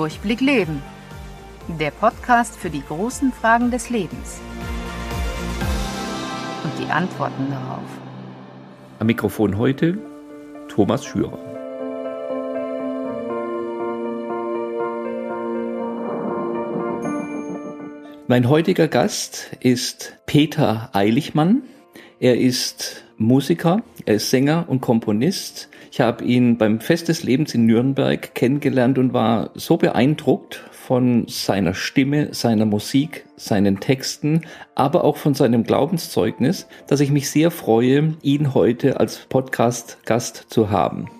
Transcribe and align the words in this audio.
Durchblick 0.00 0.40
Leben. 0.40 0.82
Der 1.78 1.90
Podcast 1.90 2.56
für 2.56 2.70
die 2.70 2.82
großen 2.82 3.34
Fragen 3.34 3.70
des 3.70 3.90
Lebens. 3.90 4.40
Und 6.64 6.72
die 6.78 6.90
Antworten 6.90 7.50
darauf. 7.50 7.84
Am 8.98 9.06
Mikrofon 9.08 9.58
heute 9.58 9.98
Thomas 10.68 11.04
Schürer. 11.04 11.38
Mein 18.26 18.48
heutiger 18.48 18.88
Gast 18.88 19.50
ist 19.60 20.16
Peter 20.24 20.88
Eilichmann. 20.94 21.64
Er 22.20 22.40
ist 22.40 23.04
Musiker, 23.18 23.82
er 24.06 24.14
ist 24.14 24.30
Sänger 24.30 24.64
und 24.66 24.80
Komponist. 24.80 25.68
Ich 25.92 26.00
habe 26.00 26.24
ihn 26.24 26.56
beim 26.56 26.78
Fest 26.78 27.08
des 27.08 27.24
Lebens 27.24 27.52
in 27.52 27.66
Nürnberg 27.66 28.32
kennengelernt 28.36 28.96
und 28.96 29.12
war 29.12 29.50
so 29.54 29.76
beeindruckt 29.76 30.62
von 30.70 31.26
seiner 31.26 31.74
Stimme, 31.74 32.32
seiner 32.32 32.64
Musik, 32.64 33.26
seinen 33.34 33.80
Texten, 33.80 34.42
aber 34.76 35.02
auch 35.02 35.16
von 35.16 35.34
seinem 35.34 35.64
Glaubenszeugnis, 35.64 36.68
dass 36.86 37.00
ich 37.00 37.10
mich 37.10 37.28
sehr 37.28 37.50
freue, 37.50 38.14
ihn 38.22 38.54
heute 38.54 39.00
als 39.00 39.18
Podcast-Gast 39.28 40.46
zu 40.48 40.70
haben. 40.70 41.10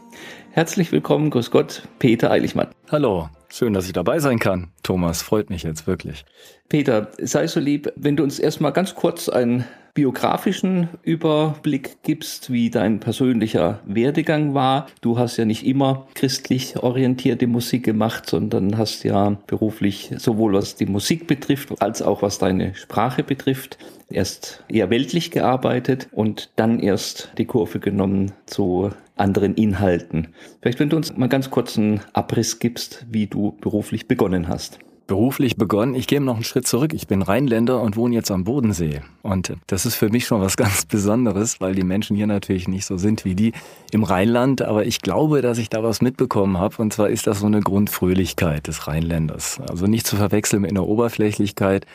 Herzlich 0.52 0.92
willkommen, 0.92 1.30
grüß 1.30 1.50
Gott, 1.50 1.82
Peter 1.98 2.30
Eiligmann. 2.30 2.68
Hallo, 2.92 3.28
schön, 3.48 3.72
dass 3.72 3.86
ich 3.86 3.92
dabei 3.92 4.20
sein 4.20 4.38
kann. 4.38 4.68
Thomas, 4.84 5.20
freut 5.20 5.50
mich 5.50 5.64
jetzt 5.64 5.88
wirklich. 5.88 6.24
Peter, 6.68 7.10
sei 7.18 7.48
so 7.48 7.58
lieb, 7.58 7.92
wenn 7.96 8.14
du 8.14 8.22
uns 8.22 8.38
erstmal 8.38 8.72
ganz 8.72 8.94
kurz 8.94 9.28
ein 9.28 9.64
biografischen 9.94 10.88
Überblick 11.02 12.02
gibst, 12.02 12.52
wie 12.52 12.70
dein 12.70 13.00
persönlicher 13.00 13.80
Werdegang 13.86 14.54
war. 14.54 14.86
Du 15.00 15.18
hast 15.18 15.36
ja 15.36 15.44
nicht 15.44 15.66
immer 15.66 16.06
christlich 16.14 16.76
orientierte 16.76 17.46
Musik 17.46 17.84
gemacht, 17.84 18.28
sondern 18.28 18.78
hast 18.78 19.04
ja 19.04 19.36
beruflich 19.46 20.12
sowohl 20.18 20.54
was 20.54 20.76
die 20.76 20.86
Musik 20.86 21.26
betrifft, 21.26 21.80
als 21.80 22.02
auch 22.02 22.22
was 22.22 22.38
deine 22.38 22.74
Sprache 22.74 23.22
betrifft, 23.22 23.78
erst 24.10 24.64
eher 24.68 24.90
weltlich 24.90 25.30
gearbeitet 25.30 26.08
und 26.12 26.50
dann 26.56 26.80
erst 26.80 27.32
die 27.38 27.46
Kurve 27.46 27.80
genommen 27.80 28.32
zu 28.46 28.90
anderen 29.16 29.54
Inhalten. 29.54 30.28
Vielleicht 30.60 30.80
wenn 30.80 30.88
du 30.88 30.96
uns 30.96 31.16
mal 31.16 31.28
ganz 31.28 31.50
kurz 31.50 31.76
einen 31.76 32.00
Abriss 32.12 32.58
gibst, 32.58 33.06
wie 33.10 33.26
du 33.26 33.56
beruflich 33.60 34.08
begonnen 34.08 34.48
hast 34.48 34.78
beruflich 35.10 35.56
begonnen. 35.56 35.96
Ich 35.96 36.06
gehe 36.06 36.20
noch 36.20 36.36
einen 36.36 36.44
Schritt 36.44 36.68
zurück. 36.68 36.94
Ich 36.94 37.08
bin 37.08 37.20
Rheinländer 37.22 37.82
und 37.82 37.96
wohne 37.96 38.14
jetzt 38.14 38.30
am 38.30 38.44
Bodensee. 38.44 39.00
Und 39.22 39.52
das 39.66 39.84
ist 39.84 39.96
für 39.96 40.08
mich 40.08 40.24
schon 40.24 40.40
was 40.40 40.56
ganz 40.56 40.84
Besonderes, 40.84 41.60
weil 41.60 41.74
die 41.74 41.82
Menschen 41.82 42.16
hier 42.16 42.28
natürlich 42.28 42.68
nicht 42.68 42.86
so 42.86 42.96
sind 42.96 43.24
wie 43.24 43.34
die 43.34 43.52
im 43.90 44.04
Rheinland. 44.04 44.62
Aber 44.62 44.86
ich 44.86 45.00
glaube, 45.00 45.42
dass 45.42 45.58
ich 45.58 45.68
da 45.68 45.82
was 45.82 46.00
mitbekommen 46.00 46.58
habe. 46.58 46.76
Und 46.78 46.92
zwar 46.92 47.10
ist 47.10 47.26
das 47.26 47.40
so 47.40 47.46
eine 47.46 47.58
Grundfröhlichkeit 47.58 48.68
des 48.68 48.86
Rheinländers. 48.86 49.60
Also 49.68 49.88
nicht 49.88 50.06
zu 50.06 50.14
verwechseln 50.14 50.62
mit 50.62 50.70
einer 50.70 50.86
Oberflächlichkeit. 50.86 51.86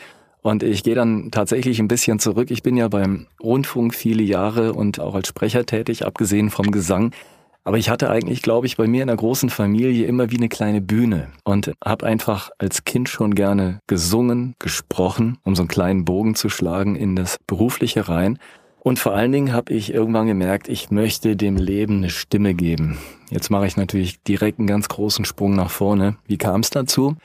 Und 0.41 0.61
ich 0.61 0.83
gehe 0.83 0.95
dann 0.95 1.31
tatsächlich 1.31 1.79
ein 1.79 1.87
bisschen 1.87 2.19
zurück. 2.19 2.51
Ich 2.51 2.63
bin 2.63 2.75
ja 2.75 2.89
beim 2.89 3.27
Rundfunk 3.41 3.95
viele 3.95 4.23
Jahre 4.23 4.73
und 4.73 4.99
auch 4.99 5.15
als 5.15 5.29
Sprecher 5.29 5.65
tätig, 5.65 6.05
abgesehen 6.05 6.49
vom 6.49 6.69
Gesang. 6.69 7.13
Aber 7.65 7.79
ich 7.79 7.89
hatte 7.89 8.11
eigentlich, 8.11 8.43
glaube 8.43 8.67
ich, 8.67 8.77
bei 8.77 8.87
mir 8.87 9.01
in 9.01 9.07
der 9.07 9.17
großen 9.17 9.49
Familie 9.49 10.05
immer 10.05 10.29
wie 10.29 10.37
eine 10.37 10.49
kleine 10.49 10.81
Bühne 10.81 11.29
und 11.43 11.73
habe 11.83 12.05
einfach 12.05 12.51
als 12.59 12.85
Kind 12.85 13.09
schon 13.09 13.33
gerne 13.33 13.79
gesungen, 13.87 14.53
gesprochen, 14.59 15.39
um 15.43 15.55
so 15.55 15.63
einen 15.63 15.67
kleinen 15.67 16.05
Bogen 16.05 16.35
zu 16.35 16.47
schlagen 16.47 16.95
in 16.95 17.15
das 17.15 17.37
berufliche 17.47 18.07
rein. 18.07 18.37
Und 18.79 18.99
vor 18.99 19.15
allen 19.15 19.31
Dingen 19.31 19.51
habe 19.51 19.73
ich 19.73 19.91
irgendwann 19.91 20.27
gemerkt, 20.27 20.69
ich 20.69 20.91
möchte 20.91 21.35
dem 21.35 21.57
Leben 21.57 21.97
eine 21.97 22.11
Stimme 22.11 22.53
geben. 22.53 22.99
Jetzt 23.31 23.49
mache 23.49 23.65
ich 23.65 23.77
natürlich 23.77 24.21
direkt 24.21 24.59
einen 24.59 24.67
ganz 24.67 24.87
großen 24.87 25.25
Sprung 25.25 25.55
nach 25.55 25.71
vorne. 25.71 26.17
Wie 26.27 26.37
kam 26.37 26.61
es 26.61 26.69
dazu? 26.69 27.15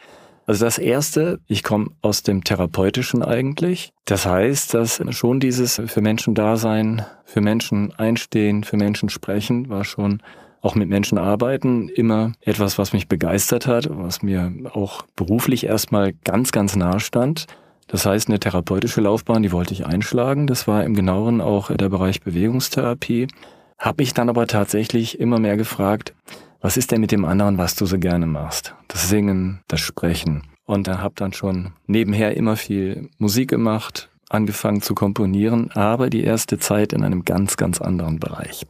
Also 0.50 0.64
das 0.64 0.78
Erste, 0.78 1.38
ich 1.46 1.62
komme 1.62 1.90
aus 2.02 2.24
dem 2.24 2.42
Therapeutischen 2.42 3.22
eigentlich. 3.22 3.92
Das 4.04 4.26
heißt, 4.26 4.74
dass 4.74 5.00
schon 5.10 5.38
dieses 5.38 5.80
für 5.86 6.00
Menschen 6.00 6.34
da 6.34 6.56
sein, 6.56 7.06
für 7.24 7.40
Menschen 7.40 7.92
einstehen, 7.96 8.64
für 8.64 8.76
Menschen 8.76 9.10
sprechen, 9.10 9.68
war 9.68 9.84
schon 9.84 10.24
auch 10.60 10.74
mit 10.74 10.88
Menschen 10.88 11.18
arbeiten 11.18 11.88
immer 11.88 12.32
etwas, 12.40 12.78
was 12.78 12.92
mich 12.92 13.06
begeistert 13.06 13.68
hat, 13.68 13.90
was 13.90 14.22
mir 14.22 14.52
auch 14.72 15.02
beruflich 15.14 15.66
erstmal 15.66 16.14
ganz, 16.24 16.50
ganz 16.50 16.74
nahe 16.74 16.98
stand. 16.98 17.46
Das 17.86 18.04
heißt, 18.04 18.26
eine 18.26 18.40
therapeutische 18.40 19.02
Laufbahn, 19.02 19.44
die 19.44 19.52
wollte 19.52 19.72
ich 19.72 19.86
einschlagen. 19.86 20.48
Das 20.48 20.66
war 20.66 20.82
im 20.82 20.96
genaueren 20.96 21.40
auch 21.40 21.70
der 21.70 21.90
Bereich 21.90 22.22
Bewegungstherapie. 22.22 23.28
Habe 23.78 24.02
mich 24.02 24.14
dann 24.14 24.28
aber 24.28 24.48
tatsächlich 24.48 25.20
immer 25.20 25.38
mehr 25.38 25.56
gefragt, 25.56 26.12
was 26.60 26.76
ist 26.76 26.90
denn 26.90 27.00
mit 27.00 27.12
dem 27.12 27.24
anderen, 27.24 27.58
was 27.58 27.74
du 27.74 27.86
so 27.86 27.98
gerne 27.98 28.26
machst? 28.26 28.74
Das 28.88 29.08
Singen, 29.08 29.60
das 29.68 29.80
Sprechen. 29.80 30.42
Und 30.66 30.86
da 30.86 30.98
habe 30.98 31.14
dann 31.16 31.32
schon 31.32 31.72
nebenher 31.86 32.36
immer 32.36 32.56
viel 32.56 33.08
Musik 33.18 33.48
gemacht, 33.48 34.10
angefangen 34.28 34.82
zu 34.82 34.94
komponieren, 34.94 35.70
aber 35.72 36.10
die 36.10 36.22
erste 36.22 36.58
Zeit 36.58 36.92
in 36.92 37.02
einem 37.02 37.24
ganz, 37.24 37.56
ganz 37.56 37.80
anderen 37.80 38.20
Bereich. 38.20 38.66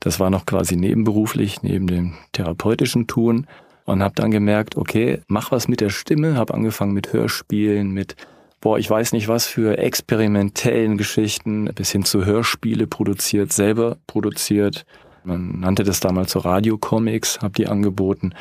Das 0.00 0.18
war 0.18 0.30
noch 0.30 0.46
quasi 0.46 0.76
nebenberuflich, 0.76 1.62
neben 1.62 1.86
dem 1.86 2.14
therapeutischen 2.32 3.06
Tun 3.06 3.46
und 3.84 4.02
habe 4.02 4.14
dann 4.14 4.30
gemerkt, 4.30 4.76
okay, 4.76 5.20
mach 5.28 5.52
was 5.52 5.68
mit 5.68 5.80
der 5.80 5.90
Stimme, 5.90 6.36
habe 6.36 6.54
angefangen 6.54 6.92
mit 6.92 7.12
Hörspielen, 7.12 7.92
mit 7.92 8.16
boah, 8.60 8.78
ich 8.78 8.90
weiß 8.90 9.12
nicht 9.12 9.28
was 9.28 9.46
für 9.46 9.78
experimentellen 9.78 10.96
Geschichten 10.96 11.66
bis 11.74 11.92
hin 11.92 12.04
zu 12.04 12.24
Hörspiele 12.24 12.86
produziert, 12.86 13.52
selber 13.52 13.98
produziert, 14.06 14.84
man 15.26 15.60
nannte 15.60 15.84
das 15.84 16.00
damals 16.00 16.32
so 16.32 16.38
Radiocomics, 16.38 17.40
habe 17.40 17.54
die 17.54 17.66
angeboten. 17.66 18.32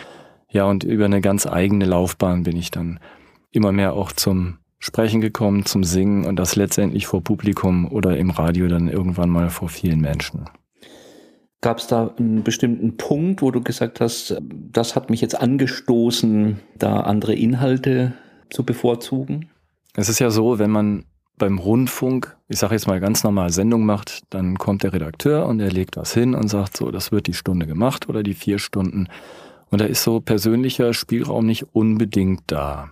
Ja, 0.49 0.65
und 0.65 0.83
über 0.83 1.05
eine 1.05 1.21
ganz 1.21 1.45
eigene 1.45 1.85
Laufbahn 1.85 2.43
bin 2.43 2.55
ich 2.55 2.71
dann 2.71 2.99
immer 3.51 3.71
mehr 3.71 3.93
auch 3.93 4.11
zum 4.11 4.59
Sprechen 4.79 5.19
gekommen, 5.19 5.65
zum 5.65 5.83
Singen 5.83 6.25
und 6.25 6.35
das 6.37 6.55
letztendlich 6.55 7.07
vor 7.07 7.23
Publikum 7.23 7.91
oder 7.91 8.17
im 8.17 8.29
Radio 8.29 8.67
dann 8.67 8.87
irgendwann 8.87 9.29
mal 9.29 9.49
vor 9.49 9.69
vielen 9.69 9.99
Menschen. 9.99 10.45
Gab 11.61 11.79
es 11.79 11.87
da 11.87 12.13
einen 12.19 12.43
bestimmten 12.43 12.95
Punkt, 12.95 13.41
wo 13.41 13.49
du 13.49 13.61
gesagt 13.61 13.99
hast, 13.99 14.39
das 14.41 14.95
hat 14.95 15.09
mich 15.09 15.21
jetzt 15.21 15.39
angestoßen, 15.39 16.59
da 16.77 16.99
andere 16.99 17.33
Inhalte 17.33 18.13
zu 18.51 18.63
bevorzugen? 18.63 19.49
Es 19.95 20.09
ist 20.09 20.19
ja 20.19 20.29
so, 20.29 20.59
wenn 20.59 20.69
man 20.69 21.05
beim 21.37 21.57
Rundfunk, 21.57 22.35
ich 22.47 22.59
sage 22.59 22.75
jetzt 22.75 22.87
mal 22.87 22.99
ganz 22.99 23.23
normal 23.23 23.51
Sendung 23.51 23.85
macht, 23.85 24.23
dann 24.29 24.57
kommt 24.57 24.83
der 24.83 24.93
Redakteur 24.93 25.45
und 25.45 25.59
er 25.59 25.71
legt 25.71 25.97
was 25.97 26.13
hin 26.13 26.33
und 26.35 26.47
sagt 26.47 26.77
so, 26.77 26.91
das 26.91 27.11
wird 27.11 27.27
die 27.27 27.33
Stunde 27.33 27.67
gemacht 27.67 28.07
oder 28.09 28.23
die 28.23 28.33
vier 28.33 28.59
Stunden. 28.59 29.07
Und 29.69 29.81
da 29.81 29.85
ist 29.85 30.03
so 30.03 30.21
persönlicher 30.21 30.93
Spielraum 30.93 31.45
nicht 31.45 31.67
unbedingt 31.73 32.43
da. 32.47 32.89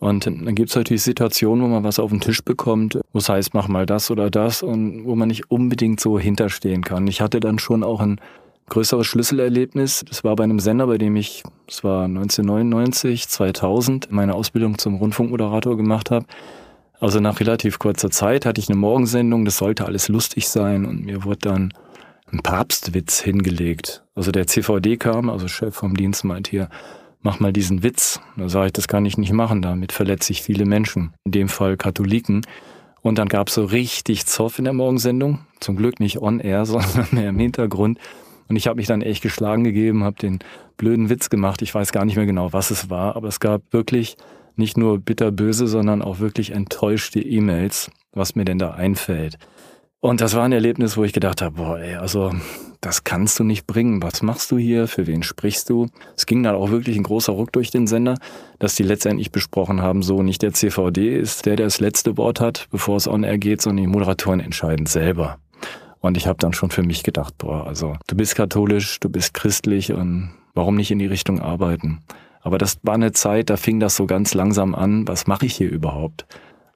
Und 0.00 0.26
dann 0.26 0.54
gibt 0.54 0.70
es 0.70 0.76
natürlich 0.76 1.02
Situationen, 1.02 1.64
wo 1.64 1.68
man 1.68 1.84
was 1.84 1.98
auf 1.98 2.10
den 2.10 2.20
Tisch 2.20 2.42
bekommt, 2.42 2.98
wo 3.12 3.18
es 3.18 3.28
heißt, 3.28 3.54
mach 3.54 3.68
mal 3.68 3.86
das 3.86 4.10
oder 4.10 4.28
das 4.28 4.62
und 4.62 5.04
wo 5.04 5.14
man 5.14 5.28
nicht 5.28 5.50
unbedingt 5.50 6.00
so 6.00 6.18
hinterstehen 6.18 6.82
kann. 6.82 7.06
Ich 7.06 7.20
hatte 7.20 7.40
dann 7.40 7.58
schon 7.58 7.84
auch 7.84 8.00
ein 8.00 8.20
größeres 8.68 9.06
Schlüsselerlebnis. 9.06 10.04
Das 10.08 10.24
war 10.24 10.34
bei 10.36 10.44
einem 10.44 10.58
Sender, 10.58 10.86
bei 10.88 10.98
dem 10.98 11.16
ich, 11.16 11.42
es 11.68 11.84
war 11.84 12.04
1999, 12.04 13.28
2000, 13.28 14.10
meine 14.10 14.34
Ausbildung 14.34 14.78
zum 14.78 14.96
Rundfunkmoderator 14.96 15.76
gemacht 15.76 16.10
habe. 16.10 16.26
Also 17.00 17.20
nach 17.20 17.40
relativ 17.40 17.78
kurzer 17.78 18.10
Zeit 18.10 18.46
hatte 18.46 18.60
ich 18.60 18.68
eine 18.68 18.78
Morgensendung, 18.78 19.44
das 19.44 19.58
sollte 19.58 19.84
alles 19.84 20.08
lustig 20.08 20.48
sein 20.48 20.84
und 20.86 21.04
mir 21.04 21.24
wurde 21.24 21.40
dann 21.40 21.74
ein 22.32 22.40
Papstwitz 22.40 23.20
hingelegt. 23.20 24.02
Also 24.14 24.32
der 24.32 24.46
CVD 24.46 24.96
kam, 24.96 25.28
also 25.28 25.48
Chef 25.48 25.74
vom 25.74 25.96
Dienst 25.96 26.24
meint 26.24 26.48
hier, 26.48 26.68
mach 27.20 27.40
mal 27.40 27.52
diesen 27.52 27.82
Witz. 27.82 28.20
Da 28.36 28.48
sage 28.48 28.66
ich, 28.66 28.72
das 28.72 28.88
kann 28.88 29.06
ich 29.06 29.18
nicht 29.18 29.32
machen, 29.32 29.62
damit 29.62 29.92
verletze 29.92 30.32
ich 30.32 30.42
viele 30.42 30.64
Menschen, 30.64 31.12
in 31.24 31.32
dem 31.32 31.48
Fall 31.48 31.76
Katholiken. 31.76 32.46
Und 33.02 33.18
dann 33.18 33.28
gab 33.28 33.48
es 33.48 33.54
so 33.54 33.64
richtig 33.64 34.26
Zoff 34.26 34.58
in 34.58 34.64
der 34.64 34.72
Morgensendung, 34.72 35.40
zum 35.60 35.76
Glück 35.76 36.00
nicht 36.00 36.20
on 36.20 36.40
air, 36.40 36.64
sondern 36.66 37.08
mehr 37.10 37.28
im 37.30 37.38
Hintergrund. 37.38 37.98
Und 38.48 38.56
ich 38.56 38.66
habe 38.66 38.76
mich 38.76 38.86
dann 38.86 39.02
echt 39.02 39.22
geschlagen 39.22 39.64
gegeben, 39.64 40.04
habe 40.04 40.16
den 40.16 40.38
blöden 40.76 41.08
Witz 41.08 41.30
gemacht. 41.30 41.62
Ich 41.62 41.74
weiß 41.74 41.92
gar 41.92 42.04
nicht 42.04 42.16
mehr 42.16 42.26
genau, 42.26 42.52
was 42.52 42.70
es 42.70 42.90
war, 42.90 43.16
aber 43.16 43.28
es 43.28 43.40
gab 43.40 43.62
wirklich 43.72 44.16
nicht 44.56 44.76
nur 44.76 44.98
bitterböse, 44.98 45.66
sondern 45.66 46.02
auch 46.02 46.18
wirklich 46.18 46.52
enttäuschte 46.52 47.20
E-Mails, 47.20 47.90
was 48.12 48.34
mir 48.34 48.44
denn 48.44 48.58
da 48.58 48.70
einfällt. 48.72 49.38
Und 50.00 50.20
das 50.20 50.34
war 50.34 50.44
ein 50.44 50.52
Erlebnis, 50.52 50.98
wo 50.98 51.04
ich 51.04 51.14
gedacht 51.14 51.40
habe, 51.40 51.56
boah, 51.56 51.78
ey, 51.78 51.94
also 51.94 52.30
das 52.82 53.04
kannst 53.04 53.38
du 53.38 53.44
nicht 53.44 53.66
bringen. 53.66 54.02
Was 54.02 54.20
machst 54.20 54.50
du 54.50 54.58
hier? 54.58 54.86
Für 54.86 55.06
wen 55.06 55.22
sprichst 55.22 55.70
du? 55.70 55.86
Es 56.14 56.26
ging 56.26 56.42
dann 56.42 56.54
auch 56.54 56.70
wirklich 56.70 56.98
ein 56.98 57.04
großer 57.04 57.32
Ruck 57.32 57.52
durch 57.52 57.70
den 57.70 57.86
Sender, 57.86 58.16
dass 58.58 58.74
die 58.74 58.82
letztendlich 58.82 59.32
besprochen 59.32 59.80
haben, 59.80 60.02
so 60.02 60.22
nicht 60.22 60.42
der 60.42 60.52
CVD 60.52 61.18
ist 61.18 61.46
der, 61.46 61.56
der 61.56 61.64
das 61.64 61.80
letzte 61.80 62.18
Wort 62.18 62.40
hat, 62.40 62.66
bevor 62.70 62.96
es 62.96 63.08
on 63.08 63.24
air 63.24 63.38
geht, 63.38 63.62
sondern 63.62 63.84
die 63.84 63.90
Moderatoren 63.90 64.40
entscheiden 64.40 64.84
selber. 64.84 65.38
Und 66.00 66.18
ich 66.18 66.26
habe 66.26 66.38
dann 66.38 66.52
schon 66.52 66.70
für 66.70 66.82
mich 66.82 67.02
gedacht, 67.02 67.38
boah, 67.38 67.66
also 67.66 67.96
du 68.06 68.14
bist 68.14 68.34
katholisch, 68.34 69.00
du 69.00 69.08
bist 69.08 69.32
christlich 69.32 69.94
und 69.94 70.34
warum 70.52 70.74
nicht 70.74 70.90
in 70.90 70.98
die 70.98 71.06
Richtung 71.06 71.40
arbeiten? 71.40 72.00
Aber 72.44 72.58
das 72.58 72.78
war 72.82 72.94
eine 72.94 73.12
Zeit, 73.12 73.48
da 73.48 73.56
fing 73.56 73.80
das 73.80 73.96
so 73.96 74.06
ganz 74.06 74.34
langsam 74.34 74.74
an, 74.74 75.08
was 75.08 75.26
mache 75.26 75.46
ich 75.46 75.56
hier 75.56 75.70
überhaupt? 75.70 76.26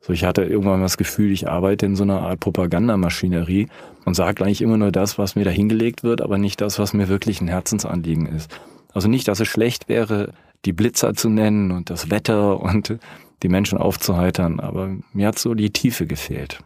So, 0.01 0.15
ich 0.15 0.25
hatte 0.25 0.43
irgendwann 0.43 0.81
das 0.81 0.97
Gefühl, 0.97 1.31
ich 1.31 1.47
arbeite 1.47 1.85
in 1.85 1.95
so 1.95 2.05
einer 2.05 2.23
Art 2.23 2.41
Propagandamaschinerie 2.41 3.69
und 4.07 4.15
sage 4.15 4.43
eigentlich 4.43 4.63
immer 4.63 4.79
nur 4.79 4.91
das, 4.91 5.19
was 5.19 5.37
mir 5.37 5.45
da 5.45 5.51
hingelegt 5.51 6.03
wird, 6.03 6.23
aber 6.23 6.39
nicht 6.39 6.63
das, 6.63 6.79
was 6.79 6.95
mir 6.95 7.09
wirklich 7.09 7.43
ein 7.43 7.49
Herzensanliegen 7.49 8.27
ist. 8.27 8.51
Also 8.95 9.09
nicht, 9.09 9.29
dass 9.29 9.41
es 9.41 9.49
schlecht 9.49 9.91
wäre, 9.91 10.33
die 10.65 10.73
Blitzer 10.73 11.13
zu 11.13 11.29
nennen 11.29 11.71
und 11.71 11.91
das 11.91 12.11
Wetter 12.11 12.61
und 12.63 12.99
die 13.43 13.49
Menschen 13.49 13.77
aufzuheitern. 13.77 14.61
Aber 14.61 14.97
mir 15.13 15.27
hat 15.27 15.39
so 15.39 15.53
die 15.53 15.71
Tiefe 15.71 16.07
gefehlt. 16.07 16.61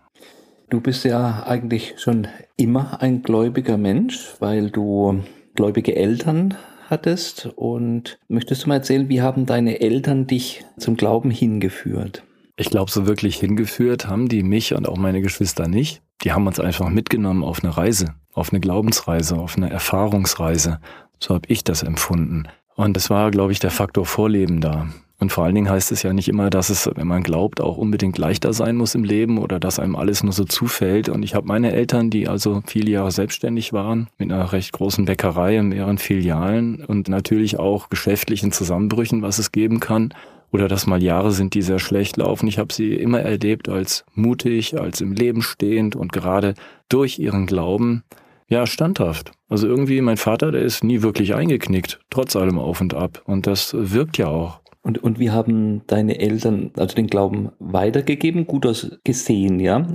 Du 0.71 0.81
bist 0.81 1.05
ja 1.05 1.43
eigentlich 1.45 1.95
schon 1.97 2.29
immer 2.57 3.03
ein 3.03 3.25
gläubiger 3.25 3.77
Mensch, 3.77 4.37
weil 4.39 4.71
du 4.71 5.25
gläubige 5.57 5.97
Eltern 5.97 6.55
hattest. 6.93 7.47
Und 7.57 8.19
möchtest 8.29 8.63
du 8.63 8.69
mal 8.69 8.77
erzählen, 8.77 9.09
wie 9.09 9.23
haben 9.23 9.47
deine 9.47 9.81
Eltern 9.81 10.29
dich 10.29 10.65
zum 10.79 10.97
Glauben 10.97 11.33
hingeführt? 11.33 12.23
Ich 12.57 12.71
glaube, 12.71 12.91
so 12.91 13.07
wirklich 13.07 13.37
hingeführt 13.37 14.07
haben 14.07 14.29
die 14.29 14.45
mich 14.45 14.75
und 14.75 14.89
auch 14.89 14.99
meine 14.99 15.23
Geschwister 15.23 15.67
nicht. 15.67 16.03
Die 16.23 16.33
haben 16.33 16.47
uns 16.47 16.61
einfach 16.61 16.89
mitgenommen 16.89 17.43
auf 17.43 17.65
eine 17.65 17.77
Reise, 17.77 18.15
auf 18.35 18.53
eine 18.53 18.61
Glaubensreise, 18.61 19.37
auf 19.37 19.57
eine 19.57 19.71
Erfahrungsreise. 19.71 20.79
So 21.19 21.35
habe 21.35 21.49
ich 21.49 21.65
das 21.65 21.83
empfunden. 21.83 22.45
Und 22.77 22.97
es 22.97 23.11
war, 23.11 23.31
glaube 23.31 23.53
ich, 23.53 23.59
der 23.59 23.71
Faktor 23.71 24.07
Vorleben 24.07 24.61
da. 24.61 24.89
Und 25.23 25.31
vor 25.31 25.45
allen 25.45 25.55
Dingen 25.55 25.71
heißt 25.71 25.93
es 25.93 26.03
ja 26.03 26.13
nicht 26.13 26.29
immer, 26.29 26.51
dass 26.51 26.69
es, 26.69 26.91
wenn 26.97 27.07
man 27.07 27.23
glaubt, 27.23 27.61
auch 27.61 27.77
unbedingt 27.77 28.19
leichter 28.19 28.53
sein 28.53 28.75
muss 28.75 28.97
im 28.97 29.05
Leben 29.05 29.39
oder 29.39 29.61
dass 29.61 29.79
einem 29.79 29.95
alles 29.95 30.25
nur 30.25 30.33
so 30.33 30.43
zufällt. 30.43 31.09
Und 31.09 31.23
ich 31.23 31.37
habe 31.37 31.47
meine 31.47 31.71
Eltern, 31.71 32.11
die 32.11 32.27
also 32.27 32.61
viele 32.67 32.91
Jahre 32.91 33.13
selbstständig 33.13 33.73
waren, 33.73 34.09
mit 34.19 34.33
einer 34.33 34.53
recht 34.53 34.73
großen 34.73 35.05
Bäckerei 35.05 35.59
in 35.59 35.69
mehreren 35.69 35.99
Filialen 35.99 36.85
und 36.85 37.09
natürlich 37.09 37.57
auch 37.61 37.89
geschäftlichen 37.89 38.51
Zusammenbrüchen, 38.51 39.23
was 39.23 39.39
es 39.39 39.53
geben 39.53 39.79
kann. 39.79 40.13
Oder 40.51 40.67
dass 40.67 40.89
mal 40.89 41.01
Jahre 41.01 41.31
sind, 41.31 41.55
die 41.55 41.63
sehr 41.63 41.79
schlecht 41.79 42.17
laufen. 42.17 42.49
Ich 42.49 42.59
habe 42.59 42.75
sie 42.75 42.93
immer 42.93 43.21
erlebt 43.21 43.69
als 43.69 44.05
mutig, 44.17 44.77
als 44.81 45.01
im 45.01 45.13
Leben 45.13 45.41
stehend 45.41 45.95
und 45.95 46.13
gerade 46.13 46.55
durch 46.89 47.21
ihren 47.21 47.47
Glauben 47.47 48.03
ja, 48.49 48.67
standhaft. 48.67 49.31
Also 49.49 49.69
irgendwie 49.69 50.01
mein 50.01 50.17
Vater, 50.17 50.51
der 50.51 50.63
ist 50.63 50.83
nie 50.83 51.01
wirklich 51.01 51.37
eingeknickt, 51.37 52.01
trotz 52.11 52.35
allem 52.35 52.59
auf 52.59 52.81
und 52.81 52.93
ab. 52.93 53.23
Und 53.25 53.47
das 53.47 53.73
wirkt 53.79 54.19
ja 54.19 54.27
auch. 54.27 54.62
Und, 54.83 55.03
und 55.03 55.19
wie 55.19 55.31
haben 55.31 55.83
deine 55.87 56.19
Eltern 56.19 56.73
also 56.77 56.97
den 56.97 57.07
Glauben 57.07 57.51
weitergegeben? 57.61 58.47
Gut 58.47 59.01
gesehen, 59.05 59.61
ja. 59.61 59.87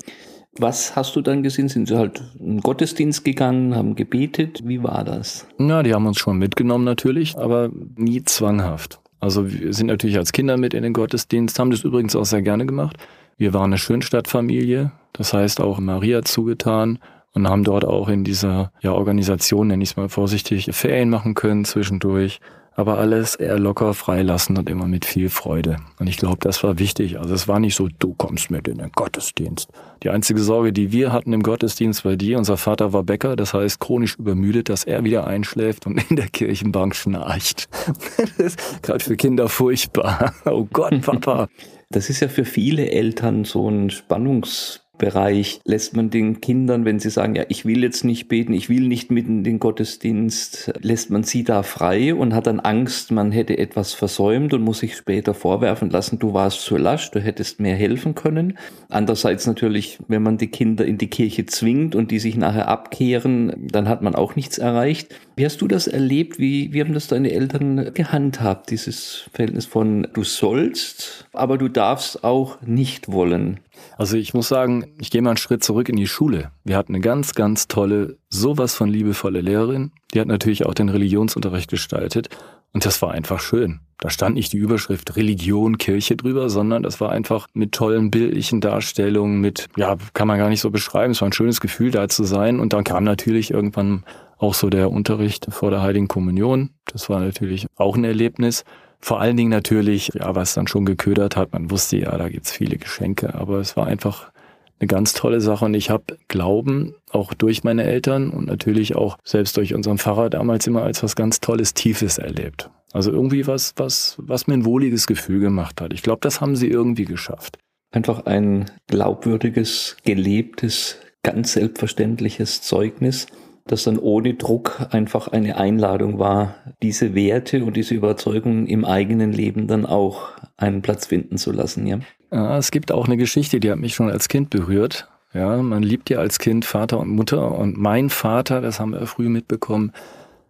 Was 0.59 0.95
hast 0.95 1.15
du 1.15 1.21
dann 1.21 1.43
gesehen? 1.43 1.67
Sind 1.67 1.87
sie 1.87 1.97
halt 1.97 2.23
in 2.39 2.55
den 2.55 2.61
Gottesdienst 2.61 3.23
gegangen, 3.23 3.75
haben 3.75 3.95
gebetet? 3.95 4.61
Wie 4.65 4.81
war 4.81 5.03
das? 5.03 5.45
Na, 5.57 5.83
die 5.83 5.93
haben 5.93 6.07
uns 6.07 6.17
schon 6.17 6.37
mitgenommen 6.37 6.85
natürlich, 6.85 7.37
aber 7.37 7.69
nie 7.95 8.23
zwanghaft. 8.23 8.99
Also 9.19 9.51
wir 9.51 9.73
sind 9.73 9.87
natürlich 9.87 10.17
als 10.17 10.31
Kinder 10.31 10.57
mit 10.57 10.73
in 10.73 10.83
den 10.83 10.93
Gottesdienst, 10.93 11.59
haben 11.59 11.71
das 11.71 11.83
übrigens 11.83 12.15
auch 12.15 12.25
sehr 12.25 12.41
gerne 12.41 12.65
gemacht. 12.65 12.97
Wir 13.37 13.53
waren 13.53 13.65
eine 13.65 13.77
Schönstadtfamilie, 13.77 14.91
das 15.13 15.33
heißt 15.33 15.59
auch 15.61 15.79
Maria 15.79 16.23
zugetan 16.23 16.99
und 17.33 17.47
haben 17.47 17.63
dort 17.63 17.85
auch 17.85 18.09
in 18.09 18.23
dieser 18.23 18.71
ja, 18.81 18.93
Organisation, 18.93 19.67
nenne 19.67 19.83
ich 19.83 19.91
es 19.91 19.97
mal 19.97 20.09
vorsichtig, 20.09 20.69
Ferien 20.71 21.09
machen 21.09 21.35
können 21.35 21.65
zwischendurch 21.65 22.39
aber 22.77 22.99
alles 22.99 23.33
eher 23.33 23.57
locker 23.57 23.95
freilassen 23.95 24.55
und 24.55 24.69
immer 24.69 24.87
mit 24.87 25.03
viel 25.03 25.29
Freude. 25.29 25.77
Und 25.99 26.05
ich 26.07 26.17
glaube, 26.17 26.37
das 26.41 26.63
war 26.63 26.77
wichtig. 26.77 27.19
Also 27.19 27.33
es 27.33 27.47
war 27.47 27.59
nicht 27.59 27.75
so, 27.75 27.89
du 27.99 28.13
kommst 28.13 28.51
mit 28.51 28.67
in 28.67 28.77
den 28.77 28.91
Gottesdienst. 28.91 29.69
Die 30.03 30.11
einzige 30.11 30.39
Sorge, 30.39 30.71
die 30.71 30.91
wir 30.91 31.11
hatten 31.11 31.33
im 31.33 31.41
Gottesdienst 31.41 32.05
war 32.05 32.15
die, 32.15 32.35
unser 32.35 32.55
Vater 32.55 32.93
war 32.93 33.01
Bäcker, 33.01 33.35
das 33.35 33.55
heißt 33.55 33.79
chronisch 33.79 34.15
übermüdet, 34.15 34.69
dass 34.69 34.83
er 34.83 35.03
wieder 35.03 35.25
einschläft 35.25 35.87
und 35.87 35.99
in 36.09 36.17
der 36.17 36.27
Kirchenbank 36.27 36.95
schnarcht. 36.95 37.67
das 38.17 38.29
ist 38.37 38.83
gerade 38.83 39.03
für 39.03 39.17
Kinder 39.17 39.49
furchtbar. 39.49 40.35
Oh 40.45 40.67
Gott, 40.71 41.01
Papa. 41.01 41.47
Das 41.89 42.09
ist 42.11 42.19
ja 42.19 42.27
für 42.27 42.45
viele 42.45 42.91
Eltern 42.91 43.43
so 43.43 43.69
ein 43.69 43.89
Spannungs 43.89 44.86
Bereich 44.97 45.59
lässt 45.63 45.95
man 45.95 46.09
den 46.09 46.41
Kindern, 46.41 46.85
wenn 46.85 46.99
sie 46.99 47.09
sagen, 47.09 47.35
ja, 47.35 47.43
ich 47.49 47.65
will 47.65 47.83
jetzt 47.83 48.03
nicht 48.03 48.27
beten, 48.27 48.53
ich 48.53 48.69
will 48.69 48.87
nicht 48.87 49.11
mit 49.11 49.27
in 49.27 49.43
den 49.43 49.59
Gottesdienst, 49.59 50.73
lässt 50.81 51.09
man 51.09 51.23
sie 51.23 51.43
da 51.43 51.63
frei 51.63 52.15
und 52.15 52.33
hat 52.33 52.47
dann 52.47 52.59
Angst, 52.59 53.11
man 53.11 53.31
hätte 53.31 53.57
etwas 53.57 53.93
versäumt 53.93 54.53
und 54.53 54.61
muss 54.61 54.79
sich 54.79 54.95
später 54.95 55.33
vorwerfen 55.33 55.89
lassen, 55.89 56.19
du 56.19 56.33
warst 56.33 56.61
zu 56.61 56.77
lasch, 56.77 57.11
du 57.11 57.19
hättest 57.19 57.59
mehr 57.59 57.75
helfen 57.75 58.15
können. 58.15 58.57
Andererseits 58.89 59.45
natürlich, 59.45 59.99
wenn 60.07 60.23
man 60.23 60.37
die 60.37 60.47
Kinder 60.47 60.85
in 60.85 60.97
die 60.97 61.09
Kirche 61.09 61.45
zwingt 61.45 61.95
und 61.95 62.11
die 62.11 62.19
sich 62.19 62.35
nachher 62.37 62.67
abkehren, 62.67 63.53
dann 63.71 63.87
hat 63.87 64.01
man 64.01 64.15
auch 64.15 64.35
nichts 64.35 64.57
erreicht. 64.57 65.13
Wie 65.35 65.45
hast 65.45 65.61
du 65.61 65.67
das 65.67 65.87
erlebt? 65.87 66.39
Wie, 66.39 66.73
wie 66.73 66.81
haben 66.81 66.93
das 66.93 67.07
deine 67.07 67.31
Eltern 67.31 67.93
gehandhabt, 67.93 68.71
dieses 68.71 69.29
Verhältnis 69.33 69.65
von 69.65 70.07
du 70.13 70.23
sollst, 70.23 71.27
aber 71.33 71.57
du 71.57 71.67
darfst 71.67 72.23
auch 72.23 72.59
nicht 72.61 73.11
wollen? 73.11 73.59
Also 73.97 74.17
ich 74.17 74.33
muss 74.33 74.47
sagen, 74.47 74.86
ich 74.99 75.11
gehe 75.11 75.21
mal 75.21 75.31
einen 75.31 75.37
Schritt 75.37 75.63
zurück 75.63 75.89
in 75.89 75.95
die 75.95 76.07
Schule. 76.07 76.51
Wir 76.63 76.77
hatten 76.77 76.93
eine 76.93 77.01
ganz, 77.01 77.35
ganz 77.35 77.67
tolle, 77.67 78.17
sowas 78.29 78.75
von 78.75 78.89
liebevolle 78.89 79.41
Lehrerin. 79.41 79.91
Die 80.13 80.19
hat 80.19 80.27
natürlich 80.27 80.65
auch 80.65 80.73
den 80.73 80.89
Religionsunterricht 80.89 81.69
gestaltet. 81.69 82.29
Und 82.73 82.85
das 82.85 83.01
war 83.01 83.11
einfach 83.11 83.39
schön. 83.39 83.79
Da 83.99 84.09
stand 84.09 84.35
nicht 84.35 84.53
die 84.53 84.57
Überschrift 84.57 85.15
Religion, 85.15 85.77
Kirche 85.77 86.15
drüber, 86.15 86.49
sondern 86.49 86.83
das 86.83 87.01
war 87.01 87.11
einfach 87.11 87.47
mit 87.53 87.71
tollen 87.71 88.11
bildlichen 88.11 88.61
Darstellungen, 88.61 89.41
mit, 89.41 89.67
ja, 89.75 89.97
kann 90.13 90.27
man 90.27 90.37
gar 90.37 90.49
nicht 90.49 90.61
so 90.61 90.69
beschreiben. 90.69 91.11
Es 91.11 91.21
war 91.21 91.29
ein 91.29 91.33
schönes 91.33 91.61
Gefühl, 91.61 91.89
da 91.89 92.07
zu 92.07 92.23
sein. 92.23 92.59
Und 92.59 92.73
dann 92.73 92.83
kam 92.83 93.03
natürlich 93.03 93.51
irgendwann 93.51 94.03
auch 94.37 94.53
so 94.53 94.69
der 94.69 94.91
Unterricht 94.91 95.47
vor 95.49 95.71
der 95.71 95.81
Heiligen 95.81 96.07
Kommunion. 96.07 96.69
Das 96.85 97.09
war 97.09 97.19
natürlich 97.19 97.65
auch 97.75 97.95
ein 97.95 98.03
Erlebnis. 98.03 98.63
Vor 98.99 99.19
allen 99.19 99.37
Dingen 99.37 99.49
natürlich, 99.49 100.11
ja, 100.13 100.35
was 100.35 100.53
dann 100.53 100.67
schon 100.67 100.85
geködert 100.85 101.35
hat. 101.35 101.53
Man 101.53 101.71
wusste 101.71 101.97
ja, 101.97 102.15
da 102.17 102.29
gibt's 102.29 102.51
viele 102.51 102.77
Geschenke, 102.77 103.33
aber 103.33 103.59
es 103.59 103.77
war 103.77 103.87
einfach 103.87 104.31
eine 104.79 104.87
ganz 104.87 105.13
tolle 105.13 105.41
Sache 105.41 105.65
und 105.65 105.73
ich 105.73 105.89
habe 105.89 106.17
Glauben 106.27 106.93
auch 107.09 107.33
durch 107.33 107.63
meine 107.63 107.83
Eltern 107.83 108.29
und 108.29 108.45
natürlich 108.45 108.95
auch 108.95 109.17
selbst 109.23 109.57
durch 109.57 109.73
unseren 109.73 109.97
Pfarrer 109.97 110.29
damals 110.29 110.67
immer 110.67 110.83
als 110.83 111.01
was 111.03 111.15
ganz 111.15 111.39
Tolles, 111.39 111.73
Tiefes 111.73 112.17
erlebt. 112.17 112.69
Also 112.93 113.11
irgendwie 113.11 113.47
was, 113.47 113.73
was, 113.75 114.15
was 114.19 114.47
mir 114.47 114.53
ein 114.53 114.65
wohliges 114.65 115.07
Gefühl 115.07 115.39
gemacht 115.39 115.81
hat. 115.81 115.93
Ich 115.93 116.03
glaube, 116.03 116.19
das 116.21 116.41
haben 116.41 116.55
sie 116.55 116.67
irgendwie 116.67 117.05
geschafft. 117.05 117.57
Einfach 117.91 118.25
ein 118.25 118.69
glaubwürdiges, 118.87 119.97
gelebtes, 120.03 120.97
ganz 121.23 121.53
selbstverständliches 121.53 122.61
Zeugnis 122.61 123.27
das 123.67 123.83
dann 123.83 123.97
ohne 123.97 124.33
Druck 124.33 124.87
einfach 124.91 125.27
eine 125.27 125.57
Einladung 125.57 126.19
war, 126.19 126.55
diese 126.81 127.15
Werte 127.15 127.63
und 127.63 127.75
diese 127.75 127.95
Überzeugungen 127.95 128.67
im 128.67 128.85
eigenen 128.85 129.31
Leben 129.31 129.67
dann 129.67 129.85
auch 129.85 130.29
einen 130.57 130.81
Platz 130.81 131.07
finden 131.07 131.37
zu 131.37 131.51
lassen, 131.51 131.85
ja. 131.87 131.99
ja 132.31 132.57
es 132.57 132.71
gibt 132.71 132.91
auch 132.91 133.05
eine 133.05 133.17
Geschichte, 133.17 133.59
die 133.59 133.71
hat 133.71 133.79
mich 133.79 133.95
schon 133.95 134.09
als 134.09 134.27
Kind 134.27 134.49
berührt. 134.49 135.07
Ja, 135.33 135.57
man 135.61 135.83
liebt 135.83 136.09
ja 136.09 136.19
als 136.19 136.39
Kind 136.39 136.65
Vater 136.65 136.99
und 136.99 137.09
Mutter 137.09 137.57
und 137.57 137.77
mein 137.77 138.09
Vater, 138.09 138.61
das 138.61 138.79
haben 138.79 138.93
wir 138.93 139.05
früh 139.05 139.29
mitbekommen, 139.29 139.91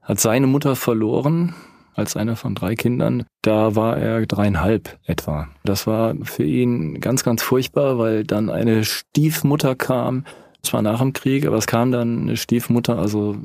hat 0.01 0.19
seine 0.19 0.47
Mutter 0.47 0.75
verloren 0.75 1.55
als 1.97 2.15
einer 2.15 2.35
von 2.35 2.55
drei 2.55 2.75
Kindern. 2.75 3.25
Da 3.41 3.75
war 3.75 3.97
er 3.97 4.25
dreieinhalb 4.25 4.97
etwa. 5.05 5.49
Das 5.63 5.87
war 5.87 6.13
für 6.23 6.43
ihn 6.43 7.01
ganz, 7.01 7.23
ganz 7.23 7.41
furchtbar, 7.41 7.97
weil 7.97 8.23
dann 8.23 8.49
eine 8.49 8.83
Stiefmutter 8.83 9.75
kam, 9.75 10.23
zwar 10.67 10.81
nach 10.81 10.99
dem 10.99 11.13
Krieg, 11.13 11.45
aber 11.45 11.57
es 11.57 11.67
kam 11.67 11.91
dann 11.91 12.21
eine 12.21 12.37
Stiefmutter, 12.37 12.97
also 12.97 13.35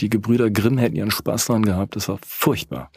die 0.00 0.10
Gebrüder 0.10 0.50
Grimm 0.50 0.78
hätten 0.78 0.96
ihren 0.96 1.10
Spaß 1.10 1.46
dran 1.46 1.64
gehabt. 1.64 1.96
Das 1.96 2.08
war 2.08 2.18
furchtbar. 2.26 2.90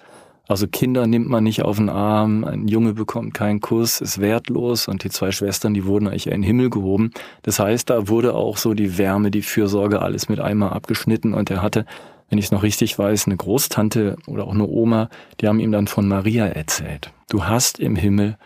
Also 0.47 0.67
Kinder 0.67 1.07
nimmt 1.07 1.27
man 1.27 1.43
nicht 1.43 1.63
auf 1.63 1.77
den 1.77 1.89
Arm, 1.89 2.43
ein 2.43 2.67
Junge 2.67 2.93
bekommt 2.93 3.33
keinen 3.33 3.61
Kuss, 3.61 3.99
ist 3.99 4.21
wertlos 4.21 4.87
und 4.87 5.03
die 5.03 5.09
zwei 5.09 5.31
Schwestern, 5.31 5.73
die 5.73 5.85
wurden 5.85 6.07
eigentlich 6.07 6.27
in 6.27 6.33
den 6.33 6.43
Himmel 6.43 6.69
gehoben. 6.69 7.11
Das 7.41 7.59
heißt, 7.59 7.89
da 7.89 8.07
wurde 8.07 8.35
auch 8.35 8.57
so 8.57 8.75
die 8.75 8.97
Wärme, 8.99 9.31
die 9.31 9.41
Fürsorge, 9.41 10.01
alles 10.01 10.29
mit 10.29 10.39
einmal 10.39 10.69
abgeschnitten 10.69 11.33
und 11.33 11.49
er 11.49 11.63
hatte, 11.63 11.85
wenn 12.29 12.37
ich 12.37 12.45
es 12.45 12.51
noch 12.51 12.61
richtig 12.61 12.97
weiß, 12.97 13.25
eine 13.25 13.37
Großtante 13.37 14.17
oder 14.27 14.45
auch 14.45 14.53
eine 14.53 14.67
Oma, 14.67 15.09
die 15.41 15.47
haben 15.47 15.59
ihm 15.59 15.71
dann 15.71 15.87
von 15.87 16.07
Maria 16.07 16.45
erzählt. 16.45 17.11
Du 17.29 17.45
hast 17.45 17.79
im 17.79 17.95
Himmel 17.95 18.37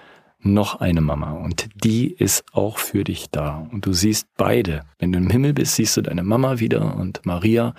noch 0.41 0.79
eine 0.79 1.01
Mama 1.01 1.33
und 1.33 1.69
die 1.83 2.11
ist 2.11 2.43
auch 2.53 2.77
für 2.77 3.03
dich 3.03 3.29
da. 3.29 3.67
Und 3.71 3.85
du 3.85 3.93
siehst 3.93 4.27
beide. 4.37 4.83
Wenn 4.97 5.11
du 5.11 5.19
im 5.19 5.29
Himmel 5.29 5.53
bist, 5.53 5.75
siehst 5.75 5.97
du 5.97 6.01
deine 6.01 6.23
Mama 6.23 6.59
wieder 6.59 6.95
und 6.95 7.25
Maria. 7.25 7.73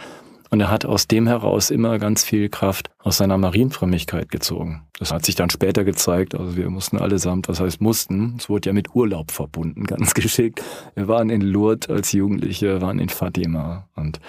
Und 0.50 0.60
er 0.60 0.70
hat 0.70 0.84
aus 0.84 1.06
dem 1.06 1.28
heraus 1.28 1.70
immer 1.70 1.98
ganz 2.00 2.24
viel 2.24 2.48
Kraft 2.48 2.90
aus 2.98 3.18
seiner 3.18 3.38
Marienfrömmigkeit 3.38 4.30
gezogen. 4.30 4.82
Das 4.98 5.12
hat 5.12 5.24
sich 5.24 5.36
dann 5.36 5.48
später 5.48 5.84
gezeigt. 5.84 6.34
Also 6.34 6.56
wir 6.56 6.68
mussten 6.70 6.98
allesamt, 6.98 7.48
was 7.48 7.60
heißt 7.60 7.80
mussten? 7.80 8.34
Es 8.36 8.48
wurde 8.48 8.68
ja 8.68 8.72
mit 8.72 8.94
Urlaub 8.94 9.30
verbunden, 9.30 9.84
ganz 9.86 10.12
geschickt. 10.12 10.60
Wir 10.96 11.06
waren 11.06 11.30
in 11.30 11.40
Lourdes 11.40 11.88
als 11.88 12.12
Jugendliche, 12.12 12.80
waren 12.80 12.98
in 12.98 13.08
Fatima 13.08 13.88
und 13.94 14.20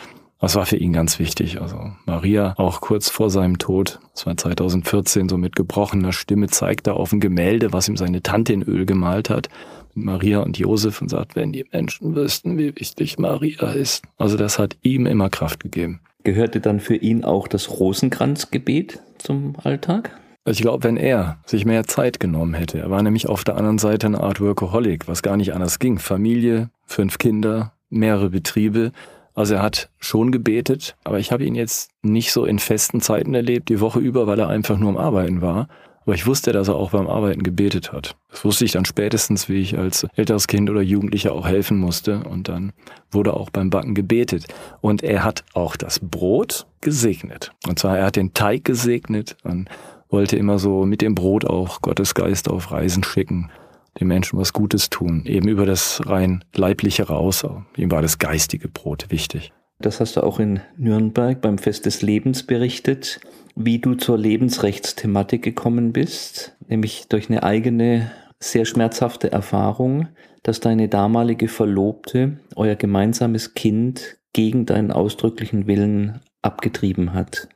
das 0.41 0.55
war 0.55 0.65
für 0.65 0.75
ihn 0.75 0.91
ganz 0.91 1.19
wichtig. 1.19 1.61
Also 1.61 1.91
Maria, 2.05 2.55
auch 2.57 2.81
kurz 2.81 3.09
vor 3.09 3.29
seinem 3.29 3.59
Tod, 3.59 3.99
das 4.13 4.25
war 4.25 4.35
2014, 4.35 5.29
so 5.29 5.37
mit 5.37 5.55
gebrochener 5.55 6.11
Stimme, 6.11 6.47
zeigt 6.47 6.87
er 6.87 6.95
auf 6.95 7.11
ein 7.13 7.19
Gemälde, 7.19 7.71
was 7.73 7.87
ihm 7.87 7.95
seine 7.95 8.23
Tante 8.23 8.51
in 8.51 8.63
Öl 8.63 8.85
gemalt 8.85 9.29
hat, 9.29 9.49
mit 9.93 10.05
Maria 10.05 10.39
und 10.39 10.57
Josef 10.57 11.01
und 11.01 11.09
sagt, 11.09 11.35
wenn 11.35 11.51
die 11.51 11.65
Menschen 11.71 12.15
wüssten, 12.15 12.57
wie 12.57 12.75
wichtig 12.75 13.19
Maria 13.19 13.71
ist. 13.71 14.03
Also 14.17 14.35
das 14.35 14.57
hat 14.57 14.77
ihm 14.81 15.05
immer 15.05 15.29
Kraft 15.29 15.59
gegeben. 15.61 16.01
Gehörte 16.23 16.59
dann 16.59 16.79
für 16.79 16.95
ihn 16.95 17.23
auch 17.23 17.47
das 17.47 17.69
Rosenkranzgebet 17.79 18.99
zum 19.17 19.55
Alltag? 19.63 20.11
Also 20.43 20.57
ich 20.57 20.61
glaube, 20.63 20.83
wenn 20.83 20.97
er 20.97 21.39
sich 21.45 21.65
mehr 21.65 21.85
Zeit 21.85 22.19
genommen 22.19 22.55
hätte, 22.55 22.79
er 22.79 22.89
war 22.89 23.03
nämlich 23.03 23.29
auf 23.29 23.43
der 23.43 23.57
anderen 23.57 23.77
Seite 23.77 24.07
eine 24.07 24.21
Art 24.21 24.41
Workaholic, 24.41 25.07
was 25.07 25.21
gar 25.21 25.37
nicht 25.37 25.53
anders 25.53 25.77
ging. 25.77 25.99
Familie, 25.99 26.71
fünf 26.85 27.19
Kinder, 27.19 27.73
mehrere 27.89 28.31
Betriebe. 28.31 28.91
Also 29.33 29.55
er 29.55 29.61
hat 29.61 29.89
schon 29.99 30.31
gebetet, 30.31 30.95
aber 31.03 31.19
ich 31.19 31.31
habe 31.31 31.45
ihn 31.45 31.55
jetzt 31.55 31.91
nicht 32.01 32.31
so 32.31 32.45
in 32.45 32.59
festen 32.59 33.01
Zeiten 33.01 33.33
erlebt, 33.33 33.69
die 33.69 33.79
Woche 33.79 33.99
über, 33.99 34.27
weil 34.27 34.39
er 34.39 34.49
einfach 34.49 34.77
nur 34.77 34.89
am 34.89 34.97
Arbeiten 34.97 35.41
war. 35.41 35.67
Aber 36.03 36.15
ich 36.15 36.25
wusste, 36.25 36.51
dass 36.51 36.67
er 36.67 36.75
auch 36.75 36.91
beim 36.91 37.07
Arbeiten 37.07 37.43
gebetet 37.43 37.93
hat. 37.93 38.15
Das 38.31 38.43
wusste 38.43 38.65
ich 38.65 38.71
dann 38.71 38.85
spätestens, 38.85 39.49
wie 39.49 39.61
ich 39.61 39.77
als 39.77 40.07
älteres 40.15 40.47
Kind 40.47 40.69
oder 40.69 40.81
Jugendlicher 40.81 41.31
auch 41.33 41.47
helfen 41.47 41.77
musste. 41.77 42.23
Und 42.23 42.49
dann 42.49 42.73
wurde 43.11 43.35
auch 43.35 43.51
beim 43.51 43.69
Backen 43.69 43.93
gebetet. 43.93 44.47
Und 44.81 45.03
er 45.03 45.23
hat 45.23 45.43
auch 45.53 45.75
das 45.75 45.99
Brot 45.99 46.65
gesegnet. 46.81 47.51
Und 47.67 47.77
zwar, 47.77 47.99
er 47.99 48.05
hat 48.07 48.15
den 48.15 48.33
Teig 48.33 48.65
gesegnet 48.65 49.37
und 49.43 49.69
wollte 50.09 50.37
immer 50.37 50.57
so 50.57 50.85
mit 50.85 51.01
dem 51.01 51.13
Brot 51.13 51.45
auch 51.45 51.81
Gottes 51.81 52.15
Geist 52.15 52.49
auf 52.49 52.71
Reisen 52.71 53.03
schicken, 53.03 53.51
den 53.99 54.07
Menschen 54.07 54.39
was 54.39 54.53
Gutes 54.53 54.89
tun. 54.89 55.23
Eben 55.25 55.47
über 55.47 55.65
das 55.65 56.01
rein 56.05 56.43
leibliche 56.55 57.03
raus. 57.03 57.45
Ihm 57.75 57.91
war 57.91 58.01
das 58.01 58.19
geistige 58.19 58.67
Brot 58.67 59.07
wichtig. 59.09 59.51
Das 59.79 59.99
hast 59.99 60.15
du 60.15 60.21
auch 60.21 60.39
in 60.39 60.61
Nürnberg 60.77 61.41
beim 61.41 61.57
Fest 61.57 61.85
des 61.85 62.01
Lebens 62.01 62.43
berichtet 62.43 63.19
wie 63.55 63.79
du 63.79 63.95
zur 63.95 64.17
Lebensrechtsthematik 64.17 65.41
gekommen 65.41 65.93
bist, 65.93 66.55
nämlich 66.67 67.07
durch 67.09 67.29
eine 67.29 67.43
eigene, 67.43 68.11
sehr 68.39 68.65
schmerzhafte 68.65 69.31
Erfahrung, 69.31 70.07
dass 70.43 70.59
deine 70.59 70.87
damalige 70.87 71.47
Verlobte 71.47 72.39
euer 72.55 72.75
gemeinsames 72.75 73.53
Kind 73.53 74.17
gegen 74.33 74.65
deinen 74.65 74.91
ausdrücklichen 74.91 75.67
Willen 75.67 76.21
abgetrieben 76.41 77.13
hat. 77.13 77.49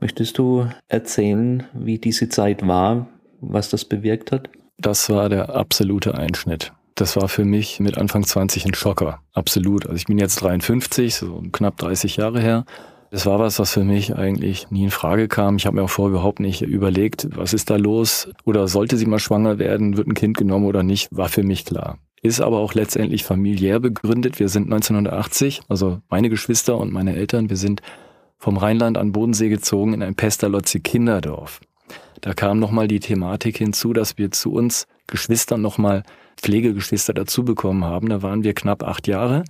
Möchtest 0.00 0.38
du 0.38 0.66
erzählen, 0.88 1.64
wie 1.72 1.98
diese 1.98 2.28
Zeit 2.28 2.66
war, 2.66 3.08
was 3.40 3.68
das 3.68 3.84
bewirkt 3.84 4.32
hat? 4.32 4.48
Das 4.78 5.08
war 5.10 5.28
der 5.28 5.54
absolute 5.54 6.14
Einschnitt. 6.14 6.72
Das 6.94 7.16
war 7.16 7.28
für 7.28 7.44
mich 7.44 7.80
mit 7.80 7.98
Anfang 7.98 8.24
20 8.24 8.66
ein 8.66 8.74
Schocker. 8.74 9.20
Absolut. 9.32 9.86
Also 9.86 9.96
ich 9.96 10.06
bin 10.06 10.18
jetzt 10.18 10.36
53, 10.36 11.14
so 11.14 11.42
knapp 11.52 11.76
30 11.78 12.16
Jahre 12.16 12.40
her. 12.40 12.64
Das 13.10 13.26
war 13.26 13.38
was, 13.38 13.58
was 13.58 13.72
für 13.72 13.84
mich 13.84 14.16
eigentlich 14.16 14.70
nie 14.70 14.84
in 14.84 14.90
Frage 14.90 15.28
kam. 15.28 15.56
Ich 15.56 15.66
habe 15.66 15.76
mir 15.76 15.82
auch 15.82 15.90
vorher 15.90 16.10
überhaupt 16.10 16.40
nicht 16.40 16.62
überlegt, 16.62 17.28
was 17.36 17.52
ist 17.52 17.70
da 17.70 17.76
los 17.76 18.28
oder 18.44 18.66
sollte 18.66 18.96
sie 18.96 19.06
mal 19.06 19.20
schwanger 19.20 19.58
werden, 19.58 19.96
wird 19.96 20.08
ein 20.08 20.14
Kind 20.14 20.36
genommen 20.36 20.66
oder 20.66 20.82
nicht, 20.82 21.08
war 21.12 21.28
für 21.28 21.44
mich 21.44 21.64
klar. 21.64 21.98
Ist 22.22 22.40
aber 22.40 22.58
auch 22.58 22.74
letztendlich 22.74 23.22
familiär 23.22 23.78
begründet. 23.78 24.40
Wir 24.40 24.48
sind 24.48 24.64
1980, 24.64 25.62
also 25.68 26.00
meine 26.08 26.30
Geschwister 26.30 26.76
und 26.78 26.92
meine 26.92 27.14
Eltern, 27.14 27.50
wir 27.50 27.56
sind 27.56 27.82
vom 28.38 28.56
Rheinland 28.56 28.98
an 28.98 29.12
Bodensee 29.12 29.48
gezogen 29.48 29.94
in 29.94 30.02
ein 30.02 30.16
Pestalozzi 30.16 30.80
Kinderdorf. 30.80 31.60
Da 32.20 32.32
kam 32.32 32.58
nochmal 32.58 32.88
die 32.88 33.00
Thematik 33.00 33.58
hinzu, 33.58 33.92
dass 33.92 34.18
wir 34.18 34.30
zu 34.30 34.52
uns 34.52 34.86
Geschwistern 35.06 35.60
nochmal 35.60 36.02
Pflegegeschwister 36.36 37.12
dazu 37.12 37.44
bekommen 37.44 37.84
haben. 37.84 38.08
Da 38.08 38.22
waren 38.22 38.44
wir 38.44 38.54
knapp 38.54 38.82
acht 38.82 39.06
Jahre 39.06 39.44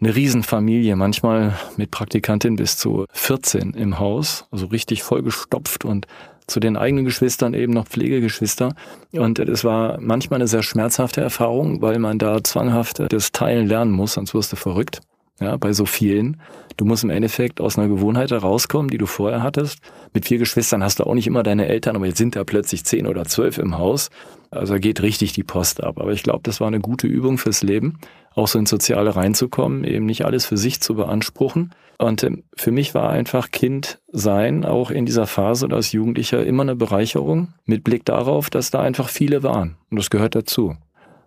eine 0.00 0.14
Riesenfamilie, 0.14 0.94
manchmal 0.96 1.54
mit 1.76 1.90
Praktikantin 1.90 2.56
bis 2.56 2.76
zu 2.76 3.06
14 3.12 3.72
im 3.72 3.98
Haus, 3.98 4.46
also 4.50 4.66
richtig 4.66 5.02
vollgestopft 5.02 5.84
und 5.84 6.06
zu 6.46 6.60
den 6.60 6.76
eigenen 6.76 7.04
Geschwistern 7.04 7.54
eben 7.54 7.72
noch 7.72 7.86
Pflegegeschwister. 7.86 8.74
Und 9.12 9.38
es 9.38 9.64
war 9.64 9.98
manchmal 10.00 10.38
eine 10.38 10.48
sehr 10.48 10.62
schmerzhafte 10.62 11.20
Erfahrung, 11.20 11.82
weil 11.82 11.98
man 11.98 12.18
da 12.18 12.44
zwanghaft 12.44 13.02
das 13.12 13.32
Teilen 13.32 13.66
lernen 13.66 13.90
muss, 13.90 14.14
sonst 14.14 14.34
wirst 14.34 14.52
du 14.52 14.56
verrückt. 14.56 15.00
Ja, 15.40 15.56
bei 15.56 15.72
so 15.72 15.84
vielen. 15.84 16.40
Du 16.76 16.84
musst 16.84 17.04
im 17.04 17.10
Endeffekt 17.10 17.60
aus 17.60 17.78
einer 17.78 17.88
Gewohnheit 17.88 18.30
herauskommen, 18.30 18.90
die 18.90 18.98
du 18.98 19.06
vorher 19.06 19.42
hattest. 19.42 19.78
Mit 20.14 20.26
vier 20.26 20.38
Geschwistern 20.38 20.82
hast 20.82 20.98
du 20.98 21.04
auch 21.04 21.14
nicht 21.14 21.26
immer 21.26 21.42
deine 21.42 21.66
Eltern, 21.66 21.96
aber 21.96 22.06
jetzt 22.06 22.18
sind 22.18 22.36
da 22.36 22.44
plötzlich 22.44 22.84
zehn 22.84 23.06
oder 23.06 23.24
zwölf 23.24 23.58
im 23.58 23.76
Haus. 23.78 24.10
Also 24.50 24.76
geht 24.76 25.02
richtig 25.02 25.32
die 25.32 25.42
Post 25.42 25.82
ab. 25.82 25.98
Aber 26.00 26.12
ich 26.12 26.22
glaube, 26.22 26.40
das 26.42 26.60
war 26.60 26.68
eine 26.68 26.80
gute 26.80 27.06
Übung 27.06 27.38
fürs 27.38 27.62
Leben 27.62 27.98
auch 28.36 28.48
so 28.48 28.58
ins 28.58 28.70
Soziale 28.70 29.16
reinzukommen, 29.16 29.84
eben 29.84 30.06
nicht 30.06 30.24
alles 30.24 30.46
für 30.46 30.58
sich 30.58 30.80
zu 30.80 30.94
beanspruchen. 30.94 31.74
Und 31.98 32.22
ähm, 32.22 32.44
für 32.54 32.70
mich 32.70 32.94
war 32.94 33.08
einfach 33.08 33.50
Kind 33.50 33.98
sein, 34.12 34.64
auch 34.64 34.90
in 34.90 35.06
dieser 35.06 35.26
Phase 35.26 35.68
als 35.70 35.92
Jugendlicher, 35.92 36.44
immer 36.44 36.62
eine 36.62 36.76
Bereicherung 36.76 37.54
mit 37.64 37.82
Blick 37.82 38.04
darauf, 38.04 38.50
dass 38.50 38.70
da 38.70 38.80
einfach 38.82 39.08
viele 39.08 39.42
waren. 39.42 39.76
Und 39.90 39.98
das 39.98 40.10
gehört 40.10 40.34
dazu. 40.34 40.76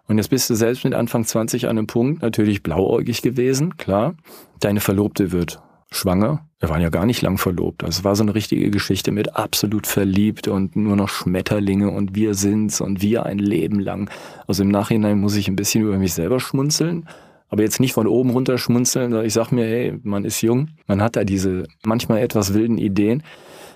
Und 0.10 0.18
jetzt 0.18 0.30
bist 0.30 0.50
du 0.50 0.56
selbst 0.56 0.84
mit 0.84 0.96
Anfang 0.96 1.24
20 1.24 1.66
an 1.66 1.78
einem 1.78 1.86
Punkt, 1.86 2.24
natürlich 2.24 2.64
blauäugig 2.64 3.22
gewesen, 3.22 3.78
klar. 3.78 4.16
Deine 4.60 4.80
Verlobte 4.80 5.32
wird 5.32 5.62
schwanger. 5.92 6.48
Wir 6.60 6.70
waren 6.70 6.82
ja 6.82 6.90
gar 6.90 7.06
nicht 7.06 7.22
lang 7.22 7.38
verlobt. 7.38 7.84
Also 7.84 8.00
es 8.00 8.04
war 8.04 8.16
so 8.16 8.24
eine 8.24 8.34
richtige 8.34 8.72
Geschichte 8.72 9.12
mit 9.12 9.36
absolut 9.36 9.86
verliebt 9.86 10.48
und 10.48 10.76
nur 10.76 10.96
noch 10.96 11.10
Schmetterlinge 11.10 11.92
und 11.92 12.16
wir 12.16 12.34
sind's 12.34 12.82
und 12.82 13.04
wir 13.04 13.28
ein 13.28 13.38
Leben 13.38 13.80
lang. 13.80 14.10
Also 14.48 14.64
im 14.64 14.70
Nachhinein 14.70 15.20
muss 15.20 15.36
ich 15.36 15.48
ein 15.48 15.56
bisschen 15.56 15.84
über 15.84 16.00
mich 16.00 16.14
selber 16.16 16.40
schmunzeln. 16.40 17.08
Aber 17.50 17.62
jetzt 17.62 17.80
nicht 17.80 17.94
von 17.94 18.08
oben 18.08 18.32
runter 18.32 18.58
schmunzeln, 18.58 19.12
sondern 19.12 19.28
ich 19.28 19.34
sag 19.34 19.52
mir, 19.52 19.66
hey, 19.66 20.00
man 20.02 20.26
ist 20.26 20.42
jung, 20.42 20.70
man 20.88 21.04
hat 21.04 21.18
da 21.18 21.24
diese 21.24 21.66
manchmal 21.86 22.20
etwas 22.20 22.56
wilden 22.56 22.80
Ideen. 22.80 23.22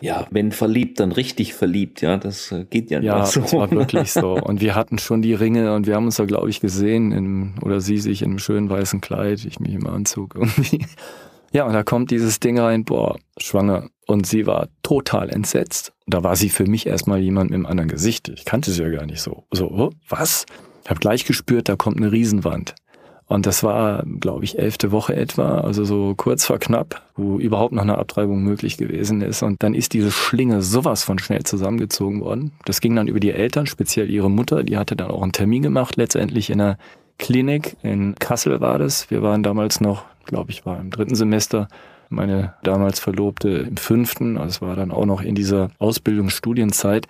Ja, 0.03 0.27
wenn 0.31 0.51
verliebt, 0.51 1.00
dann 1.00 1.13
richtig 1.13 1.53
verliebt, 1.53 2.01
ja, 2.01 2.17
das 2.17 2.51
äh, 2.51 2.65
geht 2.69 2.91
ja 2.91 3.00
nicht 3.00 3.07
ja, 3.07 3.25
so. 3.25 3.39
Das 3.39 3.53
war 3.53 3.72
wirklich 3.72 4.12
so. 4.12 4.33
Und 4.43 4.60
wir 4.60 4.75
hatten 4.75 5.00
schon 5.00 5.22
die 5.22 5.33
Ringe 5.33 5.74
und 5.74 5.88
wir 5.88 5.95
haben 5.95 6.03
uns 6.03 6.17
da, 6.17 6.25
glaube 6.25 6.50
ich, 6.50 6.60
gesehen, 6.60 7.13
in, 7.13 7.53
oder 7.62 7.79
sie 7.79 7.98
sich 8.00 8.22
in 8.22 8.31
einem 8.31 8.39
schönen 8.39 8.69
weißen 8.69 9.00
Kleid, 9.00 9.45
ich 9.45 9.62
mich 9.62 9.74
im 9.74 9.88
Anzug 9.88 10.36
irgendwie. 10.36 10.86
Ja, 11.53 11.65
und 11.65 11.72
da 11.72 11.83
kommt 11.83 12.12
dieses 12.12 12.41
Ding 12.41 12.60
rein, 12.60 12.83
boah, 12.83 13.17
schwanger. 13.38 13.88
Und 14.05 14.27
sie 14.27 14.45
war 14.45 14.67
total 14.81 15.29
entsetzt. 15.29 15.93
Da 16.05 16.22
war 16.22 16.36
sie 16.36 16.50
für 16.50 16.65
mich 16.65 16.86
erstmal 16.86 17.19
jemand 17.19 17.51
mit 17.51 17.55
einem 17.55 17.65
anderen 17.65 17.88
Gesicht. 17.88 18.27
Ich 18.27 18.43
kannte 18.43 18.72
sie 18.72 18.83
ja 18.83 18.89
gar 18.89 19.05
nicht 19.05 19.22
so. 19.22 19.45
So, 19.51 19.91
was? 20.10 20.45
Ich 20.83 20.89
habe 20.89 21.00
gleich 21.00 21.24
gespürt, 21.24 21.69
da 21.69 21.77
kommt 21.77 21.95
eine 21.95 22.12
Riesenwand. 22.12 22.75
Und 23.27 23.46
das 23.46 23.63
war, 23.63 24.03
glaube 24.20 24.44
ich, 24.44 24.60
elfte 24.60 24.92
Woche 24.92 25.15
etwa, 25.15 25.62
also 25.62 25.86
so 25.86 26.13
kurz 26.15 26.46
vor 26.46 26.60
knapp, 26.60 27.01
wo 27.15 27.39
überhaupt 27.39 27.74
noch 27.74 27.82
eine 27.82 27.98
Abtreibung 27.98 28.44
möglich 28.44 28.77
gewesen 28.77 29.22
ist. 29.22 29.44
Und 29.44 29.63
dann 29.63 29.74
ist 29.74 29.94
diese 29.94 30.12
Schlinge 30.12 30.62
sowas 30.62 31.03
von 31.03 31.20
schnell 31.20 31.44
zusammengezogen 31.44 32.22
worden. 32.22 32.51
Das 32.65 32.82
ging 32.82 32.96
dann 32.96 33.08
über 33.08 33.20
die 33.20 33.32
Eltern, 33.32 33.65
speziell 33.65 34.10
ihre 34.10 34.30
Mutter, 34.30 34.63
die 34.63 34.77
hatte 34.77 34.96
dann 34.96 35.10
auch 35.10 35.24
einen 35.24 35.32
Termin 35.32 35.63
gemacht, 35.63 35.96
letztendlich 35.96 36.50
in 36.50 36.62
einer 36.62 36.77
Klinik 37.18 37.77
in 37.84 38.15
Kassel 38.15 38.60
war 38.60 38.80
das. 38.80 39.10
Wir 39.10 39.22
waren 39.22 39.44
damals 39.44 39.80
noch 39.80 40.03
glaube 40.25 40.51
ich, 40.51 40.65
war 40.65 40.80
im 40.80 40.89
dritten 40.89 41.15
Semester. 41.15 41.68
Meine 42.10 42.53
damals 42.63 43.00
Verlobte 43.00 43.50
im 43.50 43.77
fünften, 43.77 44.38
also 44.38 44.50
es 44.50 44.62
war 44.62 44.75
dann 44.75 44.92
auch 44.92 45.06
noch 45.06 45.22
in 45.22 45.36
dieser 45.36 45.70
Ausbildungsstudienzeit. 45.80 47.08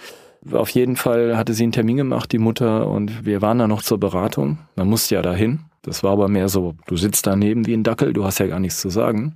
Auf 0.52 0.70
jeden 0.70 0.96
Fall 0.96 1.38
hatte 1.38 1.54
sie 1.54 1.64
einen 1.64 1.72
Termin 1.72 1.98
gemacht, 1.98 2.32
die 2.32 2.40
Mutter, 2.40 2.88
und 2.88 3.26
wir 3.26 3.42
waren 3.42 3.60
da 3.60 3.68
noch 3.68 3.82
zur 3.82 4.00
Beratung. 4.00 4.58
Man 4.76 4.90
musste 4.90 5.16
ja 5.16 5.22
dahin. 5.22 5.62
Das 5.84 6.04
war 6.04 6.12
aber 6.12 6.28
mehr 6.28 6.50
so, 6.50 6.76
du 6.88 6.96
sitzt 6.96 7.28
daneben 7.28 7.68
wie 7.68 7.74
ein 7.74 7.84
Dackel, 7.84 8.14
du 8.14 8.24
hast 8.24 8.40
ja 8.40 8.48
gar 8.48 8.60
nichts 8.60 8.80
zu 8.80 8.90
sagen. 8.90 9.36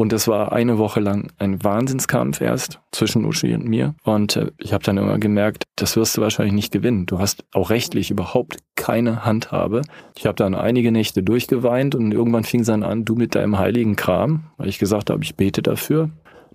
Und 0.00 0.14
es 0.14 0.26
war 0.28 0.52
eine 0.52 0.78
Woche 0.78 0.98
lang 0.98 1.30
ein 1.36 1.62
Wahnsinnskampf 1.62 2.40
erst 2.40 2.80
zwischen 2.90 3.26
Uschi 3.26 3.52
und 3.54 3.66
mir. 3.66 3.94
Und 4.02 4.34
äh, 4.36 4.50
ich 4.56 4.72
habe 4.72 4.82
dann 4.82 4.96
immer 4.96 5.18
gemerkt, 5.18 5.64
das 5.76 5.94
wirst 5.94 6.16
du 6.16 6.22
wahrscheinlich 6.22 6.54
nicht 6.54 6.72
gewinnen. 6.72 7.04
Du 7.04 7.18
hast 7.18 7.44
auch 7.52 7.68
rechtlich 7.68 8.10
überhaupt 8.10 8.60
keine 8.76 9.26
Handhabe. 9.26 9.82
Ich 10.16 10.24
habe 10.24 10.36
dann 10.36 10.54
einige 10.54 10.90
Nächte 10.90 11.22
durchgeweint 11.22 11.94
und 11.94 12.12
irgendwann 12.12 12.44
fing 12.44 12.60
es 12.60 12.68
dann 12.68 12.82
an, 12.82 13.04
du 13.04 13.14
mit 13.14 13.34
deinem 13.34 13.58
heiligen 13.58 13.94
Kram, 13.94 14.44
weil 14.56 14.70
ich 14.70 14.78
gesagt 14.78 15.10
habe, 15.10 15.22
ich 15.22 15.36
bete 15.36 15.60
dafür. 15.60 16.08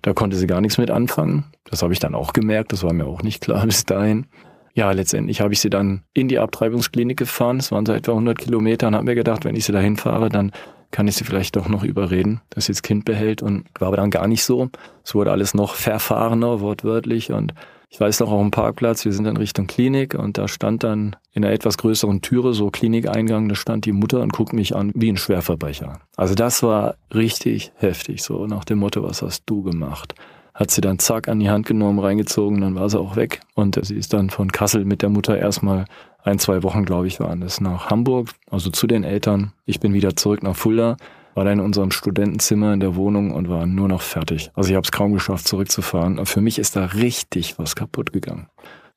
Da 0.06 0.12
konnte 0.12 0.36
sie 0.36 0.46
gar 0.46 0.60
nichts 0.60 0.78
mit 0.78 0.88
anfangen. 0.88 1.46
Das 1.64 1.82
habe 1.82 1.92
ich 1.92 1.98
dann 1.98 2.14
auch 2.14 2.32
gemerkt, 2.32 2.72
das 2.72 2.84
war 2.84 2.92
mir 2.92 3.06
auch 3.06 3.24
nicht 3.24 3.42
klar 3.42 3.62
bis 3.66 3.84
dahin. 3.84 4.26
Ja, 4.72 4.92
letztendlich 4.92 5.40
habe 5.40 5.52
ich 5.52 5.58
sie 5.58 5.68
dann 5.68 6.04
in 6.14 6.28
die 6.28 6.38
Abtreibungsklinik 6.38 7.18
gefahren. 7.18 7.56
Es 7.56 7.72
waren 7.72 7.84
so 7.86 7.92
etwa 7.92 8.12
100 8.12 8.38
Kilometer 8.38 8.86
und 8.86 8.94
habe 8.94 9.04
mir 9.04 9.16
gedacht, 9.16 9.44
wenn 9.44 9.56
ich 9.56 9.64
sie 9.64 9.72
dahin 9.72 9.96
fahre, 9.96 10.28
dann 10.28 10.52
kann 10.90 11.08
ich 11.08 11.16
sie 11.16 11.24
vielleicht 11.24 11.56
doch 11.56 11.68
noch 11.68 11.84
überreden, 11.84 12.40
dass 12.50 12.66
sie 12.66 12.72
das 12.72 12.82
Kind 12.82 13.04
behält 13.04 13.42
und 13.42 13.66
war 13.78 13.88
aber 13.88 13.96
dann 13.96 14.10
gar 14.10 14.28
nicht 14.28 14.44
so. 14.44 14.70
Es 15.04 15.14
wurde 15.14 15.32
alles 15.32 15.54
noch 15.54 15.74
verfahrener, 15.74 16.60
wortwörtlich 16.60 17.32
und 17.32 17.54
ich 17.88 18.00
weiß 18.00 18.20
noch 18.20 18.30
auf 18.30 18.42
dem 18.42 18.50
Parkplatz, 18.50 19.04
wir 19.04 19.12
sind 19.12 19.24
dann 19.24 19.36
Richtung 19.36 19.66
Klinik 19.66 20.14
und 20.14 20.38
da 20.38 20.48
stand 20.48 20.82
dann 20.82 21.16
in 21.32 21.44
einer 21.44 21.54
etwas 21.54 21.78
größeren 21.78 22.20
Türe, 22.20 22.52
so 22.52 22.70
Klinikeingang, 22.70 23.48
da 23.48 23.54
stand 23.54 23.84
die 23.84 23.92
Mutter 23.92 24.20
und 24.20 24.32
guckt 24.32 24.52
mich 24.52 24.74
an 24.74 24.90
wie 24.94 25.10
ein 25.10 25.16
Schwerverbrecher. 25.16 26.00
Also 26.16 26.34
das 26.34 26.62
war 26.62 26.96
richtig 27.14 27.72
heftig, 27.76 28.22
so 28.22 28.46
nach 28.46 28.64
dem 28.64 28.78
Motto, 28.78 29.02
was 29.02 29.22
hast 29.22 29.44
du 29.46 29.62
gemacht? 29.62 30.14
Hat 30.52 30.70
sie 30.70 30.80
dann 30.80 30.98
zack 30.98 31.28
an 31.28 31.38
die 31.38 31.50
Hand 31.50 31.66
genommen, 31.66 31.98
reingezogen, 31.98 32.60
dann 32.60 32.74
war 32.74 32.88
sie 32.88 32.98
auch 32.98 33.14
weg. 33.14 33.40
Und 33.54 33.78
sie 33.84 33.94
ist 33.94 34.14
dann 34.14 34.30
von 34.30 34.50
Kassel 34.50 34.84
mit 34.84 35.02
der 35.02 35.10
Mutter 35.10 35.38
erstmal 35.38 35.84
ein, 36.26 36.40
zwei 36.40 36.62
Wochen, 36.64 36.84
glaube 36.84 37.06
ich, 37.06 37.20
waren 37.20 37.40
es, 37.42 37.60
nach 37.60 37.88
Hamburg, 37.88 38.30
also 38.50 38.70
zu 38.70 38.86
den 38.86 39.04
Eltern. 39.04 39.52
Ich 39.64 39.78
bin 39.78 39.94
wieder 39.94 40.16
zurück 40.16 40.42
nach 40.42 40.56
Fulda, 40.56 40.96
war 41.34 41.44
dann 41.44 41.60
in 41.60 41.64
unserem 41.64 41.92
Studentenzimmer 41.92 42.72
in 42.72 42.80
der 42.80 42.96
Wohnung 42.96 43.30
und 43.30 43.48
war 43.48 43.64
nur 43.66 43.86
noch 43.86 44.02
fertig. 44.02 44.50
Also 44.54 44.70
ich 44.70 44.76
habe 44.76 44.84
es 44.84 44.90
kaum 44.90 45.12
geschafft, 45.12 45.46
zurückzufahren. 45.46 46.18
Aber 46.18 46.26
für 46.26 46.40
mich 46.40 46.58
ist 46.58 46.74
da 46.74 46.86
richtig 46.86 47.58
was 47.58 47.76
kaputt 47.76 48.12
gegangen. 48.12 48.48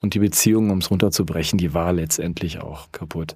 Und 0.02 0.16
die 0.16 0.20
Beziehung, 0.20 0.72
um 0.72 0.80
es 0.80 0.90
runterzubrechen, 0.90 1.60
die 1.60 1.74
war 1.74 1.94
letztendlich 1.94 2.62
auch 2.62 2.92
kaputt. 2.92 3.36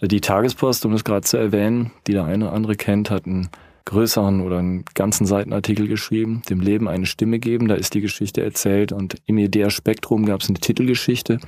Die 0.00 0.20
Tagespost, 0.20 0.84
um 0.84 0.92
es 0.92 1.02
gerade 1.02 1.22
zu 1.22 1.36
erwähnen, 1.36 1.90
die 2.06 2.12
der 2.12 2.24
eine 2.24 2.46
oder 2.46 2.54
andere 2.54 2.76
kennt, 2.76 3.10
hat 3.10 3.26
einen 3.26 3.48
größeren 3.86 4.40
oder 4.42 4.58
einen 4.58 4.84
ganzen 4.94 5.26
Seitenartikel 5.26 5.88
geschrieben, 5.88 6.42
dem 6.48 6.60
Leben 6.60 6.86
eine 6.86 7.06
Stimme 7.06 7.40
geben. 7.40 7.66
Da 7.66 7.74
ist 7.74 7.94
die 7.94 8.00
Geschichte 8.00 8.42
erzählt 8.42 8.92
und 8.92 9.16
im 9.26 9.38
Idea 9.38 9.70
Spektrum 9.70 10.26
gab 10.26 10.42
es 10.42 10.48
eine 10.48 10.58
Titelgeschichte. 10.58 11.40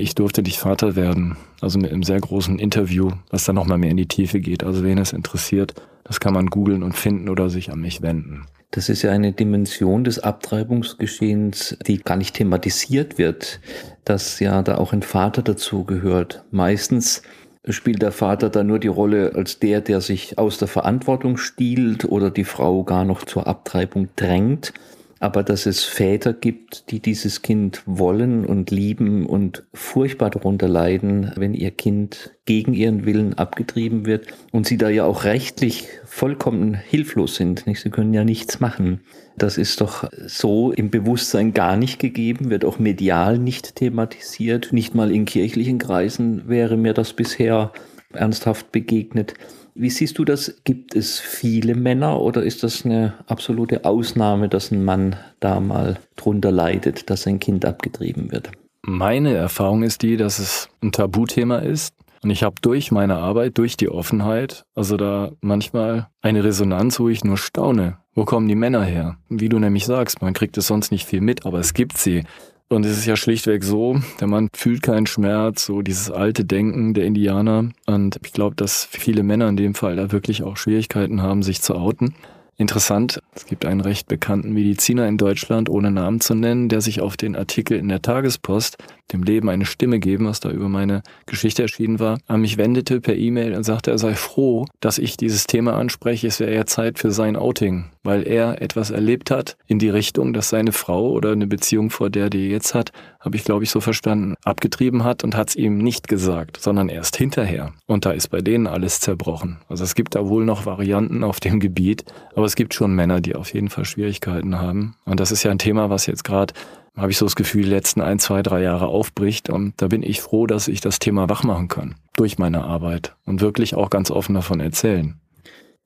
Ich 0.00 0.14
durfte 0.14 0.42
nicht 0.42 0.58
Vater 0.58 0.96
werden. 0.96 1.36
Also 1.60 1.78
mit 1.78 1.92
einem 1.92 2.02
sehr 2.02 2.20
großen 2.20 2.58
Interview, 2.58 3.10
was 3.30 3.44
dann 3.44 3.54
nochmal 3.54 3.76
mehr 3.76 3.90
in 3.90 3.98
die 3.98 4.08
Tiefe 4.08 4.40
geht. 4.40 4.64
Also 4.64 4.82
wen 4.82 4.96
es 4.96 5.12
interessiert, 5.12 5.74
das 6.04 6.20
kann 6.20 6.32
man 6.32 6.46
googeln 6.46 6.82
und 6.82 6.94
finden 6.94 7.28
oder 7.28 7.50
sich 7.50 7.70
an 7.70 7.80
mich 7.80 8.00
wenden. 8.00 8.46
Das 8.70 8.88
ist 8.88 9.02
ja 9.02 9.10
eine 9.10 9.32
Dimension 9.32 10.04
des 10.04 10.18
Abtreibungsgeschehens, 10.18 11.76
die 11.86 11.98
gar 11.98 12.16
nicht 12.16 12.34
thematisiert 12.34 13.18
wird, 13.18 13.60
dass 14.04 14.40
ja 14.40 14.62
da 14.62 14.78
auch 14.78 14.92
ein 14.94 15.02
Vater 15.02 15.42
dazu 15.42 15.84
gehört. 15.84 16.44
Meistens 16.50 17.22
spielt 17.68 18.00
der 18.00 18.12
Vater 18.12 18.48
da 18.48 18.64
nur 18.64 18.78
die 18.78 18.88
Rolle 18.88 19.32
als 19.34 19.58
der, 19.58 19.82
der 19.82 20.00
sich 20.00 20.38
aus 20.38 20.56
der 20.56 20.68
Verantwortung 20.68 21.36
stiehlt 21.36 22.06
oder 22.06 22.30
die 22.30 22.44
Frau 22.44 22.84
gar 22.84 23.04
noch 23.04 23.24
zur 23.24 23.46
Abtreibung 23.46 24.08
drängt 24.16 24.72
aber 25.20 25.42
dass 25.42 25.66
es 25.66 25.84
Väter 25.84 26.32
gibt, 26.32 26.90
die 26.90 26.98
dieses 26.98 27.42
Kind 27.42 27.82
wollen 27.84 28.46
und 28.46 28.70
lieben 28.70 29.26
und 29.26 29.64
furchtbar 29.74 30.30
darunter 30.30 30.66
leiden, 30.66 31.30
wenn 31.36 31.52
ihr 31.52 31.70
Kind 31.70 32.34
gegen 32.46 32.72
ihren 32.72 33.04
Willen 33.04 33.34
abgetrieben 33.34 34.06
wird 34.06 34.28
und 34.50 34.66
sie 34.66 34.78
da 34.78 34.88
ja 34.88 35.04
auch 35.04 35.24
rechtlich 35.24 35.88
vollkommen 36.06 36.72
hilflos 36.72 37.36
sind. 37.36 37.64
Sie 37.66 37.90
können 37.90 38.14
ja 38.14 38.24
nichts 38.24 38.60
machen. 38.60 39.02
Das 39.36 39.58
ist 39.58 39.82
doch 39.82 40.08
so 40.26 40.72
im 40.72 40.90
Bewusstsein 40.90 41.52
gar 41.52 41.76
nicht 41.76 41.98
gegeben, 41.98 42.48
wird 42.48 42.64
auch 42.64 42.78
medial 42.78 43.38
nicht 43.38 43.76
thematisiert. 43.76 44.72
Nicht 44.72 44.94
mal 44.94 45.12
in 45.12 45.26
kirchlichen 45.26 45.78
Kreisen 45.78 46.48
wäre 46.48 46.78
mir 46.78 46.94
das 46.94 47.12
bisher 47.12 47.72
ernsthaft 48.14 48.72
begegnet. 48.72 49.34
Wie 49.74 49.90
siehst 49.90 50.18
du 50.18 50.24
das? 50.24 50.60
Gibt 50.64 50.94
es 50.94 51.18
viele 51.18 51.74
Männer 51.74 52.20
oder 52.20 52.42
ist 52.42 52.62
das 52.62 52.84
eine 52.84 53.14
absolute 53.26 53.84
Ausnahme, 53.84 54.48
dass 54.48 54.70
ein 54.70 54.84
Mann 54.84 55.16
da 55.40 55.60
mal 55.60 55.98
drunter 56.16 56.50
leidet, 56.50 57.10
dass 57.10 57.22
sein 57.22 57.40
Kind 57.40 57.64
abgetrieben 57.64 58.32
wird? 58.32 58.50
Meine 58.82 59.34
Erfahrung 59.34 59.82
ist 59.82 60.02
die, 60.02 60.16
dass 60.16 60.38
es 60.38 60.68
ein 60.82 60.92
Tabuthema 60.92 61.58
ist. 61.58 61.94
Und 62.22 62.30
ich 62.30 62.42
habe 62.42 62.56
durch 62.60 62.90
meine 62.90 63.16
Arbeit, 63.16 63.56
durch 63.56 63.76
die 63.76 63.88
Offenheit, 63.88 64.64
also 64.74 64.96
da 64.96 65.32
manchmal 65.40 66.08
eine 66.20 66.44
Resonanz, 66.44 67.00
wo 67.00 67.08
ich 67.08 67.24
nur 67.24 67.38
staune. 67.38 67.96
Wo 68.14 68.24
kommen 68.24 68.48
die 68.48 68.54
Männer 68.54 68.84
her? 68.84 69.16
Wie 69.28 69.48
du 69.48 69.58
nämlich 69.58 69.86
sagst, 69.86 70.20
man 70.20 70.34
kriegt 70.34 70.58
es 70.58 70.66
sonst 70.66 70.90
nicht 70.90 71.06
viel 71.06 71.22
mit, 71.22 71.46
aber 71.46 71.60
es 71.60 71.72
gibt 71.72 71.96
sie. 71.96 72.24
Und 72.72 72.86
es 72.86 72.96
ist 72.98 73.06
ja 73.06 73.16
schlichtweg 73.16 73.64
so, 73.64 74.00
der 74.20 74.28
Mann 74.28 74.48
fühlt 74.52 74.82
keinen 74.82 75.08
Schmerz, 75.08 75.66
so 75.66 75.82
dieses 75.82 76.08
alte 76.08 76.44
Denken 76.44 76.94
der 76.94 77.04
Indianer. 77.04 77.68
Und 77.86 78.20
ich 78.24 78.32
glaube, 78.32 78.54
dass 78.54 78.84
viele 78.84 79.24
Männer 79.24 79.48
in 79.48 79.56
dem 79.56 79.74
Fall 79.74 79.96
da 79.96 80.12
wirklich 80.12 80.44
auch 80.44 80.56
Schwierigkeiten 80.56 81.20
haben, 81.20 81.42
sich 81.42 81.62
zu 81.62 81.74
outen. 81.74 82.14
Interessant, 82.56 83.20
es 83.34 83.46
gibt 83.46 83.64
einen 83.64 83.80
recht 83.80 84.06
bekannten 84.06 84.52
Mediziner 84.52 85.08
in 85.08 85.16
Deutschland, 85.16 85.68
ohne 85.68 85.90
Namen 85.90 86.20
zu 86.20 86.36
nennen, 86.36 86.68
der 86.68 86.80
sich 86.80 87.00
auf 87.00 87.16
den 87.16 87.34
Artikel 87.34 87.76
in 87.76 87.88
der 87.88 88.02
Tagespost 88.02 88.78
dem 89.12 89.22
Leben 89.22 89.48
eine 89.48 89.66
Stimme 89.66 89.98
geben, 89.98 90.26
was 90.26 90.40
da 90.40 90.50
über 90.50 90.68
meine 90.68 91.02
Geschichte 91.26 91.62
erschienen 91.62 91.98
war, 91.98 92.18
an 92.26 92.40
mich 92.40 92.56
wendete 92.56 93.00
per 93.00 93.16
E-Mail 93.16 93.54
und 93.54 93.64
sagte, 93.64 93.90
er 93.90 93.98
sei 93.98 94.14
froh, 94.14 94.66
dass 94.80 94.98
ich 94.98 95.16
dieses 95.16 95.46
Thema 95.46 95.74
anspreche. 95.74 96.26
Es 96.26 96.40
wäre 96.40 96.54
ja 96.54 96.66
Zeit 96.66 96.98
für 96.98 97.10
sein 97.10 97.36
Outing, 97.36 97.86
weil 98.02 98.26
er 98.26 98.62
etwas 98.62 98.90
erlebt 98.90 99.30
hat 99.30 99.56
in 99.66 99.78
die 99.78 99.90
Richtung, 99.90 100.32
dass 100.32 100.48
seine 100.48 100.72
Frau 100.72 101.10
oder 101.10 101.32
eine 101.32 101.46
Beziehung 101.46 101.90
vor 101.90 102.10
der, 102.10 102.30
die 102.30 102.46
er 102.46 102.50
jetzt 102.50 102.74
hat, 102.74 102.92
habe 103.20 103.36
ich 103.36 103.44
glaube 103.44 103.64
ich 103.64 103.70
so 103.70 103.80
verstanden, 103.80 104.34
abgetrieben 104.44 105.04
hat 105.04 105.24
und 105.24 105.36
hat 105.36 105.50
es 105.50 105.56
ihm 105.56 105.78
nicht 105.78 106.08
gesagt, 106.08 106.58
sondern 106.60 106.88
erst 106.88 107.16
hinterher. 107.16 107.72
Und 107.86 108.06
da 108.06 108.12
ist 108.12 108.28
bei 108.28 108.40
denen 108.40 108.66
alles 108.66 109.00
zerbrochen. 109.00 109.58
Also 109.68 109.84
es 109.84 109.94
gibt 109.94 110.14
da 110.14 110.26
wohl 110.28 110.44
noch 110.44 110.66
Varianten 110.66 111.24
auf 111.24 111.40
dem 111.40 111.60
Gebiet, 111.60 112.04
aber 112.34 112.46
es 112.46 112.56
gibt 112.56 112.74
schon 112.74 112.94
Männer, 112.94 113.20
die 113.20 113.36
auf 113.36 113.52
jeden 113.52 113.68
Fall 113.68 113.84
Schwierigkeiten 113.84 114.58
haben. 114.58 114.94
Und 115.04 115.20
das 115.20 115.32
ist 115.32 115.42
ja 115.42 115.50
ein 115.50 115.58
Thema, 115.58 115.90
was 115.90 116.06
jetzt 116.06 116.24
gerade 116.24 116.54
habe 116.96 117.10
ich 117.10 117.18
so 117.18 117.26
das 117.26 117.36
Gefühl, 117.36 117.62
die 117.62 117.70
letzten 117.70 118.00
ein, 118.00 118.18
zwei, 118.18 118.42
drei 118.42 118.62
Jahre 118.62 118.86
aufbricht. 118.88 119.48
Und 119.50 119.74
da 119.78 119.88
bin 119.88 120.02
ich 120.02 120.20
froh, 120.20 120.46
dass 120.46 120.68
ich 120.68 120.80
das 120.80 120.98
Thema 120.98 121.28
wachmachen 121.28 121.68
kann 121.68 121.94
durch 122.16 122.38
meine 122.38 122.64
Arbeit 122.64 123.14
und 123.24 123.40
wirklich 123.40 123.74
auch 123.74 123.90
ganz 123.90 124.10
offen 124.10 124.34
davon 124.34 124.60
erzählen. 124.60 125.18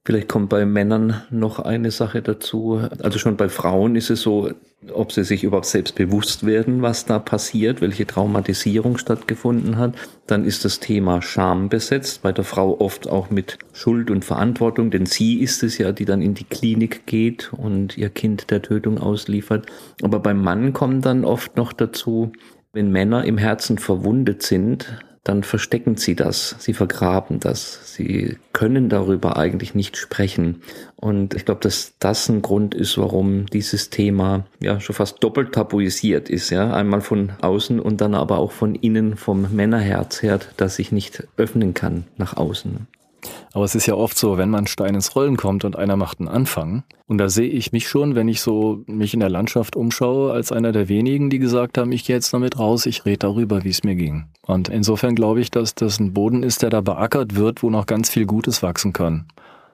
Vielleicht 0.06 0.28
kommt 0.28 0.50
bei 0.50 0.66
Männern 0.66 1.22
noch 1.30 1.58
eine 1.60 1.90
Sache 1.90 2.20
dazu. 2.20 2.78
Also 3.02 3.18
schon 3.18 3.38
bei 3.38 3.48
Frauen 3.48 3.96
ist 3.96 4.10
es 4.10 4.20
so, 4.20 4.50
ob 4.92 5.12
sie 5.12 5.24
sich 5.24 5.44
überhaupt 5.44 5.64
selbst 5.64 5.94
bewusst 5.94 6.44
werden, 6.44 6.82
was 6.82 7.06
da 7.06 7.18
passiert, 7.18 7.80
welche 7.80 8.06
Traumatisierung 8.06 8.98
stattgefunden 8.98 9.78
hat. 9.78 9.94
Dann 10.26 10.44
ist 10.44 10.66
das 10.66 10.78
Thema 10.78 11.22
Scham 11.22 11.70
besetzt, 11.70 12.20
bei 12.20 12.32
der 12.32 12.44
Frau 12.44 12.78
oft 12.80 13.08
auch 13.08 13.30
mit 13.30 13.58
Schuld 13.72 14.10
und 14.10 14.26
Verantwortung, 14.26 14.90
denn 14.90 15.06
sie 15.06 15.40
ist 15.40 15.62
es 15.62 15.78
ja, 15.78 15.90
die 15.90 16.04
dann 16.04 16.20
in 16.20 16.34
die 16.34 16.44
Klinik 16.44 17.06
geht 17.06 17.54
und 17.54 17.96
ihr 17.96 18.10
Kind 18.10 18.50
der 18.50 18.60
Tötung 18.60 18.98
ausliefert. 18.98 19.64
Aber 20.02 20.20
beim 20.20 20.42
Mann 20.42 20.74
kommt 20.74 21.06
dann 21.06 21.24
oft 21.24 21.56
noch 21.56 21.72
dazu, 21.72 22.30
wenn 22.74 22.90
Männer 22.90 23.24
im 23.24 23.38
Herzen 23.38 23.78
verwundet 23.78 24.42
sind, 24.42 24.98
dann 25.24 25.42
verstecken 25.42 25.96
sie 25.96 26.14
das, 26.14 26.54
sie 26.58 26.74
vergraben 26.74 27.40
das, 27.40 27.94
sie 27.94 28.36
können 28.52 28.90
darüber 28.90 29.38
eigentlich 29.38 29.74
nicht 29.74 29.96
sprechen. 29.96 30.62
Und 30.96 31.34
ich 31.34 31.46
glaube, 31.46 31.62
dass 31.62 31.94
das 31.98 32.28
ein 32.28 32.42
Grund 32.42 32.74
ist, 32.74 32.98
warum 32.98 33.46
dieses 33.46 33.88
Thema 33.88 34.44
ja 34.60 34.80
schon 34.80 34.94
fast 34.94 35.24
doppelt 35.24 35.52
tabuisiert 35.52 36.28
ist, 36.28 36.50
ja, 36.50 36.72
einmal 36.74 37.00
von 37.00 37.32
außen 37.40 37.80
und 37.80 38.02
dann 38.02 38.14
aber 38.14 38.38
auch 38.38 38.52
von 38.52 38.74
innen 38.74 39.16
vom 39.16 39.54
Männerherz 39.54 40.22
her, 40.22 40.40
das 40.58 40.76
sich 40.76 40.92
nicht 40.92 41.26
öffnen 41.38 41.72
kann 41.72 42.04
nach 42.18 42.36
außen. 42.36 42.86
Aber 43.52 43.64
es 43.64 43.74
ist 43.74 43.86
ja 43.86 43.94
oft 43.94 44.18
so, 44.18 44.36
wenn 44.36 44.50
man 44.50 44.66
Stein 44.66 44.94
ins 44.94 45.14
Rollen 45.14 45.36
kommt 45.36 45.64
und 45.64 45.76
einer 45.76 45.96
macht 45.96 46.20
einen 46.20 46.28
Anfang. 46.28 46.84
Und 47.06 47.18
da 47.18 47.28
sehe 47.28 47.48
ich 47.48 47.72
mich 47.72 47.88
schon, 47.88 48.14
wenn 48.14 48.28
ich 48.28 48.40
so 48.40 48.82
mich 48.86 49.14
in 49.14 49.20
der 49.20 49.28
Landschaft 49.28 49.76
umschaue, 49.76 50.32
als 50.32 50.52
einer 50.52 50.72
der 50.72 50.88
wenigen, 50.88 51.30
die 51.30 51.38
gesagt 51.38 51.78
haben, 51.78 51.92
ich 51.92 52.04
gehe 52.04 52.16
jetzt 52.16 52.32
damit 52.32 52.58
raus, 52.58 52.86
ich 52.86 53.04
rede 53.04 53.18
darüber, 53.18 53.64
wie 53.64 53.70
es 53.70 53.84
mir 53.84 53.94
ging. 53.94 54.26
Und 54.46 54.68
insofern 54.68 55.14
glaube 55.14 55.40
ich, 55.40 55.50
dass 55.50 55.74
das 55.74 56.00
ein 56.00 56.12
Boden 56.12 56.42
ist, 56.42 56.62
der 56.62 56.70
da 56.70 56.80
beackert 56.80 57.36
wird, 57.36 57.62
wo 57.62 57.70
noch 57.70 57.86
ganz 57.86 58.10
viel 58.10 58.26
Gutes 58.26 58.62
wachsen 58.62 58.92
kann. 58.92 59.26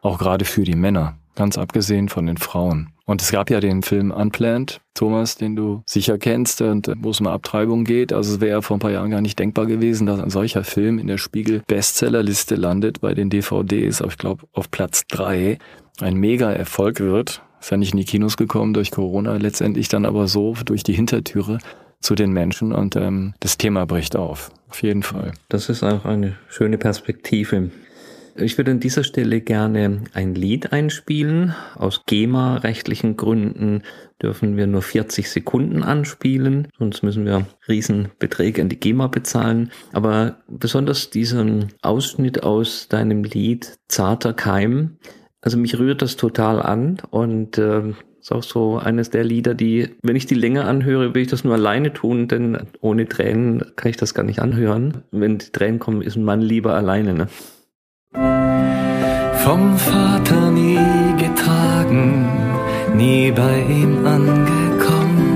Auch 0.03 0.19
gerade 0.19 0.45
für 0.45 0.65
die 0.65 0.75
Männer, 0.77 1.17
ganz 1.41 1.57
abgesehen 1.57 2.11
von 2.11 2.27
den 2.27 2.37
Frauen. 2.37 2.91
Und 3.07 3.23
es 3.23 3.33
gab 3.33 3.49
ja 3.49 3.61
den 3.61 3.83
Film 3.83 4.11
Unplanned, 4.11 4.83
Thomas, 4.93 5.37
den 5.37 5.57
du 5.57 5.83
sicher 5.87 6.19
kennst, 6.19 6.61
und 6.61 6.87
äh, 6.87 6.95
wo 6.99 7.11
es 7.11 7.21
um 7.21 7.29
Abtreibung 7.29 7.85
geht. 7.85 8.13
Also 8.13 8.35
es 8.35 8.41
wäre 8.43 8.61
vor 8.61 8.77
ein 8.77 8.81
paar 8.81 8.91
Jahren 8.91 9.11
gar 9.11 9.23
nicht 9.23 9.39
denkbar 9.39 9.65
gewesen, 9.65 10.07
dass 10.07 10.21
ein 10.21 10.29
solcher 10.29 10.65
Film 10.65 10.99
in 10.99 11.07
der 11.07 11.17
Spiegel-Bestsellerliste 11.17 12.57
landet 12.57 13.01
bei 13.01 13.15
den 13.15 13.31
DVDs, 13.31 14.03
aber 14.03 14.11
ich 14.11 14.19
glaube 14.19 14.45
auf 14.53 14.71
Platz 14.71 15.07
drei 15.09 15.59
ein 16.03 16.17
Mega-Erfolg 16.17 17.01
wird. 17.01 17.41
Ist 17.59 17.71
ja 17.71 17.79
nicht 17.79 17.93
in 17.93 17.99
die 17.99 18.05
Kinos 18.05 18.37
gekommen 18.37 18.75
durch 18.75 18.91
Corona, 18.91 19.37
letztendlich 19.37 19.89
dann 19.89 20.05
aber 20.05 20.29
so 20.29 20.55
durch 20.67 20.83
die 20.83 20.93
Hintertüre 20.93 21.57
zu 22.01 22.15
den 22.15 22.33
Menschen 22.33 22.73
und 22.75 22.97
ähm, 22.97 23.33
das 23.41 23.57
Thema 23.57 23.87
bricht 23.87 24.15
auf. 24.15 24.51
Auf 24.69 24.83
jeden 24.83 25.03
Fall. 25.03 25.33
Das 25.49 25.71
ist 25.71 25.83
auch 25.83 26.05
eine 26.05 26.37
schöne 26.51 26.77
Perspektive. 26.77 27.71
Ich 28.37 28.57
würde 28.57 28.71
an 28.71 28.81
dieser 28.81 29.05
Stelle 29.05 29.41
gerne 29.41 30.03
ein 30.13 30.35
Lied 30.35 30.73
einspielen. 30.73 31.55
Aus 31.77 32.03
GEMA-rechtlichen 32.07 33.17
Gründen 33.17 33.83
dürfen 34.23 34.57
wir 34.57 34.67
nur 34.67 34.83
40 34.83 35.31
Sekunden 35.31 35.83
anspielen, 35.83 36.69
sonst 36.79 37.03
müssen 37.03 37.25
wir 37.25 37.47
Riesenbeträge 37.69 38.63
an 38.63 38.69
die 38.69 38.79
GEMA 38.79 39.09
bezahlen. 39.09 39.71
Aber 39.93 40.39
besonders 40.49 41.11
diesen 41.11 41.69
Ausschnitt 41.83 42.43
aus 42.43 42.89
deinem 42.89 43.25
Lied 43.25 43.79
Zarter 43.89 44.33
Keim, 44.33 44.99
also 45.41 45.57
mich 45.57 45.79
rührt 45.79 46.03
das 46.03 46.17
total 46.17 46.61
an 46.61 46.99
und 47.11 47.57
äh, 47.57 47.93
ist 48.21 48.33
auch 48.33 48.43
so 48.43 48.77
eines 48.77 49.09
der 49.09 49.25
Lieder, 49.25 49.55
die, 49.55 49.89
wenn 50.03 50.17
ich 50.17 50.27
die 50.27 50.35
länger 50.35 50.67
anhöre, 50.67 51.15
will 51.15 51.23
ich 51.23 51.29
das 51.29 51.45
nur 51.45 51.55
alleine 51.55 51.95
tun, 51.95 52.29
denn 52.29 52.59
ohne 52.81 53.09
Tränen 53.09 53.65
kann 53.77 53.91
ich 53.91 53.97
das 53.97 54.13
gar 54.13 54.25
nicht 54.25 54.41
anhören. 54.41 55.03
Wenn 55.11 55.39
die 55.39 55.51
Tränen 55.51 55.79
kommen, 55.79 56.03
ist 56.03 56.17
ein 56.17 56.25
Mann 56.25 56.43
lieber 56.43 56.75
alleine. 56.75 57.15
Ne? 57.15 57.29
Vom 59.45 59.79
Vater 59.79 60.51
nie 60.51 60.79
getragen, 61.17 62.27
nie 62.95 63.31
bei 63.33 63.63
ihm 63.69 64.05
angekommen. 64.05 65.31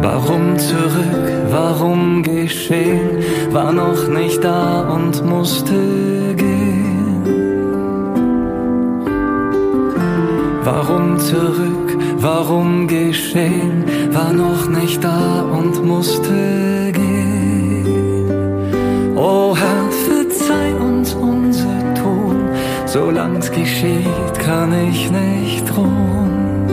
Warum 0.00 0.56
zurück, 0.58 1.26
warum 1.50 2.22
geschehen, 2.22 3.24
war 3.50 3.72
noch 3.72 4.08
nicht 4.08 4.44
da 4.44 4.88
und 4.94 5.24
musste 5.26 6.34
gehen. 6.36 7.22
Warum 10.62 11.18
zurück, 11.18 11.98
warum 12.18 12.86
geschehen, 12.86 13.84
war 14.12 14.32
noch 14.32 14.68
nicht 14.68 15.02
da 15.02 15.42
und 15.42 15.84
musste 15.84 16.92
gehen. 16.92 17.86
O 19.16 19.56
Herr, 19.56 19.95
solang's 22.96 23.50
geschieht, 23.50 24.38
kann 24.38 24.72
ich 24.88 25.10
nicht 25.10 25.76
ruhen. 25.76 26.64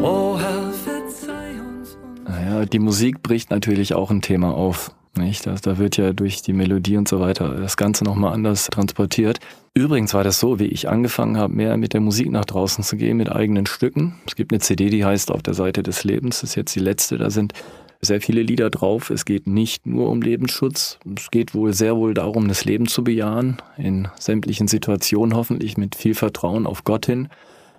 O 0.00 0.38
Herr, 0.38 0.72
verzeih 0.72 1.60
uns. 1.60 1.98
Naja, 2.26 2.64
die 2.64 2.78
Musik 2.78 3.22
bricht 3.22 3.50
natürlich 3.50 3.92
auch 3.92 4.10
ein 4.10 4.22
Thema 4.22 4.54
auf. 4.54 4.90
Nicht? 5.18 5.46
Das, 5.46 5.60
da 5.60 5.76
wird 5.76 5.98
ja 5.98 6.14
durch 6.14 6.40
die 6.40 6.54
Melodie 6.54 6.96
und 6.96 7.08
so 7.08 7.20
weiter 7.20 7.56
das 7.56 7.76
Ganze 7.76 8.04
nochmal 8.04 8.32
anders 8.32 8.68
transportiert. 8.68 9.38
Übrigens 9.74 10.14
war 10.14 10.24
das 10.24 10.40
so, 10.40 10.58
wie 10.58 10.66
ich 10.66 10.88
angefangen 10.88 11.36
habe, 11.36 11.52
mehr 11.52 11.76
mit 11.76 11.92
der 11.92 12.00
Musik 12.00 12.30
nach 12.30 12.46
draußen 12.46 12.82
zu 12.82 12.96
gehen, 12.96 13.18
mit 13.18 13.30
eigenen 13.30 13.66
Stücken. 13.66 14.14
Es 14.26 14.34
gibt 14.34 14.52
eine 14.52 14.60
CD, 14.60 14.88
die 14.88 15.04
heißt 15.04 15.30
Auf 15.30 15.42
der 15.42 15.52
Seite 15.52 15.82
des 15.82 16.04
Lebens, 16.04 16.40
das 16.40 16.50
ist 16.50 16.56
jetzt 16.56 16.74
die 16.74 16.80
letzte. 16.80 17.18
Da 17.18 17.28
sind 17.28 17.52
sehr 18.00 18.20
viele 18.20 18.42
Lieder 18.42 18.70
drauf. 18.70 19.10
Es 19.10 19.24
geht 19.24 19.46
nicht 19.46 19.86
nur 19.86 20.10
um 20.10 20.22
Lebensschutz. 20.22 20.98
Es 21.16 21.30
geht 21.30 21.54
wohl 21.54 21.72
sehr 21.72 21.96
wohl 21.96 22.14
darum, 22.14 22.48
das 22.48 22.64
Leben 22.64 22.86
zu 22.86 23.04
bejahen, 23.04 23.58
in 23.76 24.08
sämtlichen 24.18 24.68
Situationen 24.68 25.36
hoffentlich 25.36 25.76
mit 25.76 25.96
viel 25.96 26.14
Vertrauen 26.14 26.66
auf 26.66 26.84
Gott 26.84 27.06
hin. 27.06 27.28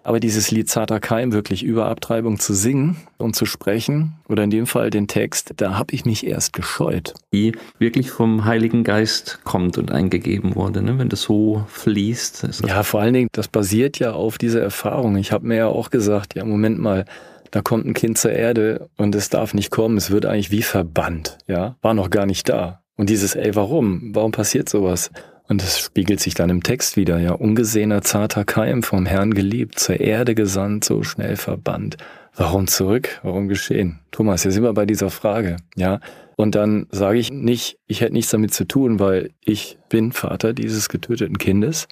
Aber 0.07 0.21
dieses 0.21 0.51
Lied 0.51 0.69
Zarter 0.69 1.01
Keim 1.01 1.33
wirklich 1.33 1.63
über 1.63 1.87
Abtreibung 1.87 2.39
zu 2.39 2.53
singen 2.53 2.95
und 3.17 3.35
zu 3.35 3.45
sprechen, 3.45 4.13
oder 4.29 4.45
in 4.45 4.49
dem 4.49 4.65
Fall 4.65 4.89
den 4.89 5.09
Text, 5.09 5.55
da 5.57 5.77
habe 5.77 5.93
ich 5.93 6.05
mich 6.05 6.25
erst 6.25 6.53
gescheut. 6.53 7.13
Die 7.33 7.51
wirklich 7.77 8.09
vom 8.09 8.45
Heiligen 8.45 8.85
Geist 8.85 9.39
kommt 9.43 9.77
und 9.77 9.91
eingegeben 9.91 10.55
wurde, 10.55 10.81
ne? 10.81 10.97
wenn 10.97 11.09
das 11.09 11.23
so 11.23 11.65
fließt. 11.67 12.61
Ja, 12.65 12.83
vor 12.83 13.01
allen 13.01 13.15
Dingen, 13.15 13.27
das 13.33 13.49
basiert 13.49 13.99
ja 13.99 14.13
auf 14.13 14.37
dieser 14.37 14.61
Erfahrung. 14.61 15.17
Ich 15.17 15.33
habe 15.33 15.45
mir 15.45 15.57
ja 15.57 15.67
auch 15.67 15.89
gesagt, 15.89 16.35
ja, 16.35 16.45
Moment 16.45 16.79
mal, 16.79 17.03
da 17.51 17.61
kommt 17.61 17.85
ein 17.85 17.93
Kind 17.93 18.17
zur 18.17 18.31
Erde 18.31 18.89
und 18.97 19.15
es 19.15 19.29
darf 19.29 19.53
nicht 19.53 19.71
kommen, 19.71 19.97
es 19.97 20.11
wird 20.11 20.25
eigentlich 20.25 20.51
wie 20.51 20.63
verbannt, 20.63 21.37
ja, 21.47 21.77
war 21.81 21.93
noch 21.93 22.09
gar 22.09 22.25
nicht 22.25 22.49
da. 22.49 22.83
Und 22.95 23.09
dieses, 23.09 23.35
ey, 23.35 23.55
warum? 23.55 24.15
Warum 24.15 24.31
passiert 24.31 24.69
sowas? 24.69 25.11
Und 25.47 25.63
es 25.63 25.79
spiegelt 25.79 26.19
sich 26.19 26.33
dann 26.33 26.49
im 26.49 26.63
Text 26.63 26.97
wieder, 26.97 27.19
ja, 27.19 27.31
ungesehener 27.31 28.01
zarter 28.01 28.43
Keim 28.43 28.83
vom 28.83 29.05
Herrn 29.05 29.33
geliebt, 29.33 29.79
zur 29.79 29.99
Erde 29.99 30.35
gesandt, 30.35 30.83
so 30.83 31.03
schnell 31.03 31.37
verbannt. 31.37 31.97
Warum 32.35 32.67
zurück? 32.67 33.19
Warum 33.23 33.47
geschehen? 33.47 33.99
Thomas, 34.11 34.43
hier 34.43 34.51
sind 34.51 34.63
wir 34.63 34.73
bei 34.73 34.85
dieser 34.85 35.09
Frage, 35.09 35.57
ja. 35.75 35.99
Und 36.35 36.53
dann 36.53 36.85
sage 36.91 37.17
ich 37.17 37.31
nicht, 37.31 37.79
ich 37.87 38.01
hätte 38.01 38.13
nichts 38.13 38.29
damit 38.29 38.53
zu 38.53 38.67
tun, 38.67 38.99
weil 38.99 39.31
ich 39.43 39.79
bin 39.89 40.11
Vater 40.11 40.53
dieses 40.53 40.87
getöteten 40.89 41.39
Kindes. 41.39 41.87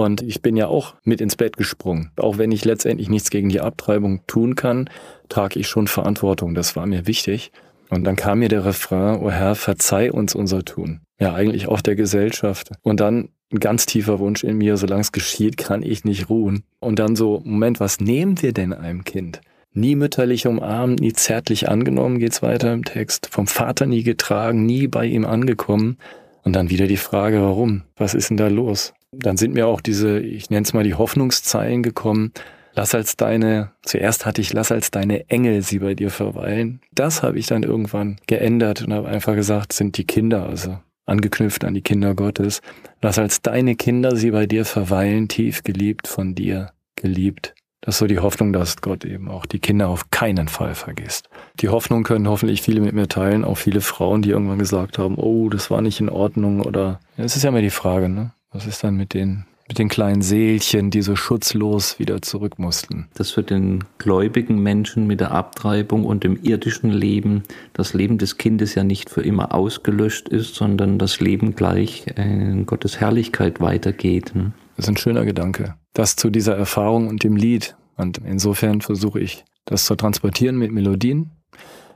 Und 0.00 0.22
ich 0.22 0.40
bin 0.40 0.56
ja 0.56 0.66
auch 0.66 0.94
mit 1.04 1.20
ins 1.20 1.36
Bett 1.36 1.58
gesprungen. 1.58 2.10
Auch 2.16 2.38
wenn 2.38 2.52
ich 2.52 2.64
letztendlich 2.64 3.10
nichts 3.10 3.28
gegen 3.28 3.50
die 3.50 3.60
Abtreibung 3.60 4.26
tun 4.26 4.54
kann, 4.54 4.88
trage 5.28 5.60
ich 5.60 5.68
schon 5.68 5.88
Verantwortung. 5.88 6.54
Das 6.54 6.74
war 6.74 6.86
mir 6.86 7.06
wichtig. 7.06 7.52
Und 7.90 8.04
dann 8.04 8.16
kam 8.16 8.38
mir 8.38 8.48
der 8.48 8.64
Refrain, 8.64 9.20
oh 9.20 9.30
Herr, 9.30 9.54
verzeih 9.54 10.10
uns 10.10 10.34
unser 10.34 10.64
Tun. 10.64 11.00
Ja, 11.18 11.34
eigentlich 11.34 11.68
auch 11.68 11.82
der 11.82 11.96
Gesellschaft. 11.96 12.70
Und 12.80 13.00
dann 13.00 13.28
ein 13.52 13.58
ganz 13.60 13.84
tiefer 13.84 14.20
Wunsch 14.20 14.42
in 14.42 14.56
mir, 14.56 14.78
solange 14.78 15.02
es 15.02 15.12
geschieht, 15.12 15.58
kann 15.58 15.82
ich 15.82 16.04
nicht 16.04 16.30
ruhen. 16.30 16.62
Und 16.78 16.98
dann 16.98 17.14
so, 17.14 17.42
Moment, 17.44 17.78
was 17.78 18.00
nehmen 18.00 18.40
wir 18.40 18.54
denn 18.54 18.72
einem 18.72 19.04
Kind? 19.04 19.42
Nie 19.74 19.96
mütterlich 19.96 20.46
umarmt, 20.46 21.00
nie 21.00 21.12
zärtlich 21.12 21.68
angenommen, 21.68 22.20
geht's 22.20 22.40
weiter 22.40 22.72
im 22.72 22.86
Text. 22.86 23.28
Vom 23.30 23.46
Vater 23.46 23.84
nie 23.84 24.02
getragen, 24.02 24.64
nie 24.64 24.88
bei 24.88 25.04
ihm 25.04 25.26
angekommen. 25.26 25.98
Und 26.42 26.56
dann 26.56 26.70
wieder 26.70 26.86
die 26.86 26.96
Frage, 26.96 27.42
warum? 27.42 27.82
Was 27.96 28.14
ist 28.14 28.30
denn 28.30 28.38
da 28.38 28.48
los? 28.48 28.94
Dann 29.12 29.36
sind 29.36 29.54
mir 29.54 29.66
auch 29.66 29.80
diese, 29.80 30.20
ich 30.20 30.50
nenne 30.50 30.62
es 30.62 30.72
mal 30.72 30.84
die 30.84 30.94
Hoffnungszeilen 30.94 31.82
gekommen. 31.82 32.32
Lass 32.74 32.94
als 32.94 33.16
deine, 33.16 33.72
zuerst 33.82 34.24
hatte 34.24 34.40
ich, 34.40 34.52
lass 34.52 34.70
als 34.70 34.90
deine 34.90 35.28
Engel 35.28 35.62
sie 35.62 35.80
bei 35.80 35.94
dir 35.94 36.10
verweilen. 36.10 36.80
Das 36.92 37.22
habe 37.22 37.38
ich 37.38 37.46
dann 37.46 37.64
irgendwann 37.64 38.18
geändert 38.26 38.82
und 38.82 38.92
habe 38.92 39.08
einfach 39.08 39.34
gesagt, 39.34 39.72
sind 39.72 39.96
die 39.96 40.04
Kinder, 40.04 40.46
also 40.46 40.78
angeknüpft 41.06 41.64
an 41.64 41.74
die 41.74 41.82
Kinder 41.82 42.14
Gottes. 42.14 42.62
Lass 43.02 43.18
als 43.18 43.42
deine 43.42 43.74
Kinder 43.74 44.14
sie 44.14 44.30
bei 44.30 44.46
dir 44.46 44.64
verweilen, 44.64 45.26
tief 45.26 45.64
geliebt 45.64 46.06
von 46.06 46.36
dir, 46.36 46.70
geliebt. 46.94 47.54
Das 47.80 47.96
ist 47.96 47.98
so 48.00 48.06
die 48.06 48.18
Hoffnung, 48.18 48.52
dass 48.52 48.76
Gott 48.76 49.04
eben 49.04 49.28
auch 49.28 49.46
die 49.46 49.58
Kinder 49.58 49.88
auf 49.88 50.10
keinen 50.10 50.48
Fall 50.48 50.74
vergisst. 50.74 51.28
Die 51.60 51.70
Hoffnung 51.70 52.04
können 52.04 52.28
hoffentlich 52.28 52.62
viele 52.62 52.80
mit 52.80 52.92
mir 52.92 53.08
teilen, 53.08 53.42
auch 53.42 53.56
viele 53.56 53.80
Frauen, 53.80 54.22
die 54.22 54.30
irgendwann 54.30 54.58
gesagt 54.58 54.98
haben, 54.98 55.16
oh, 55.16 55.48
das 55.48 55.70
war 55.70 55.80
nicht 55.80 55.98
in 55.98 56.10
Ordnung 56.10 56.60
oder, 56.60 57.00
es 57.16 57.36
ist 57.36 57.42
ja 57.42 57.48
immer 57.48 57.62
die 57.62 57.70
Frage, 57.70 58.08
ne? 58.08 58.32
Was 58.52 58.66
ist 58.66 58.82
dann 58.82 58.96
mit 58.96 59.14
den 59.14 59.46
mit 59.70 59.78
den 59.78 59.88
kleinen 59.88 60.20
Seelchen, 60.20 60.90
die 60.90 61.00
so 61.00 61.14
schutzlos 61.14 62.00
wieder 62.00 62.20
zurück 62.22 62.58
mussten. 62.58 63.06
Dass 63.14 63.30
für 63.30 63.44
den 63.44 63.84
gläubigen 63.98 64.60
Menschen 64.60 65.06
mit 65.06 65.20
der 65.20 65.30
Abtreibung 65.30 66.04
und 66.04 66.24
dem 66.24 66.36
irdischen 66.42 66.90
Leben 66.90 67.44
das 67.72 67.94
Leben 67.94 68.18
des 68.18 68.36
Kindes 68.36 68.74
ja 68.74 68.82
nicht 68.82 69.10
für 69.10 69.22
immer 69.22 69.54
ausgelöscht 69.54 70.28
ist, 70.28 70.56
sondern 70.56 70.98
das 70.98 71.20
Leben 71.20 71.54
gleich 71.54 72.04
in 72.16 72.66
Gottes 72.66 72.98
Herrlichkeit 72.98 73.60
weitergeht. 73.60 74.32
Ne? 74.34 74.50
Das 74.76 74.86
ist 74.86 74.88
ein 74.88 74.96
schöner 74.96 75.24
Gedanke. 75.24 75.76
Das 75.92 76.16
zu 76.16 76.30
dieser 76.30 76.56
Erfahrung 76.56 77.06
und 77.06 77.22
dem 77.22 77.36
Lied. 77.36 77.76
Und 77.96 78.18
insofern 78.18 78.80
versuche 78.80 79.20
ich, 79.20 79.44
das 79.66 79.84
zu 79.84 79.94
transportieren 79.94 80.56
mit 80.56 80.72
Melodien. 80.72 81.30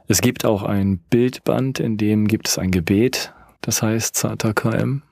Es 0.06 0.20
gibt 0.20 0.44
auch 0.44 0.62
ein 0.62 0.98
Bildband, 1.10 1.80
in 1.80 1.96
dem 1.96 2.28
gibt 2.28 2.46
es 2.46 2.56
ein 2.56 2.70
Gebet, 2.70 3.32
das 3.62 3.82
heißt 3.82 4.14
Zata 4.14 4.52
KM. 4.52 5.02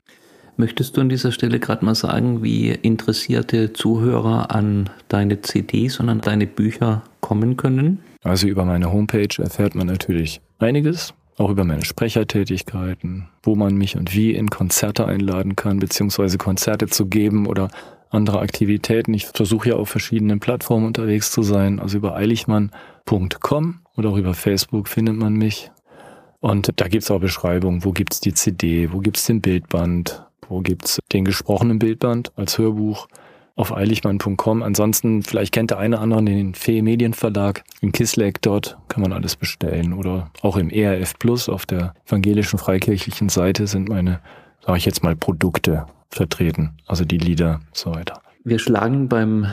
Möchtest 0.55 0.95
du 0.95 1.01
an 1.01 1.09
dieser 1.09 1.31
Stelle 1.31 1.59
gerade 1.59 1.83
mal 1.83 1.95
sagen, 1.95 2.43
wie 2.43 2.69
interessierte 2.69 3.73
Zuhörer 3.73 4.53
an 4.53 4.89
deine 5.07 5.41
CDs 5.41 5.99
und 5.99 6.09
an 6.09 6.21
deine 6.21 6.45
Bücher 6.45 7.01
kommen 7.21 7.57
können? 7.57 7.99
Also 8.21 8.47
über 8.47 8.63
meine 8.63 8.91
Homepage 8.91 9.41
erfährt 9.41 9.73
man 9.73 9.87
natürlich 9.87 10.41
einiges, 10.59 11.13
auch 11.37 11.49
über 11.49 11.63
meine 11.63 11.83
Sprechertätigkeiten, 11.83 13.27
wo 13.41 13.55
man 13.55 13.75
mich 13.75 13.97
und 13.97 14.15
wie 14.15 14.31
in 14.31 14.49
Konzerte 14.49 15.07
einladen 15.07 15.55
kann, 15.55 15.79
beziehungsweise 15.79 16.37
Konzerte 16.37 16.87
zu 16.87 17.07
geben 17.07 17.47
oder 17.47 17.69
andere 18.11 18.39
Aktivitäten. 18.39 19.13
Ich 19.15 19.25
versuche 19.25 19.69
ja 19.69 19.75
auf 19.75 19.89
verschiedenen 19.89 20.39
Plattformen 20.39 20.85
unterwegs 20.85 21.31
zu 21.31 21.41
sein, 21.41 21.79
also 21.79 21.97
über 21.97 22.15
eiligmann.com 22.15 23.79
oder 23.97 24.09
auch 24.09 24.17
über 24.17 24.35
Facebook 24.35 24.87
findet 24.87 25.15
man 25.15 25.33
mich. 25.33 25.71
Und 26.39 26.69
da 26.75 26.87
gibt's 26.87 27.09
auch 27.09 27.21
Beschreibungen, 27.21 27.83
wo 27.83 27.91
gibt's 27.91 28.19
die 28.19 28.33
CD, 28.33 28.91
wo 28.91 28.99
gibt's 28.99 29.25
den 29.25 29.41
Bildband, 29.41 30.23
wo 30.49 30.61
gibt's 30.61 30.99
den 31.11 31.25
gesprochenen 31.25 31.79
Bildband 31.79 32.31
als 32.35 32.57
Hörbuch 32.57 33.07
auf 33.55 33.75
eiligmann.com. 33.75 34.63
Ansonsten, 34.63 35.21
vielleicht 35.21 35.53
kennt 35.53 35.71
der 35.71 35.77
eine 35.77 35.97
oder 35.97 36.03
andere 36.03 36.25
den 36.25 36.55
Fee 36.55 36.81
Medienverlag 36.81 37.63
in 37.81 37.91
Kisleck. 37.91 38.41
Dort 38.41 38.77
kann 38.87 39.01
man 39.01 39.13
alles 39.13 39.35
bestellen. 39.35 39.93
Oder 39.93 40.31
auch 40.41 40.57
im 40.57 40.69
ERF 40.69 41.17
Plus 41.19 41.49
auf 41.49 41.65
der 41.65 41.93
evangelischen 42.07 42.57
freikirchlichen 42.57 43.29
Seite 43.29 43.67
sind 43.67 43.89
meine, 43.89 44.21
sage 44.65 44.77
ich 44.77 44.85
jetzt 44.85 45.03
mal, 45.03 45.15
Produkte 45.15 45.85
vertreten. 46.09 46.77
Also 46.87 47.05
die 47.05 47.17
Lieder 47.17 47.59
und 47.67 47.77
so 47.77 47.93
weiter. 47.93 48.21
Wir 48.43 48.59
schlagen 48.59 49.07
beim 49.07 49.47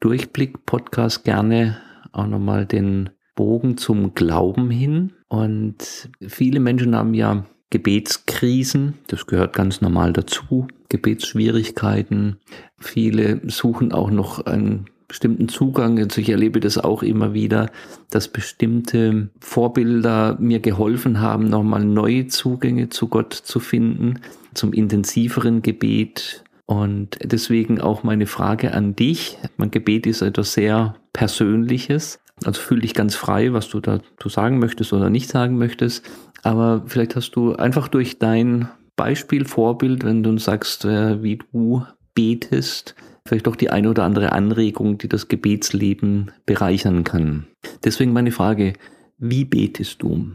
Durchblick-Podcast 0.00 1.24
gerne 1.24 1.78
auch 2.12 2.26
nochmal 2.26 2.66
den 2.66 3.10
Bogen 3.34 3.76
zum 3.76 4.14
Glauben 4.14 4.70
hin. 4.70 5.12
Und 5.28 6.10
viele 6.20 6.60
Menschen 6.60 6.94
haben 6.94 7.14
ja 7.14 7.44
Gebetskrisen, 7.74 8.94
das 9.08 9.26
gehört 9.26 9.52
ganz 9.52 9.80
normal 9.80 10.12
dazu, 10.12 10.68
Gebetsschwierigkeiten. 10.90 12.36
Viele 12.78 13.40
suchen 13.50 13.90
auch 13.90 14.12
noch 14.12 14.46
einen 14.46 14.84
bestimmten 15.08 15.48
Zugang. 15.48 15.98
Also 15.98 16.20
ich 16.20 16.28
erlebe 16.28 16.60
das 16.60 16.78
auch 16.78 17.02
immer 17.02 17.34
wieder, 17.34 17.72
dass 18.10 18.28
bestimmte 18.28 19.28
Vorbilder 19.40 20.36
mir 20.38 20.60
geholfen 20.60 21.20
haben, 21.20 21.48
nochmal 21.48 21.84
neue 21.84 22.28
Zugänge 22.28 22.90
zu 22.90 23.08
Gott 23.08 23.34
zu 23.34 23.58
finden, 23.58 24.20
zum 24.54 24.72
intensiveren 24.72 25.60
Gebet. 25.62 26.44
Und 26.66 27.18
deswegen 27.24 27.80
auch 27.80 28.04
meine 28.04 28.26
Frage 28.26 28.72
an 28.72 28.94
dich. 28.94 29.36
Mein 29.56 29.72
Gebet 29.72 30.06
ist 30.06 30.22
etwas 30.22 30.52
sehr 30.52 30.94
Persönliches. 31.12 32.20
Also 32.44 32.60
fühl 32.60 32.82
dich 32.82 32.94
ganz 32.94 33.16
frei, 33.16 33.52
was 33.52 33.68
du 33.68 33.80
dazu 33.80 34.28
sagen 34.28 34.60
möchtest 34.60 34.92
oder 34.92 35.10
nicht 35.10 35.28
sagen 35.28 35.58
möchtest. 35.58 36.08
Aber 36.44 36.82
vielleicht 36.86 37.16
hast 37.16 37.32
du 37.32 37.56
einfach 37.56 37.88
durch 37.88 38.18
dein 38.18 38.68
Beispiel, 38.96 39.44
Vorbild, 39.44 40.04
wenn 40.04 40.22
du 40.22 40.38
sagst, 40.38 40.84
äh, 40.84 41.22
wie 41.22 41.38
du 41.38 41.84
betest, 42.14 42.94
vielleicht 43.26 43.46
doch 43.46 43.56
die 43.56 43.70
eine 43.70 43.90
oder 43.90 44.04
andere 44.04 44.32
Anregung, 44.32 44.98
die 44.98 45.08
das 45.08 45.28
Gebetsleben 45.28 46.30
bereichern 46.46 47.02
kann. 47.02 47.46
Deswegen 47.82 48.12
meine 48.12 48.30
Frage, 48.30 48.74
wie 49.18 49.44
betest 49.44 50.02
du? 50.02 50.32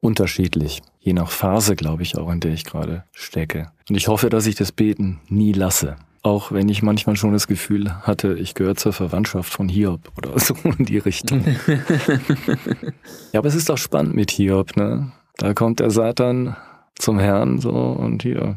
Unterschiedlich, 0.00 0.82
je 0.98 1.12
nach 1.12 1.30
Phase, 1.30 1.76
glaube 1.76 2.02
ich, 2.02 2.18
auch 2.18 2.30
in 2.30 2.40
der 2.40 2.52
ich 2.52 2.64
gerade 2.64 3.04
stecke. 3.12 3.70
Und 3.88 3.94
ich 3.94 4.08
hoffe, 4.08 4.30
dass 4.30 4.46
ich 4.46 4.56
das 4.56 4.72
Beten 4.72 5.20
nie 5.28 5.52
lasse. 5.52 5.96
Auch 6.22 6.50
wenn 6.50 6.68
ich 6.68 6.82
manchmal 6.82 7.16
schon 7.16 7.32
das 7.32 7.46
Gefühl 7.46 8.02
hatte, 8.02 8.34
ich 8.34 8.54
gehöre 8.54 8.74
zur 8.74 8.92
Verwandtschaft 8.92 9.52
von 9.52 9.68
Hiob 9.68 10.10
oder 10.16 10.36
so 10.40 10.56
in 10.76 10.84
die 10.84 10.98
Richtung. 10.98 11.44
ja, 13.32 13.38
aber 13.38 13.48
es 13.48 13.54
ist 13.54 13.68
doch 13.68 13.78
spannend 13.78 14.14
mit 14.14 14.32
Hiob, 14.32 14.76
ne? 14.76 15.12
Da 15.36 15.54
kommt 15.54 15.80
der 15.80 15.90
Satan 15.90 16.56
zum 16.94 17.18
Herrn 17.18 17.58
so 17.58 17.70
und 17.70 18.22
hier, 18.22 18.56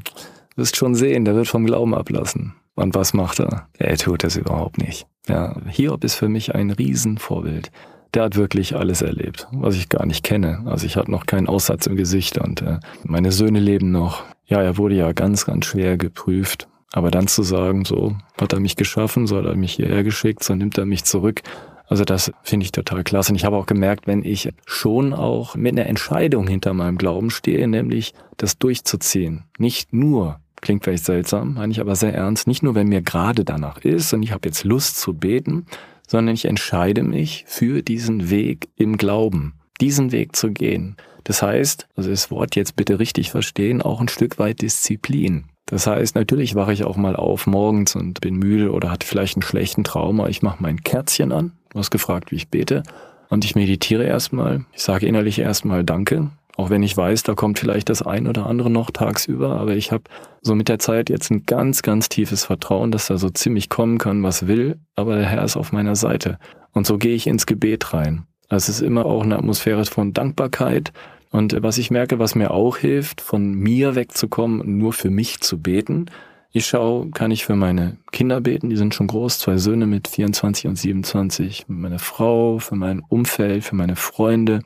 wirst 0.56 0.78
schon 0.78 0.96
sehen, 0.96 1.26
der 1.26 1.36
wird 1.36 1.48
vom 1.48 1.66
Glauben 1.66 1.96
ablassen. 1.96 2.54
Und 2.76 2.94
was 2.94 3.14
macht 3.14 3.40
er? 3.40 3.68
Er 3.78 3.98
tut 3.98 4.24
es 4.24 4.36
überhaupt 4.36 4.78
nicht. 4.78 5.08
Ja, 5.28 5.56
Hiob 5.68 6.04
ist 6.04 6.16
für 6.16 6.30
mich 6.30 6.54
ein 6.54 6.72
Riesenvorbild. 6.72 7.72
Der 8.14 8.24
hat 8.24 8.36
wirklich 8.36 8.76
alles 8.76 9.02
erlebt, 9.02 9.48
was 9.52 9.76
ich 9.76 9.90
gar 9.90 10.06
nicht 10.06 10.24
kenne. 10.24 10.64
Also 10.66 10.86
ich 10.86 10.96
hatte 10.96 11.12
noch 11.12 11.26
keinen 11.26 11.48
Aussatz 11.48 11.86
im 11.88 11.96
Gesicht 11.96 12.38
und 12.38 12.62
äh, 12.62 12.80
meine 13.04 13.32
Söhne 13.32 13.60
leben 13.60 13.92
noch. 13.92 14.24
Ja, 14.46 14.62
er 14.62 14.78
wurde 14.78 14.96
ja 14.96 15.12
ganz, 15.12 15.46
ganz 15.46 15.66
schwer 15.66 15.98
geprüft. 15.98 16.68
Aber 16.94 17.12
dann 17.12 17.28
zu 17.28 17.44
sagen, 17.44 17.84
so 17.84 18.16
hat 18.40 18.54
er 18.54 18.62
mich 18.62 18.78
geschaffen, 18.78 19.28
so 19.28 19.38
hat 19.38 19.46
er 19.46 19.56
mich 19.56 19.74
hierher 19.74 20.04
geschickt, 20.04 20.44
so 20.44 20.56
nimmt 20.56 20.78
er 20.78 20.86
mich 20.86 21.04
zurück. 21.04 21.42
Also 21.88 22.04
das 22.04 22.32
finde 22.44 22.66
ich 22.66 22.72
total 22.72 23.04
klasse. 23.04 23.32
Und 23.32 23.36
ich 23.36 23.46
habe 23.46 23.58
auch 23.58 23.66
gemerkt, 23.66 24.08
wenn 24.08 24.24
ich 24.24 24.52
schon 24.66 25.14
auch 25.14 25.56
mit 25.56 25.74
einer 25.74 25.88
Entscheidung 25.88 26.48
hinter 26.48 26.74
meinem 26.74 26.98
Glauben 26.98 27.30
stehe, 27.30 27.68
nämlich 27.68 28.14
das 28.38 28.58
durchzuziehen. 28.58 29.44
Nicht 29.58 29.94
nur, 29.94 30.40
klingt 30.62 30.84
vielleicht 30.84 31.06
seltsam, 31.06 31.56
meine 31.56 31.72
ich 31.72 31.80
aber 31.80 31.96
sehr 31.96 32.14
ernst, 32.14 32.48
nicht 32.48 32.64
nur, 32.64 32.76
wenn 32.76 32.88
mir 32.88 33.02
gerade 33.02 33.46
danach 33.46 33.80
ist 33.80 34.14
und 34.14 34.24
ich 34.24 34.32
habe 34.32 34.48
jetzt 34.48 34.64
Lust 34.64 35.00
zu 35.00 35.14
beten, 35.14 35.68
sondern 36.08 36.34
ich 36.34 36.46
entscheide 36.46 37.04
mich 37.04 37.46
für 37.48 37.82
diesen 37.82 38.30
Weg 38.30 38.70
im 38.76 38.98
Glauben. 38.98 39.54
diesen 39.82 40.12
Weg 40.12 40.36
zu 40.36 40.52
gehen. 40.52 40.96
Das 41.24 41.42
heißt, 41.42 41.88
also 41.96 42.10
das 42.10 42.32
Wort 42.32 42.56
jetzt 42.56 42.76
bitte 42.76 43.00
richtig 43.00 43.32
verstehen, 43.32 43.82
auch 43.82 44.00
ein 44.00 44.08
Stück 44.08 44.40
weit 44.40 44.62
Disziplin. 44.62 45.46
Das 45.66 45.88
heißt, 45.88 46.16
natürlich 46.16 46.54
wache 46.54 46.74
ich 46.74 46.84
auch 46.84 46.96
mal 46.96 47.16
auf 47.16 47.48
morgens 47.48 47.96
und 47.96 48.22
bin 48.22 48.36
müde 48.36 48.72
oder 48.72 48.92
hatte 48.92 49.08
vielleicht 49.08 49.36
einen 49.36 49.42
schlechten 49.42 49.84
Trauma. 49.84 50.28
Ich 50.28 50.44
mache 50.44 50.62
mein 50.62 50.84
Kerzchen 50.84 51.32
an. 51.32 51.54
Du 51.76 51.80
hast 51.80 51.92
gefragt, 51.92 52.32
wie 52.32 52.38
ich 52.38 52.48
bete. 52.48 52.84
Und 53.28 53.44
ich 53.44 53.54
meditiere 53.54 54.06
erstmal. 54.06 54.64
Ich 54.72 54.82
sage 54.82 55.08
innerlich 55.08 55.40
erstmal 55.40 55.84
Danke. 55.84 56.30
Auch 56.56 56.70
wenn 56.70 56.84
ich 56.84 56.96
weiß, 56.96 57.24
da 57.24 57.34
kommt 57.34 57.60
vielleicht 57.60 57.90
das 57.90 58.02
ein 58.02 58.28
oder 58.28 58.46
andere 58.46 58.70
noch 58.70 58.92
tagsüber. 58.92 59.60
Aber 59.60 59.76
ich 59.76 59.92
habe 59.92 60.06
so 60.42 60.56
mit 60.56 60.70
der 60.70 60.80
Zeit 60.80 61.10
jetzt 61.10 61.32
ein 61.32 61.46
ganz, 61.46 61.82
ganz 61.82 62.08
tiefes 62.08 62.46
Vertrauen, 62.46 62.92
dass 62.92 63.08
da 63.08 63.18
so 63.18 63.30
ziemlich 63.30 63.68
kommen 63.68 63.98
kann, 63.98 64.24
was 64.24 64.48
will. 64.48 64.80
Aber 64.96 65.18
der 65.18 65.26
Herr 65.26 65.44
ist 65.44 65.58
auf 65.58 65.74
meiner 65.74 65.98
Seite. 65.98 66.40
Und 66.72 66.88
so 66.88 66.98
gehe 66.98 67.14
ich 67.14 67.28
ins 67.28 67.46
Gebet 67.46 67.94
rein. 67.94 68.24
Also 68.48 68.72
es 68.72 68.78
ist 68.78 68.88
immer 68.88 69.06
auch 69.06 69.24
eine 69.24 69.38
Atmosphäre 69.38 69.84
von 69.84 70.14
Dankbarkeit 70.14 70.94
und 71.32 71.62
was 71.62 71.78
ich 71.78 71.92
merke, 71.92 72.18
was 72.18 72.36
mir 72.36 72.52
auch 72.52 72.78
hilft, 72.78 73.20
von 73.20 73.54
mir 73.54 73.96
wegzukommen, 73.96 74.78
nur 74.78 74.94
für 74.94 75.10
mich 75.10 75.42
zu 75.42 75.62
beten. 75.62 76.06
Ich 76.58 76.68
schaue, 76.68 77.10
kann 77.10 77.32
ich 77.32 77.44
für 77.44 77.58
meine 77.58 77.98
Kinder 78.14 78.40
beten, 78.40 78.70
die 78.70 78.78
sind 78.78 78.96
schon 78.96 79.08
groß, 79.08 79.40
zwei 79.40 79.58
Söhne 79.58 79.88
mit 79.88 80.08
24 80.08 80.68
und 80.68 80.78
27, 80.78 81.68
mit 81.68 81.80
meiner 81.80 82.00
Frau, 82.00 82.60
für 82.60 82.78
mein 82.78 83.02
Umfeld, 83.02 83.66
für 83.66 83.76
meine 83.76 83.98
Freunde. 83.98 84.62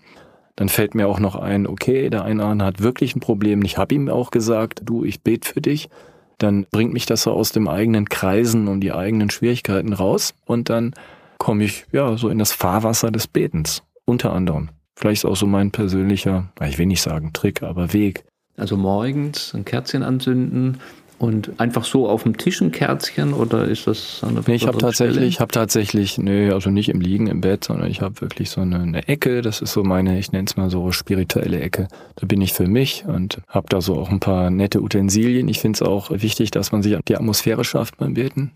Dann 0.55 0.69
fällt 0.69 0.93
mir 0.93 1.07
auch 1.07 1.19
noch 1.19 1.35
ein, 1.35 1.65
okay, 1.65 2.11
der 2.11 2.25
eine 2.25 2.63
hat 2.63 2.83
wirklich 2.83 3.15
ein 3.15 3.21
Problem. 3.21 3.63
Ich 3.63 3.79
habe 3.79 3.95
ihm 3.95 4.07
auch 4.07 4.29
gesagt, 4.29 4.81
du, 4.83 5.03
ich 5.03 5.23
bete 5.23 5.49
für 5.49 5.61
dich. 5.61 5.89
Dann 6.37 6.67
bringt 6.69 6.93
mich 6.93 7.07
das 7.07 7.23
so 7.23 7.31
aus 7.31 7.53
dem 7.53 7.67
eigenen 7.67 8.07
Kreisen 8.07 8.67
und 8.67 8.81
die 8.81 8.93
eigenen 8.93 9.31
Schwierigkeiten 9.31 9.93
raus 9.93 10.35
und 10.45 10.69
dann 10.69 10.93
komme 11.39 11.63
ich 11.63 11.87
ja 11.91 12.17
so 12.17 12.29
in 12.29 12.37
das 12.37 12.51
Fahrwasser 12.51 13.09
des 13.09 13.25
Betens, 13.25 13.81
unter 14.05 14.31
anderem. 14.31 14.69
Vielleicht 14.95 15.23
ist 15.23 15.25
auch 15.25 15.35
so 15.35 15.47
mein 15.47 15.71
persönlicher, 15.71 16.53
ich 16.61 16.77
will 16.77 16.85
nicht 16.85 17.01
sagen 17.01 17.33
Trick, 17.33 17.63
aber 17.63 17.93
Weg. 17.93 18.25
Also 18.57 18.77
morgens 18.77 19.55
ein 19.55 19.65
Kerzchen 19.65 20.03
anzünden 20.03 20.77
und 21.19 21.59
einfach 21.59 21.83
so 21.83 22.07
auf 22.07 22.23
dem 22.23 22.37
Tisch 22.37 22.61
ein 22.61 22.71
Kerzchen 22.71 23.33
oder 23.33 23.65
ist 23.65 23.87
das 23.87 24.21
an 24.23 24.35
der 24.35 24.43
Nee, 24.47 24.55
ich 24.55 24.65
habe 24.65 24.77
tatsächlich, 24.77 25.27
ich 25.27 25.39
habe 25.39 25.51
tatsächlich, 25.51 26.17
nee, 26.17 26.49
also 26.49 26.69
nicht 26.69 26.89
im 26.89 27.01
Liegen 27.01 27.27
im 27.27 27.41
Bett, 27.41 27.65
sondern 27.65 27.91
ich 27.91 28.01
habe 28.01 28.21
wirklich 28.21 28.49
so 28.49 28.61
eine, 28.61 28.79
eine 28.79 29.07
Ecke, 29.07 29.41
das 29.41 29.61
ist 29.61 29.73
so 29.73 29.83
meine, 29.83 30.17
ich 30.17 30.31
nenne 30.31 30.45
es 30.47 30.55
mal 30.55 30.69
so 30.69 30.91
spirituelle 30.91 31.59
Ecke. 31.59 31.89
Da 32.15 32.25
bin 32.25 32.41
ich 32.41 32.53
für 32.53 32.67
mich 32.67 33.03
und 33.05 33.39
habe 33.49 33.67
da 33.69 33.81
so 33.81 33.95
auch 33.95 34.09
ein 34.09 34.21
paar 34.21 34.49
nette 34.49 34.81
Utensilien. 34.81 35.49
Ich 35.49 35.59
finde 35.59 35.77
es 35.77 35.81
auch 35.81 36.09
wichtig, 36.09 36.51
dass 36.51 36.71
man 36.71 36.81
sich 36.81 36.97
die 37.07 37.15
Atmosphäre 37.15 37.63
schafft 37.65 37.97
beim 37.97 38.13
Beten. 38.13 38.51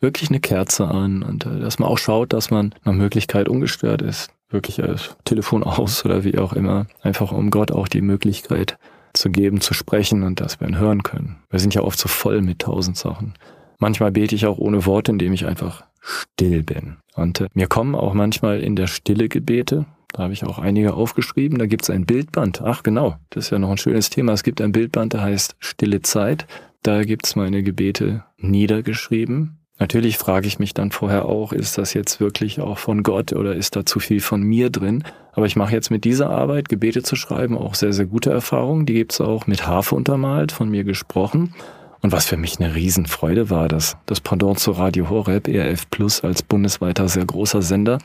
Wirklich 0.00 0.30
eine 0.30 0.40
Kerze 0.40 0.88
an 0.88 1.22
und 1.22 1.46
äh, 1.46 1.60
dass 1.60 1.78
man 1.78 1.88
auch 1.88 1.98
schaut, 1.98 2.32
dass 2.32 2.50
man 2.50 2.74
nach 2.84 2.92
Möglichkeit 2.92 3.48
ungestört 3.48 4.02
ist 4.02 4.30
wirklich 4.52 4.82
als 4.82 5.16
Telefon 5.24 5.62
aus 5.62 6.04
oder 6.04 6.24
wie 6.24 6.38
auch 6.38 6.52
immer, 6.52 6.86
einfach 7.02 7.32
um 7.32 7.50
Gott 7.50 7.72
auch 7.72 7.88
die 7.88 8.02
Möglichkeit 8.02 8.76
zu 9.12 9.30
geben, 9.30 9.60
zu 9.60 9.74
sprechen 9.74 10.22
und 10.22 10.40
dass 10.40 10.60
wir 10.60 10.68
ihn 10.68 10.78
hören 10.78 11.02
können. 11.02 11.36
Wir 11.50 11.58
sind 11.58 11.74
ja 11.74 11.82
oft 11.82 11.98
so 11.98 12.08
voll 12.08 12.42
mit 12.42 12.60
tausend 12.60 12.96
Sachen. 12.96 13.34
Manchmal 13.78 14.12
bete 14.12 14.34
ich 14.34 14.46
auch 14.46 14.58
ohne 14.58 14.86
Worte, 14.86 15.12
indem 15.12 15.32
ich 15.32 15.46
einfach 15.46 15.84
still 16.00 16.62
bin. 16.62 16.96
Und 17.14 17.40
äh, 17.40 17.48
mir 17.54 17.66
kommen 17.66 17.94
auch 17.94 18.14
manchmal 18.14 18.60
in 18.60 18.76
der 18.76 18.86
Stille 18.86 19.28
Gebete. 19.28 19.86
Da 20.12 20.24
habe 20.24 20.32
ich 20.32 20.44
auch 20.44 20.58
einige 20.58 20.94
aufgeschrieben. 20.94 21.58
Da 21.58 21.66
gibt 21.66 21.84
es 21.84 21.90
ein 21.90 22.04
Bildband. 22.04 22.60
Ach 22.62 22.82
genau, 22.82 23.16
das 23.30 23.46
ist 23.46 23.50
ja 23.50 23.58
noch 23.58 23.70
ein 23.70 23.78
schönes 23.78 24.10
Thema. 24.10 24.32
Es 24.32 24.42
gibt 24.42 24.60
ein 24.60 24.72
Bildband, 24.72 25.14
der 25.14 25.22
heißt 25.22 25.56
Stille 25.58 26.02
Zeit. 26.02 26.46
Da 26.82 27.04
gibt 27.04 27.26
es 27.26 27.36
meine 27.36 27.62
Gebete 27.62 28.24
niedergeschrieben. 28.38 29.58
Natürlich 29.82 30.16
frage 30.16 30.46
ich 30.46 30.60
mich 30.60 30.74
dann 30.74 30.92
vorher 30.92 31.24
auch, 31.24 31.52
ist 31.52 31.76
das 31.76 31.92
jetzt 31.92 32.20
wirklich 32.20 32.60
auch 32.60 32.78
von 32.78 33.02
Gott 33.02 33.32
oder 33.32 33.56
ist 33.56 33.74
da 33.74 33.84
zu 33.84 33.98
viel 33.98 34.20
von 34.20 34.40
mir 34.40 34.70
drin? 34.70 35.02
Aber 35.32 35.46
ich 35.46 35.56
mache 35.56 35.72
jetzt 35.72 35.90
mit 35.90 36.04
dieser 36.04 36.30
Arbeit, 36.30 36.68
Gebete 36.68 37.02
zu 37.02 37.16
schreiben, 37.16 37.58
auch 37.58 37.74
sehr, 37.74 37.92
sehr 37.92 38.06
gute 38.06 38.30
Erfahrungen. 38.30 38.86
Die 38.86 38.94
gibt's 38.94 39.20
auch 39.20 39.48
mit 39.48 39.66
Harfe 39.66 39.96
untermalt, 39.96 40.52
von 40.52 40.68
mir 40.68 40.84
gesprochen. 40.84 41.52
Und 42.00 42.12
was 42.12 42.26
für 42.26 42.36
mich 42.36 42.60
eine 42.60 42.76
Riesenfreude 42.76 43.50
war, 43.50 43.66
dass 43.66 43.96
das 44.06 44.20
Pendant 44.20 44.60
zu 44.60 44.70
Radio 44.70 45.10
Horeb, 45.10 45.48
ERF 45.48 45.90
Plus 45.90 46.20
als 46.20 46.44
bundesweiter 46.44 47.08
sehr 47.08 47.26
großer 47.26 47.60
Sender, 47.60 47.98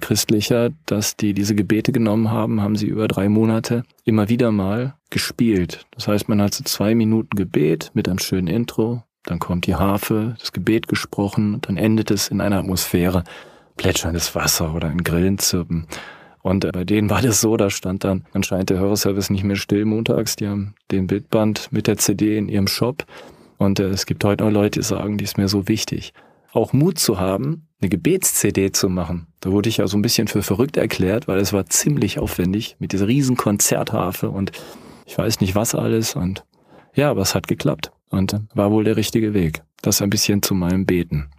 christlicher, 0.00 0.70
dass 0.86 1.16
die 1.16 1.32
diese 1.32 1.54
Gebete 1.54 1.92
genommen 1.92 2.32
haben, 2.32 2.60
haben 2.60 2.74
sie 2.74 2.86
über 2.88 3.06
drei 3.06 3.28
Monate 3.28 3.84
immer 4.04 4.28
wieder 4.28 4.50
mal 4.50 4.96
gespielt. 5.10 5.86
Das 5.92 6.08
heißt, 6.08 6.28
man 6.28 6.42
hat 6.42 6.54
so 6.54 6.64
zwei 6.64 6.96
Minuten 6.96 7.36
Gebet 7.36 7.92
mit 7.94 8.08
einem 8.08 8.18
schönen 8.18 8.48
Intro, 8.48 9.04
dann 9.24 9.38
kommt 9.38 9.66
die 9.66 9.74
Harfe, 9.74 10.36
das 10.38 10.52
Gebet 10.52 10.88
gesprochen 10.88 11.60
dann 11.60 11.76
endet 11.76 12.10
es 12.10 12.28
in 12.28 12.40
einer 12.40 12.58
Atmosphäre, 12.58 13.24
plätscherndes 13.76 14.34
Wasser 14.34 14.74
oder 14.74 14.88
ein 14.88 15.04
Grillenzirpen. 15.04 15.86
Und 16.42 16.64
äh, 16.64 16.70
bei 16.72 16.84
denen 16.84 17.10
war 17.10 17.22
das 17.22 17.40
so, 17.40 17.56
da 17.56 17.70
stand 17.70 18.04
dann 18.04 18.24
anscheinend 18.32 18.70
der 18.70 18.78
Hörerservice 18.78 19.30
nicht 19.30 19.44
mehr 19.44 19.56
still 19.56 19.84
montags. 19.84 20.36
Die 20.36 20.48
haben 20.48 20.74
den 20.90 21.06
Bildband 21.06 21.70
mit 21.70 21.86
der 21.86 21.98
CD 21.98 22.36
in 22.36 22.48
ihrem 22.48 22.66
Shop. 22.66 23.04
Und 23.58 23.78
äh, 23.78 23.88
es 23.88 24.06
gibt 24.06 24.24
heute 24.24 24.44
noch 24.44 24.50
Leute, 24.50 24.80
die 24.80 24.84
sagen, 24.84 25.18
die 25.18 25.24
ist 25.24 25.38
mir 25.38 25.48
so 25.48 25.68
wichtig. 25.68 26.12
Auch 26.52 26.72
Mut 26.72 26.98
zu 26.98 27.20
haben, 27.20 27.68
eine 27.80 27.90
Gebets-CD 27.90 28.72
zu 28.72 28.88
machen. 28.88 29.28
Da 29.40 29.50
wurde 29.50 29.68
ich 29.68 29.76
ja 29.76 29.86
so 29.86 29.96
ein 29.96 30.02
bisschen 30.02 30.28
für 30.28 30.42
verrückt 30.42 30.76
erklärt, 30.76 31.28
weil 31.28 31.38
es 31.38 31.52
war 31.52 31.66
ziemlich 31.66 32.18
aufwendig 32.18 32.76
mit 32.78 32.92
dieser 32.92 33.06
riesen 33.06 33.36
Konzertharfe 33.36 34.30
und 34.30 34.52
ich 35.06 35.16
weiß 35.16 35.40
nicht 35.40 35.54
was 35.54 35.74
alles. 35.74 36.16
Und 36.16 36.44
ja, 36.94 37.10
aber 37.10 37.22
es 37.22 37.34
hat 37.34 37.48
geklappt. 37.48 37.92
Und 38.10 38.36
war 38.54 38.70
wohl 38.70 38.84
der 38.84 38.96
richtige 38.96 39.34
Weg. 39.34 39.62
Das 39.82 40.02
ein 40.02 40.10
bisschen 40.10 40.42
zu 40.42 40.54
meinem 40.54 40.84
Beten. 40.84 41.30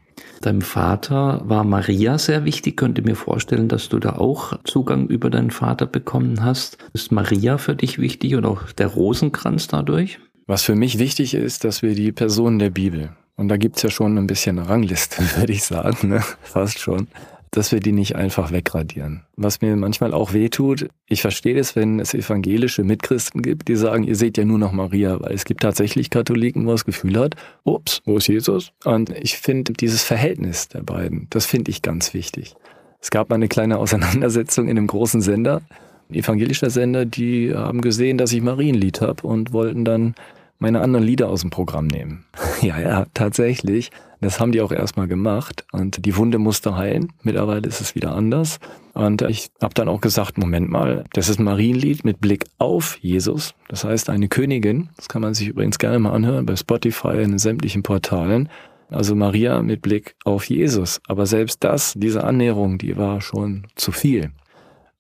Deinem 0.42 0.62
Vater 0.62 1.42
war 1.44 1.64
Maria 1.64 2.18
sehr 2.18 2.46
wichtig. 2.46 2.78
Könnte 2.78 3.04
mir 3.04 3.16
vorstellen, 3.16 3.68
dass 3.68 3.90
du 3.90 4.00
da 4.00 4.14
auch 4.14 4.58
Zugang 4.64 5.08
über 5.08 5.30
deinen 5.30 5.52
Vater 5.52 5.86
bekommen 5.86 6.44
hast. 6.44 6.78
Ist 6.94 7.12
Maria 7.12 7.58
für 7.58 7.76
dich 7.76 8.00
wichtig 8.00 8.36
und 8.36 8.46
auch 8.46 8.72
der 8.72 8.88
Rosenkranz 8.88 9.68
dadurch? 9.68 10.20
Was 10.48 10.64
für 10.64 10.76
mich 10.76 10.98
wichtig 10.98 11.34
ist, 11.34 11.64
dass 11.64 11.82
wir 11.82 11.94
die 11.94 12.12
Personen 12.12 12.60
der 12.60 12.72
Bibel, 12.72 13.12
und 13.36 13.48
da 13.48 13.58
gibt's 13.58 13.84
ja 13.84 13.90
schon 13.90 14.18
ein 14.18 14.28
bisschen 14.28 14.60
eine 14.60 14.68
Rangliste, 14.68 15.24
würde 15.38 15.54
ich 15.54 15.64
sagen, 15.64 16.10
ne? 16.10 16.24
fast 16.42 16.80
schon, 16.80 17.08
dass 17.52 17.74
wir 17.74 17.82
die 17.82 17.92
nicht 17.92 18.16
einfach 18.16 18.52
wegradieren. 18.52 19.24
Was 19.36 19.62
mir 19.62 19.76
manchmal 19.76 20.14
auch 20.14 20.32
wehtut, 20.32 20.88
ich 21.06 21.22
verstehe 21.22 21.60
es, 21.60 21.76
wenn 21.76 22.00
es 22.00 22.14
evangelische 22.14 22.84
Mitchristen 22.84 23.42
gibt, 23.42 23.68
die 23.68 23.76
sagen, 23.76 24.04
ihr 24.04 24.16
seht 24.16 24.38
ja 24.38 24.46
nur 24.46 24.58
noch 24.58 24.72
Maria, 24.72 25.20
weil 25.20 25.34
es 25.34 25.44
gibt 25.44 25.62
tatsächlich 25.62 26.10
Katholiken, 26.10 26.66
wo 26.66 26.72
das 26.72 26.86
Gefühl 26.86 27.20
hat, 27.20 27.36
ups, 27.64 28.02
wo 28.06 28.18
ist 28.18 28.28
Jesus? 28.28 28.72
Und 28.86 29.10
ich 29.10 29.38
finde 29.38 29.74
dieses 29.74 30.02
Verhältnis 30.02 30.70
der 30.70 30.82
beiden, 30.82 31.28
das 31.30 31.46
finde 31.46 31.72
ich 31.72 31.82
ganz 31.82 32.14
wichtig. 32.14 32.56
Es 33.02 33.12
gab 33.12 33.30
mal 33.30 33.36
eine 33.36 33.50
kleine 33.50 33.80
Auseinandersetzung 33.80 34.70
in 34.70 34.78
einem 34.78 34.88
großen 34.88 35.22
Sender, 35.22 35.62
ein 36.10 36.16
evangelischer 36.16 36.70
Sender, 36.70 37.06
die 37.06 37.54
haben 37.54 37.82
gesehen, 37.82 38.18
dass 38.18 38.32
ich 38.32 38.42
Marienlied 38.42 39.02
habe 39.02 39.28
und 39.28 39.52
wollten 39.52 39.84
dann 39.84 40.16
meine 40.62 40.82
anderen 40.82 41.06
Lieder 41.06 41.28
aus 41.28 41.42
dem 41.42 41.50
Programm 41.50 41.88
nehmen. 41.88 42.26
ja, 42.62 42.80
ja, 42.80 43.06
tatsächlich. 43.14 43.92
Das 44.22 44.40
haben 44.40 44.52
die 44.52 44.62
auch 44.62 44.72
erstmal 44.72 45.08
gemacht 45.08 45.66
und 45.72 46.06
die 46.06 46.16
Wunde 46.16 46.38
musste 46.38 46.78
heilen. 46.78 47.12
Mittlerweile 47.24 47.68
ist 47.68 47.82
es 47.82 47.96
wieder 47.96 48.16
anders. 48.16 48.60
Und 48.94 49.24
ich 49.24 49.50
habe 49.60 49.74
dann 49.74 49.90
auch 49.90 50.00
gesagt, 50.00 50.38
Moment 50.38 50.70
mal, 50.70 51.04
das 51.14 51.28
ist 51.28 51.40
ein 51.40 51.46
Marienlied 51.46 52.06
mit 52.06 52.22
Blick 52.22 52.46
auf 52.60 53.00
Jesus. 53.02 53.56
Das 53.68 53.84
heißt 53.84 54.12
eine 54.12 54.28
Königin. 54.28 54.90
Das 54.96 55.10
kann 55.10 55.24
man 55.24 55.34
sich 55.34 55.48
übrigens 55.48 55.80
gerne 55.80 55.98
mal 55.98 56.14
anhören 56.14 56.46
bei 56.46 56.56
Spotify 56.56 57.24
in 57.24 57.40
sämtlichen 57.40 57.82
Portalen. 57.82 58.48
Also 58.90 59.16
Maria 59.16 59.64
mit 59.64 59.82
Blick 59.82 60.16
auf 60.26 60.46
Jesus. 60.46 61.02
Aber 61.08 61.26
selbst 61.26 61.64
das, 61.64 61.94
diese 61.96 62.24
Annäherung, 62.24 62.78
die 62.78 62.98
war 62.98 63.22
schon 63.22 63.66
zu 63.76 63.92
viel. 63.92 64.32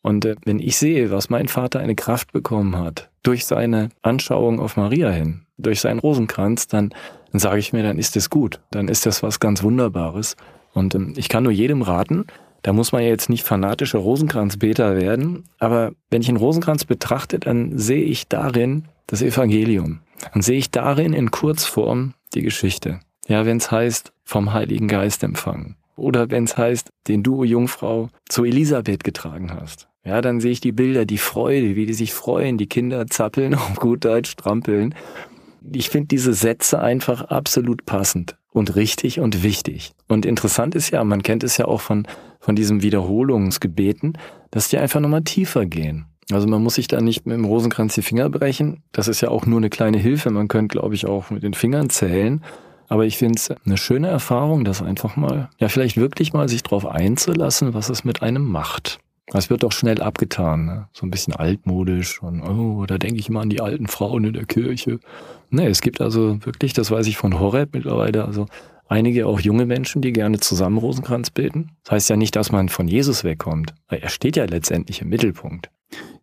Und 0.02 0.26
äh, 0.26 0.36
wenn 0.46 0.60
ich 0.60 0.78
sehe, 0.78 1.12
was 1.12 1.30
mein 1.30 1.48
Vater 1.48 1.80
eine 1.80 1.96
Kraft 1.96 2.32
bekommen 2.32 2.78
hat 2.78 3.10
durch 3.24 3.46
seine 3.46 3.90
Anschauung 4.02 4.60
auf 4.60 4.78
Maria 4.78 5.10
hin, 5.10 5.42
durch 5.58 5.82
seinen 5.82 6.00
Rosenkranz, 6.00 6.68
dann, 6.68 6.94
dann 7.32 7.40
sage 7.40 7.60
ich 7.60 7.74
mir, 7.74 7.84
dann 7.84 8.00
ist 8.00 8.18
es 8.18 8.30
gut. 8.30 8.60
Dann 8.72 8.88
ist 8.88 9.06
das 9.06 9.22
was 9.22 9.40
ganz 9.40 9.64
Wunderbares. 9.64 10.36
Und 10.74 10.96
ähm, 10.96 11.14
ich 11.18 11.30
kann 11.30 11.44
nur 11.44 11.52
jedem 11.52 11.82
raten, 11.82 12.26
da 12.64 12.74
muss 12.74 12.92
man 12.92 13.02
ja 13.02 13.10
jetzt 13.10 13.30
nicht 13.30 13.44
fanatischer 13.44 14.00
Rosenkranzbeter 14.00 14.96
werden, 14.96 15.46
aber 15.58 15.94
wenn 16.10 16.22
ich 16.22 16.30
einen 16.30 16.38
Rosenkranz 16.38 16.86
betrachte, 16.86 17.40
dann 17.40 17.78
sehe 17.78 18.04
ich 18.04 18.28
darin 18.28 18.88
das 19.08 19.22
Evangelium. 19.22 20.02
Dann 20.32 20.44
sehe 20.44 20.60
ich 20.60 20.70
darin 20.70 21.14
in 21.14 21.32
Kurzform 21.32 22.14
die 22.36 22.44
Geschichte. 22.44 23.00
Ja, 23.28 23.46
wenn 23.46 23.58
es 23.58 23.72
heißt, 23.72 24.14
vom 24.24 24.54
Heiligen 24.54 24.88
Geist 24.88 25.24
empfangen. 25.24 25.76
Oder 25.96 26.30
wenn 26.30 26.44
es 26.44 26.58
heißt, 26.58 26.90
den 27.08 27.24
du, 27.24 27.44
Jungfrau, 27.44 28.10
zu 28.30 28.46
Elisabeth 28.46 29.04
getragen 29.04 29.54
hast. 29.54 29.88
Ja, 30.04 30.22
dann 30.22 30.42
sehe 30.42 30.52
ich 30.52 30.62
die 30.62 30.72
Bilder, 30.72 31.06
die 31.06 31.18
Freude, 31.18 31.76
wie 31.76 31.86
die 31.86 31.94
sich 31.94 32.14
freuen, 32.14 32.58
die 32.58 32.68
Kinder 32.68 33.08
zappeln, 33.08 33.54
auf 33.56 33.76
gut 33.76 34.06
Deutsch 34.06 34.32
strampeln 34.32 34.96
ich 35.72 35.90
finde 35.90 36.08
diese 36.08 36.34
Sätze 36.34 36.80
einfach 36.80 37.24
absolut 37.26 37.86
passend 37.86 38.38
und 38.52 38.76
richtig 38.76 39.20
und 39.20 39.44
wichtig. 39.44 39.92
Und 40.08 40.26
interessant 40.26 40.76
ist 40.76 40.92
ja, 40.92 41.04
man 41.04 41.24
kennt 41.24 41.44
es 41.44 41.58
ja 41.58 41.66
auch 41.66 41.82
von, 41.82 42.08
von 42.40 42.56
diesem 42.56 42.82
Wiederholungsgebeten, 42.82 44.18
dass 44.50 44.70
die 44.70 44.78
einfach 44.78 45.00
nochmal 45.00 45.24
tiefer 45.24 45.66
gehen. 45.66 46.06
Also 46.32 46.48
man 46.48 46.64
muss 46.64 46.76
sich 46.76 46.88
da 46.88 47.02
nicht 47.02 47.26
mit 47.26 47.36
dem 47.36 47.46
Rosenkranz 47.46 47.96
die 47.96 48.02
Finger 48.02 48.30
brechen. 48.30 48.84
Das 48.92 49.08
ist 49.08 49.22
ja 49.22 49.30
auch 49.30 49.46
nur 49.46 49.60
eine 49.60 49.70
kleine 49.70 49.98
Hilfe. 49.98 50.32
Man 50.32 50.48
könnte, 50.48 50.74
glaube 50.74 50.96
ich, 50.96 51.06
auch 51.06 51.30
mit 51.30 51.44
den 51.44 51.54
Fingern 51.54 51.90
zählen. 51.90 52.44
Aber 52.88 53.06
ich 53.06 53.18
finde 53.18 53.36
es 53.38 53.52
eine 53.66 53.78
schöne 53.78 54.08
Erfahrung, 54.08 54.66
das 54.66 54.82
einfach 54.82 55.16
mal, 55.16 55.50
ja, 55.60 55.70
vielleicht 55.70 55.96
wirklich 55.96 56.34
mal 56.34 56.50
sich 56.50 56.64
drauf 56.64 56.86
einzulassen, 56.86 57.74
was 57.74 57.90
es 57.90 58.04
mit 58.04 58.22
einem 58.22 58.46
macht. 58.46 59.00
Das 59.28 59.50
wird 59.50 59.64
doch 59.64 59.72
schnell 59.72 60.02
abgetan, 60.02 60.66
ne? 60.66 60.88
so 60.94 61.06
ein 61.06 61.12
bisschen 61.12 61.34
altmodisch 61.34 62.22
und 62.22 62.42
oh, 62.42 62.86
da 62.86 62.98
denke 62.98 63.20
ich 63.20 63.30
immer 63.30 63.42
an 63.42 63.50
die 63.50 63.62
alten 63.62 63.88
Frauen 63.88 64.26
in 64.26 64.34
der 64.34 64.46
Kirche. 64.46 65.00
Nee, 65.50 65.68
es 65.68 65.82
gibt 65.82 66.02
also 66.02 66.44
wirklich, 66.46 66.74
das 66.74 66.92
weiß 66.92 67.08
ich 67.08 67.18
von 67.18 67.40
Horeb 67.40 67.70
mittlerweile, 67.74 68.26
also 68.26 68.48
einige 68.88 69.28
auch 69.28 69.40
junge 69.40 69.66
Menschen, 69.66 70.02
die 70.02 70.12
gerne 70.12 70.40
zusammen 70.40 70.78
Rosenkranz 70.78 71.30
beten. 71.30 71.72
Das 71.84 71.92
heißt 71.92 72.10
ja 72.10 72.18
nicht, 72.18 72.36
dass 72.36 72.52
man 72.52 72.68
von 72.68 72.88
Jesus 72.88 73.24
wegkommt, 73.24 73.74
weil 73.88 74.00
er 74.00 74.10
steht 74.10 74.36
ja 74.36 74.46
letztendlich 74.46 75.02
im 75.02 75.10
Mittelpunkt. 75.10 75.70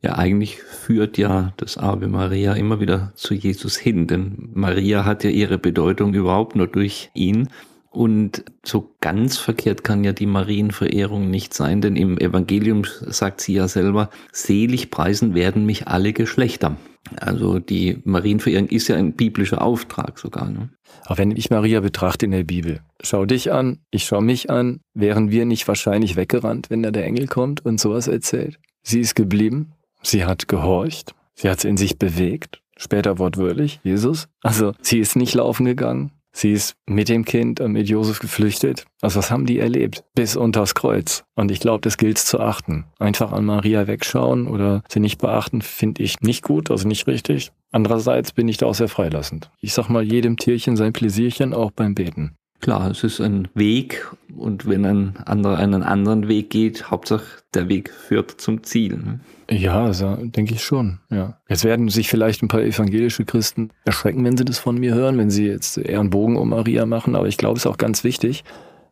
Ja, 0.02 0.16
eigentlich 0.16 0.60
führt 0.60 1.18
ja 1.18 1.52
das 1.56 1.76
Ave 1.76 2.08
Maria 2.08 2.54
immer 2.54 2.78
wieder 2.78 3.12
zu 3.16 3.34
Jesus 3.34 3.76
hin, 3.76 4.06
denn 4.06 4.50
Maria 4.54 5.04
hat 5.04 5.24
ja 5.24 5.30
ihre 5.30 5.58
Bedeutung 5.58 6.14
überhaupt 6.14 6.56
nur 6.56 6.68
durch 6.68 7.10
ihn. 7.14 7.48
Und 7.90 8.44
so 8.64 8.94
ganz 9.00 9.38
verkehrt 9.38 9.82
kann 9.82 10.04
ja 10.04 10.12
die 10.12 10.26
Marienverehrung 10.26 11.30
nicht 11.30 11.54
sein, 11.54 11.80
denn 11.80 11.96
im 11.96 12.18
Evangelium 12.18 12.84
sagt 13.00 13.40
sie 13.40 13.54
ja 13.54 13.66
selber, 13.66 14.10
selig 14.30 14.90
preisen 14.90 15.34
werden 15.34 15.64
mich 15.64 15.88
alle 15.88 16.12
Geschlechter. 16.12 16.76
Also 17.16 17.58
die 17.58 17.98
Marienverehrung 18.04 18.68
ist 18.68 18.88
ja 18.88 18.96
ein 18.96 19.14
biblischer 19.14 19.62
Auftrag 19.62 20.18
sogar. 20.18 20.50
Ne? 20.50 20.70
Auch 21.06 21.18
wenn 21.18 21.30
ich 21.30 21.50
Maria 21.50 21.80
betrachte 21.80 22.26
in 22.26 22.32
der 22.32 22.44
Bibel, 22.44 22.80
schau 23.02 23.24
dich 23.24 23.52
an, 23.52 23.78
ich 23.90 24.04
schau 24.04 24.20
mich 24.20 24.50
an, 24.50 24.80
wären 24.94 25.30
wir 25.30 25.46
nicht 25.46 25.66
wahrscheinlich 25.68 26.16
weggerannt, 26.16 26.70
wenn 26.70 26.82
da 26.82 26.90
der 26.90 27.04
Engel 27.04 27.26
kommt 27.26 27.64
und 27.64 27.80
sowas 27.80 28.08
erzählt? 28.08 28.58
Sie 28.82 29.00
ist 29.00 29.14
geblieben, 29.14 29.72
sie 30.02 30.24
hat 30.24 30.48
gehorcht, 30.48 31.14
sie 31.34 31.48
hat 31.48 31.58
es 31.58 31.64
in 31.64 31.76
sich 31.76 31.98
bewegt, 31.98 32.60
später 32.76 33.18
wortwörtlich, 33.18 33.80
Jesus. 33.82 34.28
Also 34.42 34.74
sie 34.82 34.98
ist 34.98 35.16
nicht 35.16 35.34
laufen 35.34 35.64
gegangen, 35.64 36.12
Sie 36.38 36.52
ist 36.52 36.76
mit 36.86 37.08
dem 37.08 37.24
Kind 37.24 37.60
und 37.60 37.72
mit 37.72 37.88
Josef 37.88 38.20
geflüchtet. 38.20 38.84
Also 39.00 39.18
was 39.18 39.32
haben 39.32 39.44
die 39.44 39.58
erlebt? 39.58 40.04
Bis 40.14 40.36
unters 40.36 40.76
Kreuz. 40.76 41.24
Und 41.34 41.50
ich 41.50 41.58
glaube, 41.58 41.80
das 41.80 41.96
gilt 41.96 42.16
zu 42.16 42.38
achten. 42.38 42.84
Einfach 43.00 43.32
an 43.32 43.44
Maria 43.44 43.88
wegschauen 43.88 44.46
oder 44.46 44.84
sie 44.88 45.00
nicht 45.00 45.18
beachten, 45.18 45.62
finde 45.62 46.04
ich 46.04 46.20
nicht 46.20 46.44
gut, 46.44 46.70
also 46.70 46.86
nicht 46.86 47.08
richtig. 47.08 47.50
Andererseits 47.72 48.30
bin 48.30 48.46
ich 48.46 48.56
da 48.56 48.66
auch 48.66 48.76
sehr 48.76 48.86
freilassend. 48.86 49.50
Ich 49.60 49.74
sag 49.74 49.88
mal, 49.88 50.04
jedem 50.04 50.36
Tierchen 50.36 50.76
sein 50.76 50.92
Pläsierchen, 50.92 51.52
auch 51.52 51.72
beim 51.72 51.96
Beten. 51.96 52.37
Klar, 52.60 52.90
es 52.90 53.04
ist 53.04 53.20
ein 53.20 53.48
Weg 53.54 54.06
und 54.36 54.66
wenn 54.66 54.84
ein 54.84 55.16
anderer 55.24 55.58
einen 55.58 55.84
anderen 55.84 56.26
Weg 56.26 56.50
geht, 56.50 56.90
Hauptsache 56.90 57.24
der 57.54 57.68
Weg 57.68 57.90
führt 57.90 58.40
zum 58.40 58.64
Ziel. 58.64 58.96
Ne? 58.96 59.20
Ja, 59.50 59.84
also, 59.84 60.16
denke 60.16 60.54
ich 60.54 60.62
schon, 60.62 60.98
ja. 61.08 61.38
Jetzt 61.48 61.64
werden 61.64 61.88
sich 61.88 62.08
vielleicht 62.08 62.42
ein 62.42 62.48
paar 62.48 62.62
evangelische 62.62 63.24
Christen 63.24 63.70
erschrecken, 63.84 64.24
wenn 64.24 64.36
sie 64.36 64.44
das 64.44 64.58
von 64.58 64.76
mir 64.76 64.94
hören, 64.94 65.18
wenn 65.18 65.30
sie 65.30 65.46
jetzt 65.46 65.78
eher 65.78 66.00
einen 66.00 66.10
Bogen 66.10 66.36
um 66.36 66.50
Maria 66.50 66.84
machen, 66.84 67.14
aber 67.14 67.28
ich 67.28 67.36
glaube, 67.36 67.56
es 67.56 67.64
ist 67.64 67.70
auch 67.70 67.78
ganz 67.78 68.02
wichtig. 68.02 68.44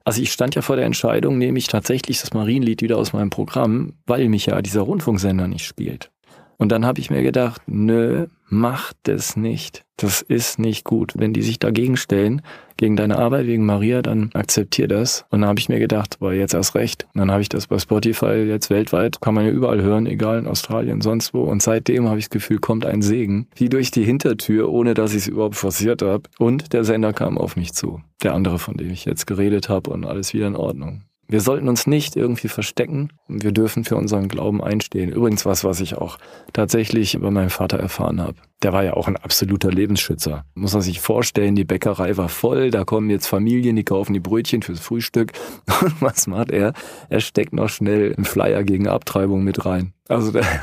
Also 0.05 0.23
ich 0.23 0.33
stand 0.33 0.55
ja 0.55 0.63
vor 0.63 0.77
der 0.77 0.87
Entscheidung, 0.87 1.37
nehme 1.37 1.59
ich 1.59 1.67
tatsächlich 1.67 2.21
das 2.21 2.33
Marienlied 2.33 2.81
wieder 2.81 2.97
aus 2.97 3.13
meinem 3.13 3.31
Programm, 3.31 3.95
weil 4.07 4.29
mich 4.29 4.47
ja 4.47 4.63
dieser 4.63 4.83
Rundfunksender 4.83 5.49
nicht 5.49 5.67
spielt. 5.67 6.13
Und 6.59 6.73
dann 6.73 6.87
habe 6.87 7.01
ich 7.01 7.11
mir 7.11 7.23
gedacht, 7.23 7.63
nö, 7.67 8.27
mach 8.49 8.93
das 9.03 9.37
nicht. 9.37 9.85
Das 9.97 10.23
ist 10.23 10.59
nicht 10.59 10.85
gut. 10.85 11.15
Wenn 11.17 11.33
die 11.33 11.43
sich 11.43 11.59
dagegen 11.59 11.97
stellen, 11.97 12.43
gegen 12.77 12.97
deine 12.97 13.19
Arbeit, 13.19 13.47
wegen 13.47 13.65
Maria, 13.65 14.03
dann 14.03 14.31
akzeptier 14.35 14.89
das. 14.89 15.25
Und 15.31 15.41
dann 15.41 15.49
habe 15.49 15.59
ich 15.59 15.69
mir 15.69 15.79
gedacht, 15.79 16.21
war 16.21 16.35
jetzt 16.35 16.55
erst 16.55 16.75
recht. 16.75 17.07
Und 17.15 17.21
dann 17.21 17.31
habe 17.31 17.41
ich 17.41 17.49
das 17.49 17.67
bei 17.67 17.79
Spotify 17.79 18.45
jetzt 18.47 18.69
weltweit, 18.69 19.21
kann 19.21 19.35
man 19.35 19.47
ja 19.47 19.51
überall 19.51 19.83
hören, 19.83 20.07
egal 20.07 20.39
in 20.39 20.47
Australien, 20.47 21.01
sonst 21.01 21.33
wo. 21.33 21.43
Und 21.43 21.63
seitdem 21.63 22.09
habe 22.09 22.19
ich 22.19 22.27
das 22.27 22.31
Gefühl, 22.31 22.59
kommt 22.59 22.85
ein 22.85 23.01
Segen, 23.01 23.49
wie 23.55 23.69
durch 23.69 23.91
die 23.91 24.05
Hintertür, 24.05 24.71
ohne 24.71 24.95
dass 24.95 25.13
ich 25.13 25.19
es 25.19 25.29
überhaupt 25.29 25.57
forciert 25.57 26.03
habe. 26.03 26.25
Und 26.39 26.73
der 26.73 26.85
Sender 26.85 27.13
kam 27.13 27.39
auf 27.39 27.57
mich 27.57 27.73
zu. 27.73 28.01
Der 28.23 28.35
andere, 28.35 28.59
von 28.59 28.77
dem 28.77 28.91
ich 28.91 29.05
jetzt 29.07 29.27
geredet 29.27 29.69
habe 29.69 29.91
und 29.91 30.05
alles 30.05 30.35
wieder 30.35 30.47
in 30.47 30.57
Ordnung. 30.57 31.06
Wir 31.29 31.41
sollten 31.41 31.69
uns 31.69 31.87
nicht 31.87 32.15
irgendwie 32.15 32.49
verstecken. 32.49 33.13
Wir 33.27 33.51
dürfen 33.51 33.85
für 33.85 33.97
unseren 33.97 34.29
Glauben 34.29 34.63
einstehen. 34.63 35.11
Übrigens 35.11 35.45
was, 35.45 35.65
was 35.65 35.81
ich 35.81 35.97
auch 35.97 36.19
tatsächlich 36.53 37.15
über 37.15 37.31
meinen 37.31 37.51
Vater 37.51 37.79
erfahren 37.79 38.21
habe. 38.21 38.37
Der 38.63 38.73
war 38.73 38.85
ja 38.85 38.95
auch 38.95 39.09
ein 39.09 39.17
absoluter 39.17 39.71
Lebensschützer. 39.71 40.45
Muss 40.55 40.73
man 40.73 40.83
sich 40.83 41.01
vorstellen, 41.01 41.57
die 41.57 41.65
Bäckerei 41.65 42.17
war 42.17 42.29
voll, 42.29 42.71
da 42.71 42.85
kommen 42.85 43.11
jetzt 43.11 43.27
Familien, 43.27 43.77
die 43.77 43.85
kaufen 43.85 44.13
die 44.13 44.21
Brötchen 44.21 44.63
fürs 44.63 44.81
Frühstück. 44.81 45.33
Und 45.83 46.01
was 46.01 46.27
macht 46.29 46.53
er? 46.53 46.73
Er 47.09 47.21
steckt 47.21 47.53
noch 47.53 47.69
schnell 47.69 48.15
einen 48.15 48.25
Flyer 48.25 48.63
gegen 48.63 48.87
Abtreibung 48.87 49.43
mit 49.43 49.67
rein. 49.67 49.93
Also 50.09 50.31
der 50.31 50.45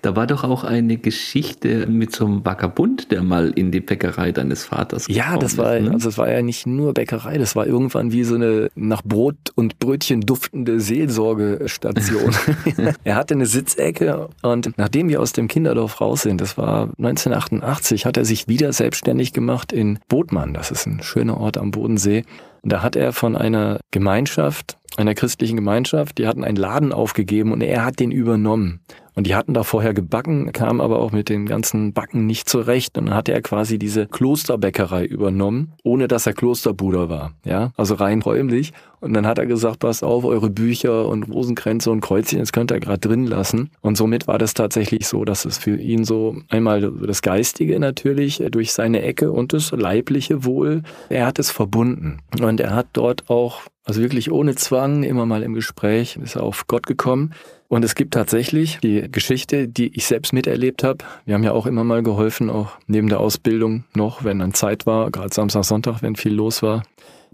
Da 0.00 0.16
war 0.16 0.26
doch 0.26 0.44
auch 0.44 0.64
eine 0.64 0.96
Geschichte 0.96 1.86
mit 1.86 2.14
so 2.14 2.24
einem 2.24 2.44
Vagabund, 2.44 3.10
der 3.10 3.22
mal 3.22 3.50
in 3.50 3.70
die 3.70 3.80
Bäckerei 3.80 4.32
deines 4.32 4.64
Vaters 4.64 5.06
Ja, 5.08 5.36
das 5.36 5.58
war, 5.58 5.76
ist, 5.76 5.84
ne? 5.84 5.92
also 5.92 6.08
es 6.08 6.18
war 6.18 6.30
ja 6.30 6.42
nicht 6.42 6.66
nur 6.66 6.94
Bäckerei, 6.94 7.38
das 7.38 7.54
war 7.54 7.66
irgendwann 7.66 8.12
wie 8.12 8.24
so 8.24 8.34
eine 8.36 8.70
nach 8.74 9.02
Brot 9.02 9.36
und 9.54 9.78
Brötchen 9.78 10.22
duftende 10.22 10.80
Seelsorgestation. 10.80 12.34
er 13.04 13.16
hatte 13.16 13.34
eine 13.34 13.46
Sitzecke 13.46 14.28
und 14.42 14.76
nachdem 14.78 15.08
wir 15.08 15.20
aus 15.20 15.32
dem 15.32 15.48
Kinderdorf 15.48 16.00
raus 16.00 16.22
sind, 16.22 16.40
das 16.40 16.56
war 16.56 16.84
1988, 16.98 18.06
hat 18.06 18.16
er 18.16 18.24
sich 18.24 18.48
wieder 18.48 18.72
selbstständig 18.72 19.32
gemacht 19.32 19.72
in 19.72 19.98
Bodmann. 20.08 20.54
Das 20.54 20.70
ist 20.70 20.86
ein 20.86 21.02
schöner 21.02 21.38
Ort 21.38 21.58
am 21.58 21.70
Bodensee. 21.70 22.24
Und 22.62 22.72
da 22.72 22.82
hat 22.82 22.96
er 22.96 23.12
von 23.12 23.36
einer 23.36 23.80
Gemeinschaft, 23.90 24.78
einer 24.96 25.14
christlichen 25.14 25.56
Gemeinschaft, 25.56 26.18
die 26.18 26.26
hatten 26.26 26.44
einen 26.44 26.56
Laden 26.56 26.92
aufgegeben 26.92 27.52
und 27.52 27.62
er 27.62 27.84
hat 27.84 27.98
den 27.98 28.12
übernommen. 28.12 28.80
Und 29.14 29.26
die 29.26 29.34
hatten 29.34 29.52
da 29.52 29.62
vorher 29.62 29.92
gebacken, 29.92 30.52
kam 30.52 30.80
aber 30.80 30.98
auch 30.98 31.12
mit 31.12 31.28
den 31.28 31.44
ganzen 31.44 31.92
Backen 31.92 32.26
nicht 32.26 32.48
zurecht. 32.48 32.96
Und 32.96 33.06
dann 33.06 33.14
hatte 33.14 33.32
er 33.32 33.42
quasi 33.42 33.78
diese 33.78 34.06
Klosterbäckerei 34.06 35.04
übernommen, 35.04 35.74
ohne 35.84 36.08
dass 36.08 36.26
er 36.26 36.32
Klosterbruder 36.32 37.08
war. 37.08 37.32
Ja, 37.44 37.72
also 37.76 37.94
rein 37.94 38.22
räumlich. 38.22 38.72
Und 39.02 39.14
dann 39.14 39.26
hat 39.26 39.38
er 39.38 39.46
gesagt, 39.46 39.80
passt 39.80 40.04
auf, 40.04 40.24
eure 40.24 40.48
Bücher 40.48 41.08
und 41.08 41.24
Rosenkränze 41.24 41.90
und 41.90 42.02
Kreuzchen, 42.02 42.38
das 42.38 42.52
könnt 42.52 42.70
ihr 42.70 42.78
gerade 42.78 43.00
drin 43.00 43.26
lassen. 43.26 43.70
Und 43.80 43.96
somit 43.96 44.28
war 44.28 44.38
das 44.38 44.54
tatsächlich 44.54 45.08
so, 45.08 45.24
dass 45.24 45.44
es 45.44 45.58
für 45.58 45.76
ihn 45.76 46.04
so 46.04 46.36
einmal 46.48 46.80
das 46.80 47.20
Geistige 47.20 47.80
natürlich 47.80 48.40
durch 48.52 48.72
seine 48.72 49.02
Ecke 49.02 49.32
und 49.32 49.54
das 49.54 49.72
leibliche 49.72 50.44
Wohl, 50.44 50.84
er 51.08 51.26
hat 51.26 51.40
es 51.40 51.50
verbunden. 51.50 52.18
Und 52.40 52.60
er 52.60 52.76
hat 52.76 52.86
dort 52.92 53.28
auch, 53.28 53.62
also 53.84 54.00
wirklich 54.00 54.30
ohne 54.30 54.54
Zwang, 54.54 55.02
immer 55.02 55.26
mal 55.26 55.42
im 55.42 55.54
Gespräch, 55.54 56.16
ist 56.22 56.36
er 56.36 56.44
auf 56.44 56.68
Gott 56.68 56.86
gekommen. 56.86 57.34
Und 57.66 57.84
es 57.84 57.96
gibt 57.96 58.14
tatsächlich 58.14 58.78
die 58.84 59.10
Geschichte, 59.10 59.66
die 59.66 59.96
ich 59.96 60.06
selbst 60.06 60.32
miterlebt 60.32 60.84
habe. 60.84 60.98
Wir 61.24 61.34
haben 61.34 61.42
ja 61.42 61.52
auch 61.52 61.66
immer 61.66 61.82
mal 61.82 62.04
geholfen, 62.04 62.50
auch 62.50 62.72
neben 62.86 63.08
der 63.08 63.18
Ausbildung 63.18 63.82
noch, 63.94 64.22
wenn 64.22 64.38
dann 64.38 64.54
Zeit 64.54 64.86
war, 64.86 65.10
gerade 65.10 65.34
Samstag, 65.34 65.64
Sonntag, 65.64 66.02
wenn 66.02 66.14
viel 66.14 66.34
los 66.34 66.62
war. 66.62 66.84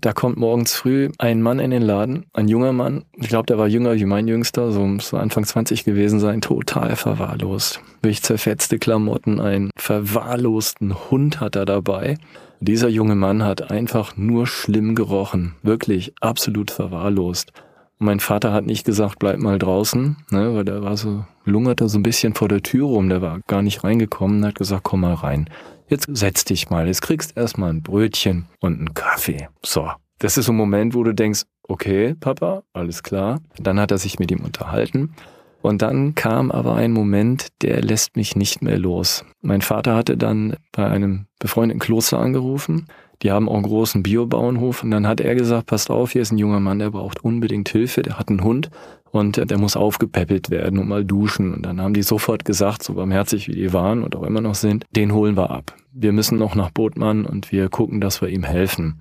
Da 0.01 0.13
kommt 0.13 0.37
morgens 0.37 0.77
früh 0.77 1.11
ein 1.19 1.43
Mann 1.43 1.59
in 1.59 1.73
den 1.73 1.83
Laden, 1.83 2.27
ein 2.33 2.47
junger 2.47 2.73
Mann. 2.73 3.05
Ich 3.17 3.29
glaube, 3.29 3.47
der 3.47 3.59
war 3.59 3.67
jünger 3.67 3.97
wie 3.97 4.05
mein 4.05 4.29
Jüngster, 4.29 4.71
so 4.71 4.87
muss 4.87 5.13
Anfang 5.13 5.45
20 5.45 5.83
gewesen 5.83 6.21
sein, 6.21 6.41
total 6.41 6.95
verwahrlost. 6.95 7.81
Wirklich 8.01 8.23
zerfetzte 8.23 8.79
Klamotten, 8.79 9.41
einen 9.41 9.71
verwahrlosten 9.77 10.95
Hund 11.11 11.41
hat 11.41 11.57
er 11.57 11.65
dabei. 11.65 12.17
Dieser 12.61 12.89
junge 12.89 13.17
Mann 13.17 13.43
hat 13.43 13.73
einfach 13.73 14.17
nur 14.17 14.47
schlimm 14.47 14.95
gerochen. 14.95 15.57
Wirklich 15.65 16.15
absolut 16.21 16.71
verwahrlost. 16.71 17.53
Mein 17.99 18.21
Vater 18.21 18.53
hat 18.53 18.67
nicht 18.67 18.87
gesagt, 18.87 19.19
bleib 19.19 19.41
mal 19.41 19.59
draußen, 19.59 20.17
ne, 20.31 20.55
weil 20.55 20.65
der 20.65 20.83
war 20.83 20.97
so, 20.97 21.25
lungerte 21.45 21.89
so 21.89 21.99
ein 21.99 22.05
bisschen 22.05 22.35
vor 22.35 22.47
der 22.47 22.63
Tür 22.63 22.87
rum, 22.87 23.09
der 23.09 23.23
war 23.23 23.41
gar 23.49 23.63
nicht 23.63 23.83
reingekommen, 23.83 24.47
hat 24.47 24.55
gesagt, 24.55 24.85
komm 24.85 25.01
mal 25.01 25.15
rein. 25.15 25.51
Jetzt 25.89 26.07
setz 26.13 26.45
dich 26.45 26.69
mal, 26.69 26.87
jetzt 26.87 27.03
kriegst 27.03 27.37
erstmal 27.37 27.71
ein 27.71 27.83
Brötchen 27.83 28.47
und 28.61 28.79
einen 28.79 28.95
Kaffee. 28.95 29.49
So. 29.65 29.91
Das 30.19 30.37
ist 30.37 30.47
so 30.47 30.53
ein 30.53 30.57
Moment, 30.57 30.95
wo 30.95 31.03
du 31.03 31.15
denkst, 31.15 31.43
okay, 31.63 32.15
Papa, 32.19 32.63
alles 32.73 33.03
klar. 33.03 33.41
Dann 33.59 33.81
hat 33.81 33.91
er 33.91 33.99
sich 33.99 34.19
mit 34.19 34.31
ihm 34.31 34.41
unterhalten. 34.41 35.15
Und 35.63 35.83
dann 35.83 36.15
kam 36.15 36.51
aber 36.51 36.75
ein 36.75 36.93
Moment, 36.93 37.49
der 37.63 37.83
lässt 37.83 38.17
mich 38.17 38.37
nicht 38.37 38.63
mehr 38.63 38.79
los. 38.79 39.25
Mein 39.41 39.63
Vater 39.63 39.97
hatte 39.97 40.17
dann 40.17 40.57
bei 40.73 40.87
einem 40.87 41.27
befreundeten 41.39 41.81
Kloster 41.81 42.19
angerufen 42.19 42.87
die 43.23 43.33
haben 43.33 43.49
auch 43.49 43.55
einen 43.55 43.65
großen 43.65 44.03
Biobauernhof 44.03 44.85
und 44.85 44.91
dann 44.91 45.07
hat 45.07 45.21
er 45.21 45.35
gesagt, 45.35 45.67
passt 45.67 45.91
auf, 45.91 46.13
hier 46.13 46.23
ist 46.23 46.33
ein 46.33 46.39
junger 46.39 46.61
Mann, 46.61 46.79
der 46.79 46.91
braucht 46.91 47.25
unbedingt 47.25 47.69
Hilfe, 47.69 48.03
der 48.03 48.19
hat 48.19 48.29
einen 48.29 48.45
Hund 48.45 48.71
und 49.11 49.51
der 49.51 49.59
muss 49.59 49.77
aufgepäppelt 49.77 50.51
werden 50.51 50.79
und 50.79 50.89
mal 50.89 51.05
duschen. 51.05 51.55
Und 51.55 51.63
dann 51.67 51.81
haben 51.81 51.95
die 51.95 52.03
sofort 52.03 52.45
gesagt, 52.45 52.83
so 52.83 52.95
barmherzig 52.95 53.49
wie 53.49 53.55
die 53.55 53.73
waren 53.73 54.03
und 54.03 54.17
auch 54.17 54.23
immer 54.23 54.41
noch 54.41 54.55
sind, 54.55 54.85
den 54.95 55.13
holen 55.13 55.37
wir 55.37 55.51
ab. 55.51 55.75
Wir 55.93 56.13
müssen 56.13 56.39
noch 56.39 56.55
nach 56.55 56.71
Botmann 56.71 57.25
und 57.25 57.51
wir 57.53 57.69
gucken, 57.69 58.01
dass 58.01 58.21
wir 58.21 58.29
ihm 58.29 58.45
helfen. 58.45 59.01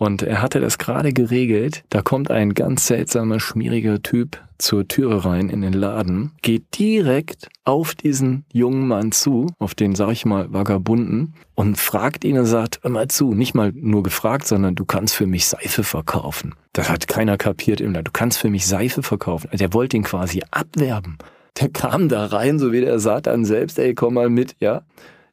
Und 0.00 0.22
er 0.22 0.40
hatte 0.40 0.60
das 0.60 0.78
gerade 0.78 1.12
geregelt. 1.12 1.84
Da 1.90 2.00
kommt 2.00 2.30
ein 2.30 2.54
ganz 2.54 2.86
seltsamer, 2.86 3.38
schmieriger 3.38 4.02
Typ 4.02 4.38
zur 4.56 4.88
Türe 4.88 5.26
rein 5.26 5.50
in 5.50 5.60
den 5.60 5.74
Laden, 5.74 6.32
geht 6.40 6.78
direkt 6.78 7.50
auf 7.64 7.94
diesen 7.94 8.46
jungen 8.50 8.88
Mann 8.88 9.12
zu, 9.12 9.48
auf 9.58 9.74
den, 9.74 9.94
sag 9.94 10.12
ich 10.12 10.24
mal, 10.24 10.50
Vagabunden, 10.50 11.34
und 11.54 11.76
fragt 11.76 12.24
ihn 12.24 12.38
und 12.38 12.46
sagt, 12.46 12.82
mal 12.88 13.08
zu, 13.08 13.34
nicht 13.34 13.52
mal 13.52 13.72
nur 13.74 14.02
gefragt, 14.02 14.46
sondern 14.46 14.74
du 14.74 14.86
kannst 14.86 15.14
für 15.14 15.26
mich 15.26 15.46
Seife 15.46 15.84
verkaufen. 15.84 16.54
Das 16.72 16.88
hat 16.88 17.06
keiner 17.06 17.36
kapiert 17.36 17.82
im 17.82 17.92
Land. 17.92 18.08
Du 18.08 18.12
kannst 18.12 18.38
für 18.38 18.48
mich 18.48 18.66
Seife 18.66 19.02
verkaufen. 19.02 19.48
Also 19.52 19.58
der 19.58 19.74
wollte 19.74 19.98
ihn 19.98 20.02
quasi 20.02 20.40
abwerben. 20.50 21.18
Der 21.60 21.68
kam 21.68 22.08
da 22.08 22.24
rein, 22.24 22.58
so 22.58 22.72
wie 22.72 22.80
der 22.80 23.00
Satan 23.00 23.44
selbst, 23.44 23.78
ey, 23.78 23.94
komm 23.94 24.14
mal 24.14 24.30
mit, 24.30 24.56
ja. 24.60 24.80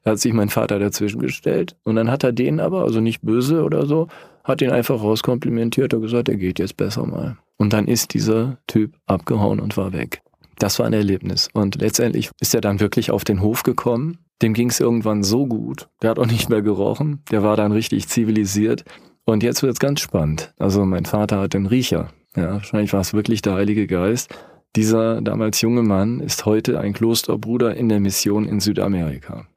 Da 0.07 0.11
hat 0.11 0.19
sich 0.19 0.31
mein 0.31 0.47
Vater 0.47 0.79
dazwischen 0.79 1.19
gestellt 1.19 1.75
und 1.83 1.97
dann 1.97 2.09
hat 2.09 2.23
er 2.23 2.31
den 2.31 2.61
aber, 2.61 2.83
also 2.83 3.01
nicht 3.01 3.23
böse 3.23 3.61
oder 3.61 3.85
so, 3.85 4.07
hat 4.45 4.61
ihn 4.61 4.69
einfach 4.69 5.03
rauskomplimentiert 5.03 5.93
und 5.93 6.01
gesagt, 6.01 6.29
er 6.29 6.37
geht 6.37 6.59
jetzt 6.59 6.77
besser 6.77 7.05
mal. 7.05 7.35
Und 7.57 7.73
dann 7.73 7.89
ist 7.89 8.13
dieser 8.13 8.57
Typ 8.67 8.95
abgehauen 9.05 9.59
und 9.59 9.75
war 9.75 9.91
weg. 9.91 10.21
Das 10.59 10.79
war 10.79 10.85
ein 10.85 10.93
Erlebnis. 10.93 11.49
Und 11.51 11.81
letztendlich 11.81 12.29
ist 12.39 12.55
er 12.55 12.61
dann 12.61 12.79
wirklich 12.79 13.11
auf 13.11 13.25
den 13.25 13.41
Hof 13.41 13.63
gekommen. 13.63 14.19
Dem 14.41 14.53
ging 14.53 14.69
es 14.69 14.79
irgendwann 14.79 15.23
so 15.23 15.45
gut. 15.45 15.89
Der 16.01 16.11
hat 16.11 16.19
auch 16.19 16.25
nicht 16.25 16.47
mehr 16.47 16.61
gerochen. 16.61 17.21
Der 17.29 17.43
war 17.43 17.57
dann 17.57 17.73
richtig 17.73 18.07
zivilisiert. 18.07 18.85
Und 19.25 19.43
jetzt 19.43 19.61
wird 19.61 19.73
es 19.73 19.79
ganz 19.79 19.99
spannend. 19.99 20.53
Also 20.57 20.85
mein 20.85 21.03
Vater 21.03 21.41
hat 21.41 21.53
den 21.53 21.65
Riecher. 21.65 22.13
Ja, 22.33 22.53
wahrscheinlich 22.53 22.93
war 22.93 23.01
es 23.01 23.13
wirklich 23.13 23.41
der 23.41 23.55
Heilige 23.55 23.87
Geist. 23.87 24.33
Dieser 24.77 25.23
damals 25.23 25.59
junge 25.61 25.81
Mann 25.81 26.19
ist 26.19 26.45
heute 26.45 26.79
ein 26.79 26.93
Klosterbruder 26.93 27.75
in 27.75 27.89
der 27.89 27.99
Mission 27.99 28.45
in 28.45 28.59
Südamerika. 28.59 29.47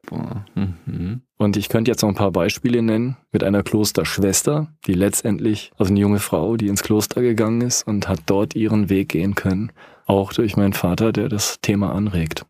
Mhm. 0.55 1.21
Und 1.37 1.59
ich 1.59 1.69
könnte 1.69 1.91
jetzt 1.91 2.01
noch 2.01 2.09
ein 2.09 2.15
paar 2.15 2.33
Beispiele 2.33 2.81
nennen 2.81 3.19
mit 3.31 3.45
einer 3.45 3.63
Klosterschwester, 3.63 4.69
die 4.87 4.95
letztendlich, 4.95 5.73
also 5.77 5.93
eine 5.93 6.01
junge 6.01 6.21
Frau, 6.21 6.57
die 6.57 6.69
ins 6.69 6.83
Kloster 6.83 7.21
gegangen 7.21 7.61
ist 7.61 7.87
und 7.87 8.09
hat 8.09 8.21
dort 8.25 8.57
ihren 8.57 8.89
Weg 8.89 9.11
gehen 9.11 9.35
können. 9.35 9.73
Auch 10.07 10.33
durch 10.33 10.57
meinen 10.57 10.73
Vater, 10.73 11.13
der 11.13 11.29
das 11.29 11.61
Thema 11.61 11.95
anregt. 11.95 12.47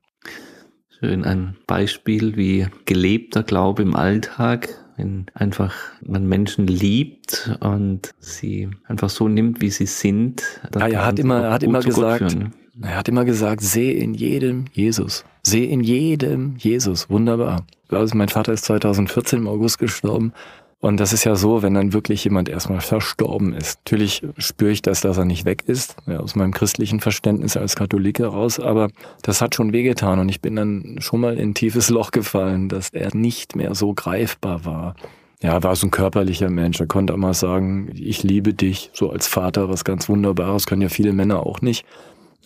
Schön 1.01 1.25
ein 1.25 1.57
Beispiel, 1.67 2.37
wie 2.37 2.69
gelebter 2.85 3.43
Glaube 3.43 3.83
im 3.83 3.97
Alltag 3.97 4.69
wenn 5.01 5.27
einfach 5.35 5.75
man 6.03 6.27
Menschen 6.27 6.67
liebt 6.67 7.57
und 7.61 8.13
sie 8.19 8.69
einfach 8.87 9.09
so 9.09 9.29
nimmt, 9.29 9.61
wie 9.61 9.71
sie 9.71 9.87
sind. 9.87 10.43
Ja, 10.75 10.89
er 10.89 11.07
hat 11.07 11.19
immer, 11.19 11.43
er 11.43 11.53
hat 11.53 11.63
immer 11.63 11.81
gesagt, 11.81 12.37
er 12.83 12.97
hat 12.97 13.09
immer 13.09 13.25
gesagt, 13.25 13.63
seh 13.63 13.93
in 13.93 14.15
jedem 14.15 14.67
Jesus. 14.73 15.25
Seh 15.43 15.65
in 15.65 15.81
jedem 15.81 16.57
Jesus. 16.59 17.09
Wunderbar. 17.09 17.67
Also 17.89 18.17
mein 18.17 18.29
Vater 18.29 18.53
ist 18.53 18.67
2014 18.67 19.41
im 19.41 19.49
August 19.49 19.79
gestorben. 19.79 20.33
Und 20.81 20.99
das 20.99 21.13
ist 21.13 21.25
ja 21.25 21.37
so, 21.37 21.63
wenn 21.63 21.75
dann 21.75 21.93
wirklich 21.93 22.25
jemand 22.25 22.49
erstmal 22.49 22.81
verstorben 22.81 23.53
ist. 23.53 23.81
Natürlich 23.85 24.23
spüre 24.39 24.71
ich 24.71 24.81
das, 24.81 25.03
dass 25.03 25.19
er 25.19 25.27
nicht 25.27 25.45
weg 25.45 25.65
ist, 25.67 25.97
ja, 26.07 26.21
aus 26.21 26.35
meinem 26.37 26.53
christlichen 26.53 27.01
Verständnis 27.01 27.59
als 27.59 27.77
Katholik 27.77 28.19
heraus, 28.19 28.59
aber 28.59 28.89
das 29.23 29.43
hat 29.43 29.55
schon 29.55 29.75
wehgetan 29.75 30.19
und 30.19 30.31
ich 30.31 30.41
bin 30.41 30.57
dann 30.57 30.97
schon 31.01 31.21
mal 31.21 31.35
in 31.35 31.51
ein 31.51 31.55
tiefes 31.55 31.91
Loch 31.91 32.13
gefallen, 32.13 32.71
dass 32.71 32.89
er 32.91 33.15
nicht 33.15 33.57
mehr 33.57 33.75
so 33.75 33.93
greifbar 33.93 34.65
war. 34.65 34.97
Ja, 35.43 35.63
war 35.63 35.77
so 35.77 35.87
ein 35.87 35.91
körperlicher 35.91 36.51
Mensch. 36.51 36.81
Er 36.81 36.87
konnte 36.87 37.15
immer 37.15 37.33
sagen, 37.33 37.91
ich 37.95 38.23
liebe 38.23 38.53
dich, 38.53 38.91
so 38.93 39.11
als 39.11 39.27
Vater, 39.27 39.69
was 39.71 39.85
ganz 39.85 40.09
Wunderbares, 40.09 40.67
können 40.67 40.83
ja 40.83 40.91
viele 40.91 41.13
Männer 41.13 41.47
auch 41.47 41.61
nicht 41.63 41.85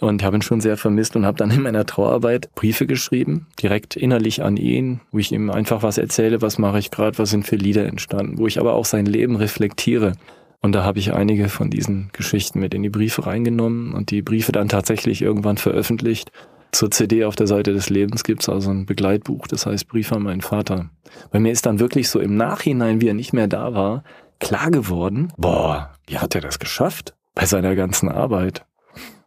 und 0.05 0.23
habe 0.23 0.37
ihn 0.37 0.43
schon 0.43 0.61
sehr 0.61 0.77
vermisst 0.77 1.17
und 1.17 1.25
habe 1.27 1.39
dann 1.39 1.51
in 1.51 1.63
meiner 1.63 1.87
Trauerarbeit 1.87 2.55
Briefe 2.55 2.87
geschrieben, 2.87 3.47
direkt 3.61 3.97
innerlich 3.97 4.43
an 4.43 4.57
ihn, 4.57 5.01
wo 5.11 5.19
ich 5.19 5.33
ihm 5.33 5.51
einfach 5.51 5.83
was 5.83 5.99
erzähle, 5.99 6.43
was 6.43 6.59
mache 6.59 6.79
ich 6.79 6.91
gerade, 6.91 7.19
was 7.19 7.31
sind 7.31 7.47
für 7.47 7.57
Lieder 7.57 7.87
entstanden, 7.87 8.39
wo 8.39 8.47
ich 8.47 8.61
aber 8.61 8.75
auch 8.75 8.85
sein 8.85 9.07
Leben 9.07 9.37
reflektiere. 9.37 10.13
Und 10.61 10.73
da 10.73 10.85
habe 10.85 10.99
ich 10.99 11.13
einige 11.13 11.49
von 11.49 11.71
diesen 11.71 12.11
Geschichten 12.13 12.61
mit 12.61 12.75
in 12.75 12.83
die 12.83 12.91
Briefe 12.91 13.27
reingenommen 13.27 13.93
und 13.93 14.11
die 14.11 14.23
Briefe 14.23 14.53
dann 14.53 14.69
tatsächlich 14.69 15.23
irgendwann 15.23 15.57
veröffentlicht. 15.57 16.31
Zur 16.73 16.91
CD 16.91 17.25
auf 17.25 17.37
der 17.37 17.47
Seite 17.47 17.73
des 17.73 17.91
Lebens 17.91 18.25
gibt's 18.25 18.49
also 18.49 18.71
ein 18.71 18.87
Begleitbuch, 18.87 19.47
das 19.47 19.67
heißt 19.67 19.89
Brief 19.89 20.13
an 20.13 20.23
meinen 20.23 20.41
Vater. 20.41 20.91
Bei 21.31 21.39
mir 21.39 21.53
ist 21.53 21.67
dann 21.67 21.81
wirklich 21.81 22.09
so 22.09 22.19
im 22.19 22.37
Nachhinein, 22.37 23.01
wie 23.01 23.09
er 23.09 23.15
nicht 23.15 23.33
mehr 23.33 23.47
da 23.47 23.75
war, 23.75 24.05
klar 24.41 24.71
geworden, 24.71 25.33
boah, 25.37 25.93
wie 26.07 26.19
hat 26.19 26.35
er 26.35 26.41
das 26.41 26.59
geschafft 26.59 27.15
bei 27.35 27.47
seiner 27.47 27.77
ganzen 27.77 28.09
Arbeit? 28.09 28.65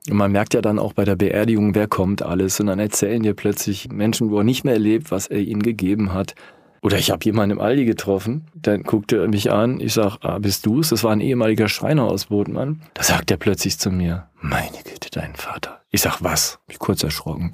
Und 0.10 0.18
man 0.18 0.32
merkt 0.32 0.54
ja 0.54 0.62
dann 0.62 0.80
auch 0.80 0.94
bei 0.94 1.06
der 1.06 1.16
Beerdigung, 1.16 1.76
wer 1.76 1.88
kommt 1.88 2.22
alles. 2.22 2.60
Und 2.60 2.68
dann 2.68 2.80
erzählen 2.80 3.24
dir 3.24 3.34
plötzlich 3.34 3.90
Menschen, 3.90 4.32
wo 4.32 4.40
er 4.40 4.44
nicht 4.44 4.64
mehr 4.64 4.80
lebt, 4.80 5.12
was 5.12 5.28
er 5.28 5.40
ihnen 5.40 5.62
gegeben 5.62 6.14
hat. 6.14 6.36
Oder 6.82 6.98
ich 6.98 7.12
habe 7.12 7.26
jemanden 7.26 7.58
im 7.58 7.62
Aldi 7.62 7.86
getroffen, 7.86 8.46
dann 8.56 8.84
guckt 8.84 9.12
er 9.12 9.28
mich 9.28 9.52
an, 9.52 9.80
ich 9.80 9.94
sag, 9.94 10.20
ah, 10.22 10.40
bist 10.40 10.66
du's? 10.66 10.90
Das 10.90 11.04
war 11.04 11.12
ein 11.12 11.22
ehemaliger 11.22 11.68
Schreiner 11.68 12.04
aus 12.04 12.28
Bodenmann. 12.28 12.82
Da 12.94 13.04
sagt 13.04 13.32
er 13.32 13.38
plötzlich 13.38 13.80
zu 13.80 13.90
mir, 13.92 14.30
meine 14.40 14.78
Güte, 14.84 15.10
dein 15.12 15.36
Vater. 15.36 15.82
Ich 15.90 16.02
sag, 16.02 16.22
was? 16.24 16.60
Mich 16.68 16.80
kurz 16.80 17.04
erschrocken. 17.04 17.54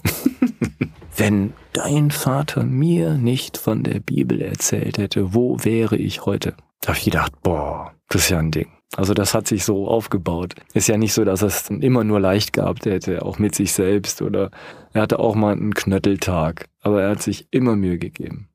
Wenn 1.15 1.53
dein 1.73 2.11
Vater 2.11 2.63
mir 2.63 3.13
nicht 3.13 3.57
von 3.57 3.83
der 3.83 3.99
Bibel 3.99 4.41
erzählt 4.41 4.97
hätte, 4.97 5.33
wo 5.33 5.57
wäre 5.63 5.95
ich 5.95 6.25
heute? 6.25 6.55
Da 6.81 6.89
habe 6.89 6.97
ich 6.97 7.05
gedacht, 7.05 7.31
boah, 7.43 7.93
das 8.09 8.23
ist 8.23 8.29
ja 8.29 8.39
ein 8.39 8.51
Ding. 8.51 8.67
Also 8.95 9.13
das 9.13 9.33
hat 9.33 9.47
sich 9.47 9.65
so 9.65 9.87
aufgebaut. 9.87 10.55
Ist 10.73 10.87
ja 10.87 10.97
nicht 10.97 11.13
so, 11.13 11.25
dass 11.25 11.41
er 11.41 11.47
es 11.47 11.69
immer 11.69 12.03
nur 12.03 12.19
leicht 12.19 12.53
gehabt 12.53 12.85
hätte, 12.85 13.25
auch 13.25 13.39
mit 13.39 13.55
sich 13.55 13.73
selbst 13.73 14.21
oder 14.21 14.51
er 14.93 15.01
hatte 15.01 15.19
auch 15.19 15.35
mal 15.35 15.53
einen 15.53 15.73
Knötteltag, 15.73 16.67
aber 16.81 17.01
er 17.01 17.11
hat 17.11 17.21
sich 17.21 17.47
immer 17.51 17.75
Mühe 17.75 17.97
gegeben. 17.97 18.49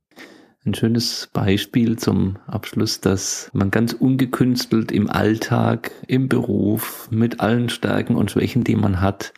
Ein 0.64 0.74
schönes 0.74 1.28
Beispiel 1.32 1.98
zum 1.98 2.36
Abschluss, 2.46 3.00
dass 3.00 3.50
man 3.52 3.70
ganz 3.70 3.94
ungekünstelt 3.94 4.92
im 4.92 5.08
Alltag, 5.08 5.90
im 6.06 6.28
Beruf, 6.28 7.08
mit 7.10 7.40
allen 7.40 7.68
Stärken 7.68 8.16
und 8.16 8.30
Schwächen, 8.30 8.64
die 8.64 8.76
man 8.76 9.00
hat, 9.00 9.32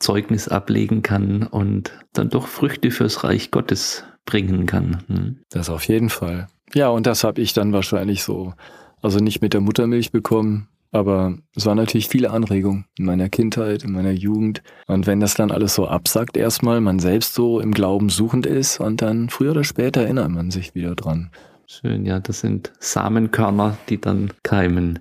Zeugnis 0.00 0.48
ablegen 0.48 1.02
kann 1.02 1.44
und 1.44 1.92
dann 2.12 2.28
doch 2.28 2.48
Früchte 2.48 2.90
fürs 2.90 3.22
Reich 3.22 3.50
Gottes 3.50 4.04
bringen 4.26 4.66
kann. 4.66 5.04
Hm? 5.06 5.38
Das 5.50 5.70
auf 5.70 5.86
jeden 5.86 6.10
Fall. 6.10 6.48
Ja, 6.74 6.88
und 6.88 7.06
das 7.06 7.22
habe 7.22 7.40
ich 7.40 7.52
dann 7.52 7.72
wahrscheinlich 7.72 8.24
so 8.24 8.54
also 9.02 9.18
nicht 9.18 9.42
mit 9.42 9.52
der 9.52 9.60
Muttermilch 9.60 10.12
bekommen, 10.12 10.68
aber 10.92 11.38
es 11.56 11.66
war 11.66 11.74
natürlich 11.74 12.08
viele 12.08 12.30
Anregungen 12.30 12.84
in 12.98 13.06
meiner 13.06 13.28
Kindheit, 13.28 13.82
in 13.82 13.92
meiner 13.92 14.12
Jugend. 14.12 14.62
Und 14.86 15.06
wenn 15.06 15.20
das 15.20 15.34
dann 15.34 15.50
alles 15.50 15.74
so 15.74 15.88
absackt 15.88 16.36
erstmal, 16.36 16.80
man 16.80 16.98
selbst 16.98 17.34
so 17.34 17.60
im 17.60 17.72
Glauben 17.72 18.10
suchend 18.10 18.46
ist 18.46 18.78
und 18.78 19.02
dann 19.02 19.30
früher 19.30 19.52
oder 19.52 19.64
später 19.64 20.02
erinnert 20.02 20.30
man 20.30 20.50
sich 20.50 20.74
wieder 20.74 20.94
dran. 20.94 21.30
Schön, 21.66 22.04
ja, 22.04 22.20
das 22.20 22.40
sind 22.40 22.72
Samenkörner, 22.78 23.78
die 23.88 23.98
dann 23.98 24.32
keimen. 24.42 24.98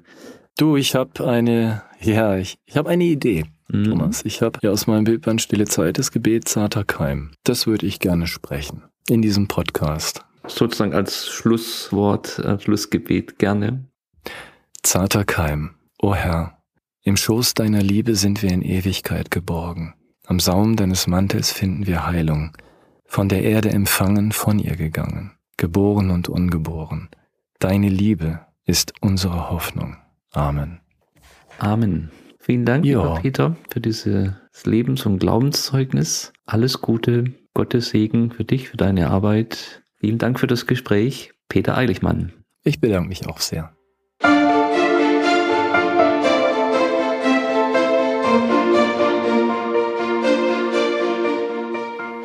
Du, 0.57 0.77
ich 0.77 0.95
habe 0.95 1.27
eine, 1.27 1.83
ja, 1.99 2.37
ich, 2.37 2.57
ich 2.65 2.77
habe 2.77 2.89
eine 2.89 3.03
Idee. 3.03 3.45
Mhm. 3.67 3.83
Thomas, 3.85 4.23
ich 4.23 4.41
habe 4.41 4.59
ja 4.61 4.71
aus 4.71 4.87
meinem 4.87 5.03
Bildband 5.03 5.41
Stille 5.41 5.65
Zeit 5.65 5.97
das 5.97 6.11
Gebet 6.11 6.47
Zarter 6.47 6.85
Keim. 6.85 7.31
Das 7.43 7.67
würde 7.67 7.85
ich 7.85 7.99
gerne 7.99 8.27
sprechen 8.27 8.83
in 9.09 9.21
diesem 9.21 9.47
Podcast. 9.49 10.25
Sozusagen 10.47 10.93
als 10.93 11.27
Schlusswort, 11.27 12.39
als 12.39 12.63
Schlussgebet 12.63 13.37
gerne. 13.37 13.90
Zarter 14.83 15.25
Keim, 15.25 15.75
o 16.01 16.15
Herr, 16.15 16.57
im 17.03 17.15
Schoß 17.15 17.53
deiner 17.53 17.81
Liebe 17.81 18.15
sind 18.15 18.41
wir 18.41 18.51
in 18.51 18.61
Ewigkeit 18.61 19.31
geborgen. 19.31 19.93
Am 20.25 20.39
Saum 20.39 20.75
deines 20.75 21.07
Mantels 21.07 21.51
finden 21.51 21.85
wir 21.85 22.07
Heilung. 22.07 22.57
Von 23.05 23.29
der 23.29 23.43
Erde 23.43 23.69
empfangen, 23.69 24.31
von 24.31 24.59
ihr 24.59 24.75
gegangen, 24.75 25.31
geboren 25.57 26.09
und 26.09 26.29
ungeboren. 26.29 27.09
Deine 27.59 27.89
Liebe 27.89 28.39
ist 28.65 28.93
unsere 29.01 29.49
Hoffnung. 29.49 29.97
Amen. 30.31 30.79
Amen. 31.59 32.11
Vielen 32.39 32.65
Dank, 32.65 32.83
ja. 32.83 33.01
lieber 33.01 33.19
Peter, 33.21 33.55
für 33.69 33.81
dieses 33.81 34.33
Lebens- 34.63 35.05
und 35.05 35.19
Glaubenszeugnis. 35.19 36.33
Alles 36.45 36.81
Gute, 36.81 37.25
Gottes 37.53 37.89
Segen 37.89 38.31
für 38.31 38.45
dich, 38.45 38.69
für 38.69 38.77
deine 38.77 39.09
Arbeit. 39.11 39.83
Vielen 39.97 40.17
Dank 40.17 40.39
für 40.39 40.47
das 40.47 40.65
Gespräch. 40.65 41.33
Peter 41.49 41.77
Eiligmann. 41.77 42.33
Ich 42.63 42.79
bedanke 42.79 43.09
mich 43.09 43.27
auch 43.27 43.39
sehr. 43.39 43.75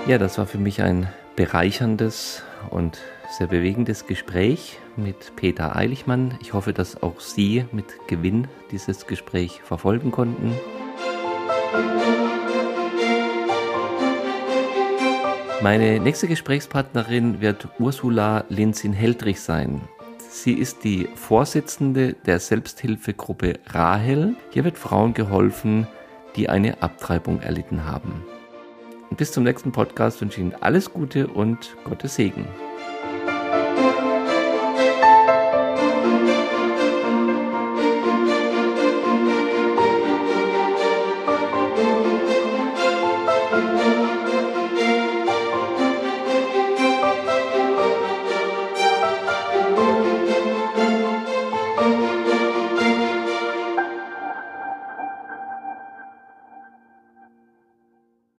Ja, 0.06 0.18
das 0.18 0.38
war 0.38 0.46
für 0.46 0.58
mich 0.58 0.82
ein 0.82 1.08
bereicherndes 1.34 2.44
und 2.70 3.00
sehr 3.28 3.48
bewegendes 3.48 4.06
Gespräch 4.06 4.78
mit 4.94 5.34
Peter 5.34 5.74
Eiligmann. 5.74 6.38
Ich 6.40 6.52
hoffe, 6.52 6.72
dass 6.72 7.02
auch 7.02 7.18
Sie 7.18 7.64
mit 7.72 7.86
Gewinn 8.06 8.46
dieses 8.70 9.08
Gespräch 9.08 9.62
verfolgen 9.64 10.12
konnten. 10.12 10.54
Meine 15.60 15.98
nächste 15.98 16.28
Gesprächspartnerin 16.28 17.40
wird 17.40 17.66
Ursula 17.80 18.44
Linzin-Heldrich 18.48 19.40
sein. 19.40 19.80
Sie 20.28 20.52
ist 20.52 20.84
die 20.84 21.08
Vorsitzende 21.16 22.12
der 22.12 22.38
Selbsthilfegruppe 22.38 23.54
Rahel. 23.66 24.36
Hier 24.50 24.62
wird 24.62 24.78
Frauen 24.78 25.14
geholfen, 25.14 25.88
die 26.36 26.48
eine 26.48 26.80
Abtreibung 26.80 27.40
erlitten 27.40 27.86
haben. 27.86 28.24
Bis 29.10 29.32
zum 29.32 29.44
nächsten 29.44 29.72
Podcast 29.72 30.20
wünsche 30.20 30.40
ich 30.40 30.46
Ihnen 30.46 30.54
alles 30.60 30.92
Gute 30.92 31.28
und 31.28 31.76
Gottes 31.84 32.16
Segen. 32.16 32.46